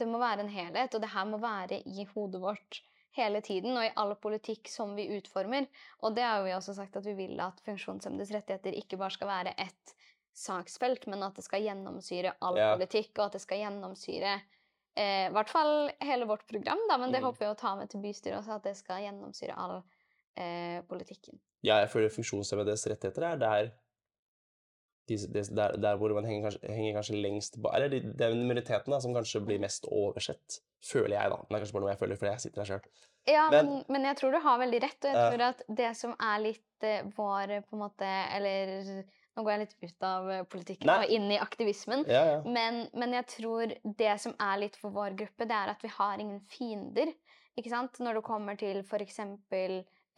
det 0.00 0.08
må 0.08 0.20
være 0.20 0.44
en 0.44 0.52
helhet, 0.52 0.94
og 0.94 1.02
det 1.04 1.10
her 1.12 1.26
må 1.28 1.38
være 1.40 1.78
i 1.88 2.04
hodet 2.14 2.40
vårt 2.42 2.82
hele 3.16 3.42
tiden, 3.44 3.76
og 3.76 3.84
i 3.84 3.92
all 4.00 4.14
politikk 4.16 4.70
som 4.72 4.94
vi 4.96 5.04
utformer. 5.18 5.66
Og 6.00 6.14
det 6.16 6.24
har 6.24 6.40
vi 6.44 6.54
også 6.56 6.74
sagt 6.78 6.96
at 6.96 7.06
vi 7.06 7.12
vil 7.18 7.40
at 7.44 7.60
funksjonshemmedes 7.66 8.32
rettigheter 8.32 8.76
ikke 8.80 8.96
bare 9.00 9.12
skal 9.12 9.28
være 9.28 9.52
ett 9.60 9.92
saksfelt, 10.32 11.06
men 11.12 11.22
at 11.26 11.36
det 11.36 11.44
skal 11.44 11.64
gjennomsyre 11.64 12.32
all 12.40 12.56
Ja. 12.56 12.72
politikk, 12.76 13.12
og 13.18 13.26
at 13.26 13.32
det 13.36 13.42
skal 13.44 13.60
gjennomsyre 13.60 14.40
eh, 14.96 15.28
i 15.28 15.32
hvert 15.32 15.48
fall 15.50 15.90
hele 16.00 16.26
vårt 16.28 16.46
program, 16.48 16.78
da, 16.88 16.98
men 16.98 17.12
det 17.12 17.20
Mm. 17.22 17.26
håper 17.30 17.38
vi 17.46 17.50
å 17.52 17.56
ta 17.58 17.74
med 17.76 17.90
til 17.90 18.00
bystyret 18.02 18.38
også, 18.38 18.56
at 18.56 18.62
det 18.64 18.76
skal 18.76 19.02
gjennomsyre 19.02 19.56
all 19.56 19.82
eh, 20.36 20.82
politikken. 20.88 21.38
Ja, 21.62 21.78
jeg 21.80 21.90
føler 21.90 22.08
funksjonshemmedes 22.10 22.86
rettigheter 22.90 23.22
er 23.32 23.36
der, 23.38 23.72
de, 25.08 25.16
de, 25.16 25.42
der, 25.54 25.76
der 25.82 25.96
hvor 25.98 26.12
man 26.14 26.24
henger 26.24 26.48
kanskje, 26.50 26.70
henger 26.72 26.94
kanskje 27.00 27.16
lengst 27.22 27.56
bak 27.62 27.74
Eller 27.74 27.88
de, 27.90 27.98
det 28.14 28.22
er 28.26 28.34
minoriteten 28.38 28.92
da, 28.94 29.00
som 29.02 29.14
kanskje 29.14 29.40
blir 29.44 29.58
mest 29.62 29.84
oversett. 29.90 30.60
Føler 30.82 31.16
jeg, 31.16 31.30
da. 31.32 31.36
Men 31.42 31.48
det 31.48 31.56
er 31.58 31.64
kanskje 31.64 31.76
bare 31.76 31.84
noe 31.84 31.92
jeg 31.92 32.00
føler 32.02 32.20
fordi 32.20 32.30
jeg 32.32 32.44
sitter 32.44 32.62
her 32.62 32.70
sjøl. 32.70 32.86
Ja, 33.30 33.42
Men- 33.50 33.66
men, 33.66 33.84
men 33.88 34.04
jeg 34.08 34.16
tror 34.18 34.32
du 34.32 34.38
har 34.40 34.58
veldig 34.58 34.80
rett, 34.82 35.04
og 35.04 35.12
jeg 35.14 35.32
tror 35.34 35.44
at 35.48 35.62
det 35.68 35.90
som 35.96 36.14
er 36.18 36.38
litt 36.42 36.86
eh, 36.86 37.02
vår 37.16 37.52
på 37.68 37.76
en 37.76 37.82
måte 37.84 38.08
Eller 38.36 39.04
nå 39.36 39.42
går 39.46 39.52
jeg 39.54 39.62
litt 39.62 39.76
ut 39.86 40.04
av 40.04 40.30
eh, 40.30 40.42
politikken 40.44 40.90
Nei. 40.90 40.96
og 41.06 41.12
inn 41.16 41.30
i 41.32 41.38
aktivismen. 41.40 42.04
Ja, 42.10 42.24
ja. 42.34 42.38
Men, 42.44 42.82
men 42.92 43.14
jeg 43.16 43.26
tror 43.32 43.72
det 43.98 44.14
som 44.20 44.34
er 44.40 44.60
litt 44.60 44.76
for 44.76 44.92
vår 44.92 45.16
gruppe, 45.22 45.46
det 45.48 45.56
er 45.56 45.72
at 45.72 45.82
vi 45.84 45.88
har 45.94 46.20
ingen 46.20 46.40
fiender. 46.52 47.12
Ikke 47.56 47.72
sant? 47.72 47.98
Når 48.00 48.18
det 48.20 48.24
kommer 48.28 48.60
til 48.60 48.82
f.eks. 48.84 49.18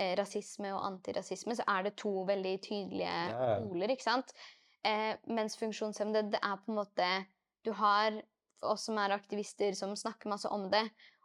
Eh, 0.03 0.11
rasisme 0.19 0.73
og 0.75 0.83
antirasisme, 0.89 1.55
så 1.55 1.63
er 1.71 1.87
det 1.87 1.95
to 2.03 2.11
veldig 2.27 2.57
tydelige 2.65 3.07
Ja, 3.31 3.51
ja. 3.55 3.59
poler. 3.63 3.93
ikke 3.95 4.03
sant? 4.09 4.33
Eh, 4.85 5.15
mens 5.31 5.55
funksjonshemmede, 5.61 6.33
det 6.35 6.41
er 6.43 6.59
på 6.61 6.73
en 6.75 6.81
måte 6.83 7.11
Du 7.65 7.71
har 7.79 8.19
oss 8.65 8.87
som 8.89 8.99
er 8.99 9.15
aktivister, 9.15 9.73
som 9.79 9.95
snakker 9.97 10.29
masse 10.29 10.49
om 10.51 10.67
det. 10.73 10.83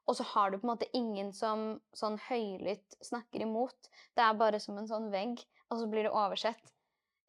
Og 0.07 0.15
så 0.15 0.23
har 0.35 0.51
du 0.51 0.57
på 0.59 0.67
en 0.67 0.71
måte 0.75 0.87
ingen 0.93 1.33
som 1.33 1.79
sånn 1.95 2.17
høylytt 2.29 2.95
snakker 3.05 3.41
imot. 3.45 3.89
Det 4.15 4.23
er 4.23 4.37
bare 4.39 4.59
som 4.61 4.77
en 4.77 4.87
sånn 4.89 5.09
vegg, 5.13 5.41
og 5.69 5.81
så 5.81 5.87
blir 5.89 6.05
det 6.07 6.13
oversett. 6.13 6.71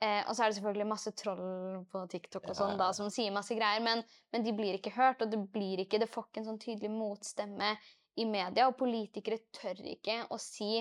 Eh, 0.03 0.23
og 0.29 0.33
så 0.35 0.45
er 0.45 0.49
det 0.51 0.57
selvfølgelig 0.57 0.87
masse 0.89 1.11
troll 1.13 1.85
på 1.93 2.03
TikTok 2.09 2.47
og 2.49 2.57
sånn 2.57 2.71
Ja. 2.73 2.77
da, 2.87 2.93
som 2.97 3.11
sier 3.13 3.31
masse 3.35 3.53
greier, 3.55 3.83
men, 3.85 4.03
men 4.33 4.43
de 4.47 4.53
blir 4.57 4.79
ikke 4.79 4.95
hørt, 4.97 5.21
og 5.21 5.31
det 5.31 5.41
blir 5.53 5.83
ikke, 5.85 5.99
det 6.01 6.09
får 6.09 6.25
ikke 6.31 6.41
en 6.41 6.47
sånn 6.49 6.61
tydelig 6.63 6.91
motstemme 6.95 7.75
i 8.17 8.25
media, 8.25 8.67
og 8.71 8.79
politikere 8.81 9.39
tør 9.53 9.77
ikke 9.85 10.23
å 10.33 10.39
si 10.41 10.81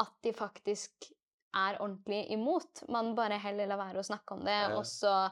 at 0.00 0.12
de 0.22 0.32
faktisk 0.32 1.10
er 1.54 1.76
ordentlig 1.80 2.30
imot. 2.34 2.84
Man 2.88 3.12
bare 3.18 3.38
heller 3.42 3.66
lar 3.70 3.78
være 3.78 3.98
å 4.02 4.06
snakke 4.06 4.34
om 4.38 4.44
det, 4.46 4.54
Ja. 4.70 4.76
og 4.78 4.84
så 4.86 5.30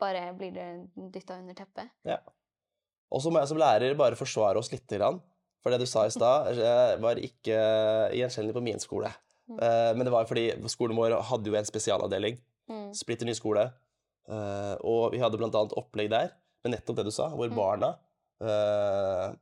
bare 0.00 0.32
blir 0.38 0.52
det 0.54 0.68
dytta 1.12 1.34
under 1.38 1.54
teppet. 1.54 1.90
Og 3.10 3.20
så 3.20 3.30
må 3.30 3.40
jeg 3.40 3.48
som 3.48 3.58
lærer 3.58 3.96
bare 3.98 4.14
forsvare 4.14 4.56
oss 4.56 4.70
lite 4.70 4.98
grann. 4.98 5.20
For 5.62 5.70
det 5.70 5.80
du 5.82 5.86
sa 5.86 6.06
i 6.06 6.10
stad, 6.14 6.54
var 7.02 7.16
ikke 7.20 7.58
gjenkjennelig 8.14 8.54
på 8.54 8.62
min 8.62 8.78
skole. 8.78 9.10
Eh, 9.58 9.92
Men 9.96 10.04
det 10.06 10.12
var 10.12 10.24
fordi 10.26 10.52
skolen 10.68 10.96
vår 10.96 11.16
hadde 11.22 11.46
jo 11.50 11.54
en 11.56 11.64
spesialavdeling. 11.64 12.38
Mm. 12.70 12.94
Splitter 12.94 13.26
ny 13.26 13.32
skole. 13.34 13.72
Uh, 14.28 14.76
Og 14.84 15.10
vi 15.12 15.18
hadde 15.18 15.36
blant 15.38 15.54
annet 15.54 15.72
opplegg 15.76 16.08
der 16.10 16.30
med 16.64 16.74
nettopp 16.76 16.96
det 16.96 17.04
du 17.04 17.10
sa, 17.10 17.28
hvor 17.30 17.48
Mm. 17.50 17.56
barna 17.56 17.96
uh, 18.42 19.34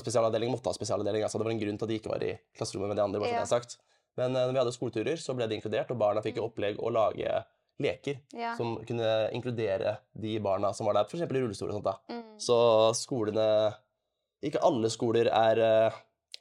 spesialavdeling 0.00 0.50
måtte 0.50 0.70
ha 0.70 0.74
spesialavdeling. 0.74 1.22
Altså 1.22 1.38
det 1.38 1.44
var 1.46 1.52
en 1.52 1.60
grunn 1.60 1.78
til 1.78 1.84
at 1.86 1.88
de 1.92 1.98
ikke 2.00 2.10
var 2.12 2.22
i 2.24 2.32
klasserommet 2.56 2.88
med 2.88 2.96
de 2.96 3.02
andre. 3.02 3.20
bare 3.20 3.30
Ja. 3.30 3.42
er 3.42 3.46
sagt. 3.46 3.76
Men 4.16 4.32
når 4.32 4.52
vi 4.52 4.58
hadde 4.58 4.72
skoleturer, 4.72 5.16
så 5.16 5.34
ble 5.36 5.46
det 5.46 5.60
inkludert, 5.62 5.90
og 5.90 5.98
barna 5.98 6.20
fikk 6.22 6.36
i 6.36 6.40
Mm. 6.40 6.48
opplegg 6.50 6.76
å 6.78 6.90
lage 6.92 7.44
leker 7.80 8.18
Ja. 8.34 8.56
som 8.56 8.76
kunne 8.84 9.30
inkludere 9.32 9.98
de 10.18 10.38
barna 10.38 10.72
som 10.74 10.86
var 10.86 10.94
der, 10.94 11.04
f.eks. 11.04 11.22
i 11.22 11.26
rullestol 11.26 11.68
og 11.68 11.74
sånt. 11.74 11.84
da. 11.84 11.94
Mm. 12.08 12.38
Så 12.38 12.94
skolene 12.94 13.74
Ikke 14.42 14.58
alle 14.62 14.88
skoler 14.88 15.26
er 15.28 15.56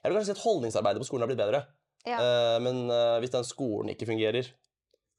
Jeg 0.01 0.11
vil 0.13 0.13
kanskje 0.13 0.25
si 0.25 0.31
at 0.31 0.37
holdningsarbeidet 0.45 0.99
på 0.99 1.05
skolen 1.05 1.19
har 1.21 1.27
blitt 1.27 1.37
bedre. 1.37 1.65
Ja. 2.07 2.19
Eh, 2.19 2.57
Men 2.63 2.85
uh, 2.87 3.17
hvis 3.19 3.33
den 3.33 3.45
skolen 3.47 3.91
ikke 3.93 4.07
fungerer, 4.09 4.47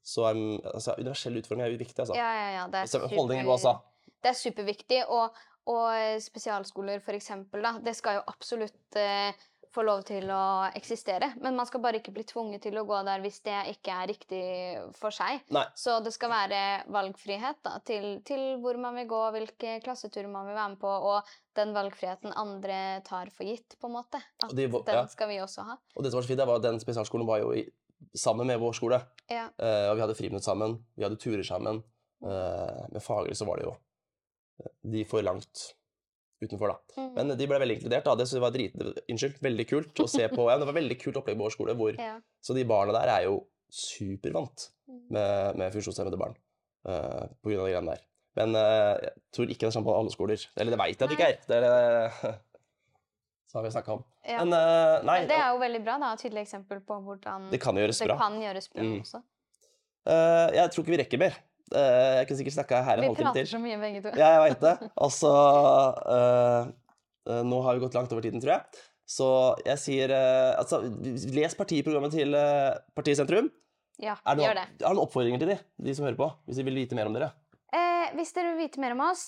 så 0.01 0.25
er 0.31 0.39
altså, 0.73 0.95
universell 0.97 1.37
utforming 1.37 1.67
er 1.67 1.77
viktig. 1.77 1.99
altså. 1.99 2.17
Ja, 2.17 2.29
ja, 2.33 2.49
ja. 2.55 2.67
Det 2.73 2.81
er, 2.81 2.89
Så 2.89 3.03
Holdninger 3.11 3.51
også. 3.53 3.75
det 4.23 4.31
er 4.31 4.37
superviktig. 4.39 5.01
Og, 5.07 5.37
og 5.69 6.21
spesialskoler, 6.23 7.03
for 7.05 7.17
eksempel, 7.17 7.61
da, 7.61 7.75
det 7.85 7.93
skal 7.95 8.17
jo 8.19 8.23
absolutt 8.33 8.97
eh, 8.97 9.37
få 9.71 9.83
lov 9.87 10.03
til 10.07 10.27
å 10.33 10.67
eksistere. 10.75 11.31
Men 11.43 11.55
man 11.57 11.67
skal 11.69 11.81
bare 11.83 12.01
ikke 12.01 12.13
bli 12.15 12.25
tvunget 12.27 12.65
til 12.65 12.77
å 12.79 12.85
gå 12.87 12.99
der 13.07 13.23
hvis 13.23 13.39
det 13.45 13.57
ikke 13.71 13.95
er 13.95 14.09
riktig 14.11 14.43
for 14.99 15.15
seg. 15.15 15.43
Nei. 15.55 15.63
Så 15.79 15.99
det 16.03 16.13
skal 16.15 16.33
være 16.33 16.61
valgfrihet 16.91 17.61
da, 17.65 17.77
til, 17.87 18.19
til 18.27 18.43
hvor 18.63 18.79
man 18.81 18.97
vil 18.99 19.09
gå, 19.11 19.21
hvilke 19.37 19.77
klasseturer 19.85 20.29
man 20.31 20.49
vil 20.49 20.57
være 20.57 20.73
med 20.75 20.81
på, 20.81 20.91
og 20.91 21.35
den 21.57 21.75
valgfriheten 21.75 22.35
andre 22.39 22.79
tar 23.07 23.31
for 23.35 23.47
gitt, 23.47 23.77
på 23.79 23.89
en 23.89 23.97
måte. 23.99 24.21
At 24.43 24.55
de 24.55 24.67
den 24.71 24.97
ja. 25.01 25.05
skal 25.11 25.31
vi 25.31 25.41
også 25.43 25.67
ha. 25.67 25.77
Og 25.95 26.03
det 26.03 26.11
som 26.11 26.19
var 26.19 26.27
så 26.27 26.33
fint, 26.33 26.43
var 26.47 26.59
at 26.59 26.67
den 26.67 26.81
spesialskolen 26.83 27.27
var 27.27 27.43
jo 27.43 27.53
i, 27.55 27.65
sammen 28.17 28.49
med 28.51 28.59
vår 28.61 28.75
skole. 28.77 29.01
Ja. 29.31 29.47
Uh, 29.55 29.91
og 29.91 29.97
vi 29.97 30.05
hadde 30.05 30.17
friminutt 30.19 30.47
sammen, 30.47 30.79
vi 30.97 31.07
hadde 31.07 31.19
turer 31.21 31.45
sammen. 31.47 31.83
Uh, 32.21 32.87
med 32.91 33.01
faglig 33.03 33.37
så 33.39 33.47
var 33.47 33.57
det 33.57 33.65
jo 33.65 33.71
eh, 34.61 34.73
de 34.93 35.05
for 35.09 35.25
langt 35.25 35.71
utenfor, 36.41 36.73
da. 36.73 36.77
Mm. 36.97 37.09
Men 37.15 37.33
de 37.37 37.47
ble 37.47 37.59
veldig 37.61 37.75
inkludert. 37.79 38.03
da, 38.07 38.15
Det 38.19 38.27
jeg 38.31 38.41
var 38.43 38.51
drit, 38.55 38.75
unnskyld, 39.09 39.39
veldig 39.45 39.65
kult 39.69 40.01
å 40.03 40.07
se 40.09 40.27
på. 40.31 40.49
Ja, 40.49 40.57
det 40.57 40.67
var 40.69 40.77
veldig 40.77 40.97
kult 41.01 41.17
opplegg 41.21 41.37
på 41.37 41.45
vår 41.47 41.53
skole. 41.55 41.75
Hvor, 41.77 41.95
ja. 41.99 42.15
Så 42.41 42.55
de 42.57 42.63
barna 42.65 42.93
der 42.97 43.11
er 43.17 43.27
jo 43.29 43.41
supervant 43.71 44.69
Mm. 44.91 45.03
med, 45.15 45.55
med 45.55 45.71
funksjonshemmede 45.71 46.17
barn 46.19 46.33
uh, 46.89 47.27
på 47.39 47.47
grunn 47.47 47.61
av 47.61 47.67
de 47.69 47.71
greiene 47.71 47.93
der. 47.93 48.01
Men 48.35 48.55
uh, 48.55 48.97
jeg 48.99 49.13
tror 49.31 49.47
ikke 49.53 49.63
det 49.63 49.69
er 49.69 49.75
sånn 49.77 49.85
på 49.87 49.93
alle 49.95 50.11
skoler. 50.11 50.41
Eller 50.59 50.73
det 50.75 50.79
veit 50.81 50.97
jeg 50.99 51.05
at 51.05 51.11
det 51.13 51.15
ikke 51.15 51.29
er. 51.29 51.37
Det 51.47 51.59
er 51.59 51.63
det 52.25 52.33
så 53.51 53.57
har 53.59 53.63
vi 53.65 53.71
snakka 53.71 53.93
om. 53.97 54.03
Ja. 54.23 54.43
Men 54.45 54.53
uh, 54.55 55.01
nei, 55.07 55.17
det 55.27 55.35
er 55.35 55.49
jo 55.51 55.59
veldig 55.59 55.81
bra, 55.83 55.97
da. 55.99 56.11
Tydelig 56.19 56.45
eksempel 56.45 56.79
på 56.87 56.97
hvordan 57.03 57.49
det 57.51 57.59
kan 57.63 57.75
gjøres 57.79 57.99
det 57.99 58.07
bra. 58.07 58.17
kan 58.21 58.37
gjøres 58.39 58.69
bra 58.71 58.83
Mm. 58.85 58.99
også. 59.03 59.19
Eh, 60.01 60.47
jeg 60.57 60.71
tror 60.73 60.81
ikke 60.83 60.93
vi 60.95 60.99
rekker 61.03 61.19
mer. 61.21 61.35
Eh, 61.71 62.19
jeg 62.19 62.27
kunne 62.27 62.39
sikkert 62.41 62.55
snakka 62.57 62.81
her 62.83 62.99
en 62.99 63.07
halvtime 63.07 63.15
til. 63.15 63.23
Vi 63.23 63.27
prater 63.31 63.51
så 63.53 63.59
mye, 63.63 63.77
begge 63.79 64.01
to. 64.03 64.11
Ja, 64.19 64.29
jeg 64.35 64.41
veit 64.45 64.63
det. 64.65 64.73
Altså 65.05 65.31
uh, 66.17 67.43
Nå 67.47 67.61
har 67.65 67.77
vi 67.77 67.83
gått 67.83 67.95
langt 67.97 68.11
over 68.15 68.25
tiden, 68.25 68.41
tror 68.43 68.55
jeg. 68.57 68.83
Så 69.11 69.27
jeg 69.67 69.79
sier 69.81 70.13
uh, 70.15 70.59
altså, 70.59 70.81
Les 71.35 71.55
partiprogrammet 71.57 72.15
til 72.15 72.35
uh, 72.35 72.75
Partiet 72.97 73.19
Sentrum. 73.21 73.49
Ja, 74.01 74.15
Er 74.25 74.35
det 74.39 74.45
gjør 74.47 74.57
det. 74.57 74.67
har 74.81 74.95
du 74.95 74.97
noen 74.97 75.05
oppfordringer 75.05 75.41
til 75.43 75.51
de, 75.53 75.57
de 75.85 75.93
som 75.95 76.07
hører 76.07 76.17
på? 76.19 76.29
Hvis 76.47 76.57
de 76.57 76.65
vil 76.65 76.79
vite 76.81 76.97
mer 76.97 77.09
om 77.09 77.15
dere? 77.15 77.29
Eh, 77.71 78.07
hvis 78.17 78.31
dere 78.33 78.55
vil 78.55 78.63
vite 78.65 78.81
mer 78.81 78.95
om 78.95 79.03
oss, 79.11 79.25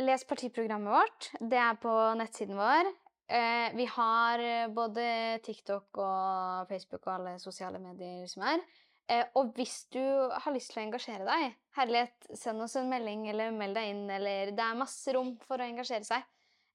les 0.00 0.24
partiprogrammet 0.26 0.94
vårt. 0.94 1.28
Det 1.42 1.58
er 1.60 1.76
på 1.82 1.92
nettsiden 2.16 2.56
vår. 2.56 2.88
Eh, 3.28 3.66
vi 3.76 3.84
har 3.92 4.44
både 4.72 5.04
TikTok 5.44 6.00
og 6.00 6.70
Facebook 6.70 7.04
og 7.04 7.12
alle 7.18 7.34
sosiale 7.42 7.82
medier 7.82 8.24
som 8.30 8.46
er. 8.48 8.64
Eh, 9.12 9.24
og 9.36 9.50
hvis 9.56 9.82
du 9.92 10.00
har 10.00 10.52
lyst 10.54 10.70
til 10.72 10.80
å 10.80 10.84
engasjere 10.86 11.26
deg, 11.28 11.56
herlighet, 11.76 12.14
send 12.40 12.62
oss 12.64 12.72
en 12.80 12.88
melding 12.88 13.26
eller 13.28 13.50
meld 13.52 13.76
deg 13.76 13.90
inn. 13.92 14.06
Eller 14.10 14.52
det 14.56 14.64
er 14.64 14.78
masse 14.80 15.12
rom 15.12 15.34
for 15.44 15.60
å 15.60 15.66
engasjere 15.66 16.04
seg. 16.08 16.22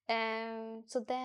Eh, 0.09 0.81
så 0.89 1.01
det 1.05 1.17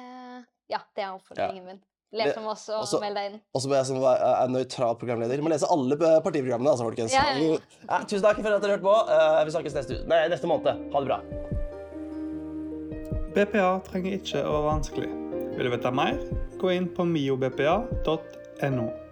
Ja, 0.73 0.79
det 0.97 1.03
er 1.05 1.12
oppfordringen 1.12 1.64
min. 1.67 1.81
Les 2.14 2.37
om 2.38 2.47
oss 2.47 2.69
og 2.71 2.85
også- 2.85 3.01
meld 3.03 3.17
deg 3.17 3.33
inn. 3.33 3.40
Og 3.55 3.61
så 3.61 3.69
må 3.69 3.75
jeg 3.77 3.87
som 3.87 3.97
er 4.01 4.49
nøytral 4.49 4.97
programleder 4.97 5.43
må 5.43 5.49
lese 5.51 5.67
alle 5.69 5.97
partiprogrammene. 6.23 6.71
altså, 6.71 6.85
folkens. 6.88 7.12
Ja, 7.12 7.25
ja, 7.35 7.53
ja. 7.53 7.59
Ja, 7.90 7.99
tusen 8.05 8.23
takk 8.23 8.37
for 8.40 8.49
at 8.55 8.62
dere 8.62 8.79
hørte 8.79 8.87
på. 8.87 9.09
Eh, 9.11 9.45
vi 9.45 9.51
snakkes 9.51 9.75
neste, 9.75 10.07
nei, 10.07 10.29
neste 10.29 10.47
måned. 10.49 10.93
Ha 10.93 11.01
det 11.01 11.09
bra. 11.11 11.21
BPA 13.35 13.81
trenger 13.85 14.12
ikke 14.14 14.45
å 14.47 14.53
være 14.62 14.73
vanskelig. 14.73 15.11
Vil 15.57 15.64
du 15.69 15.77
vite 15.77 15.90
mer? 15.93 16.14
Gå 16.57 16.69
inn 16.75 16.88
på 16.88 17.05
miobpa.no. 17.05 19.04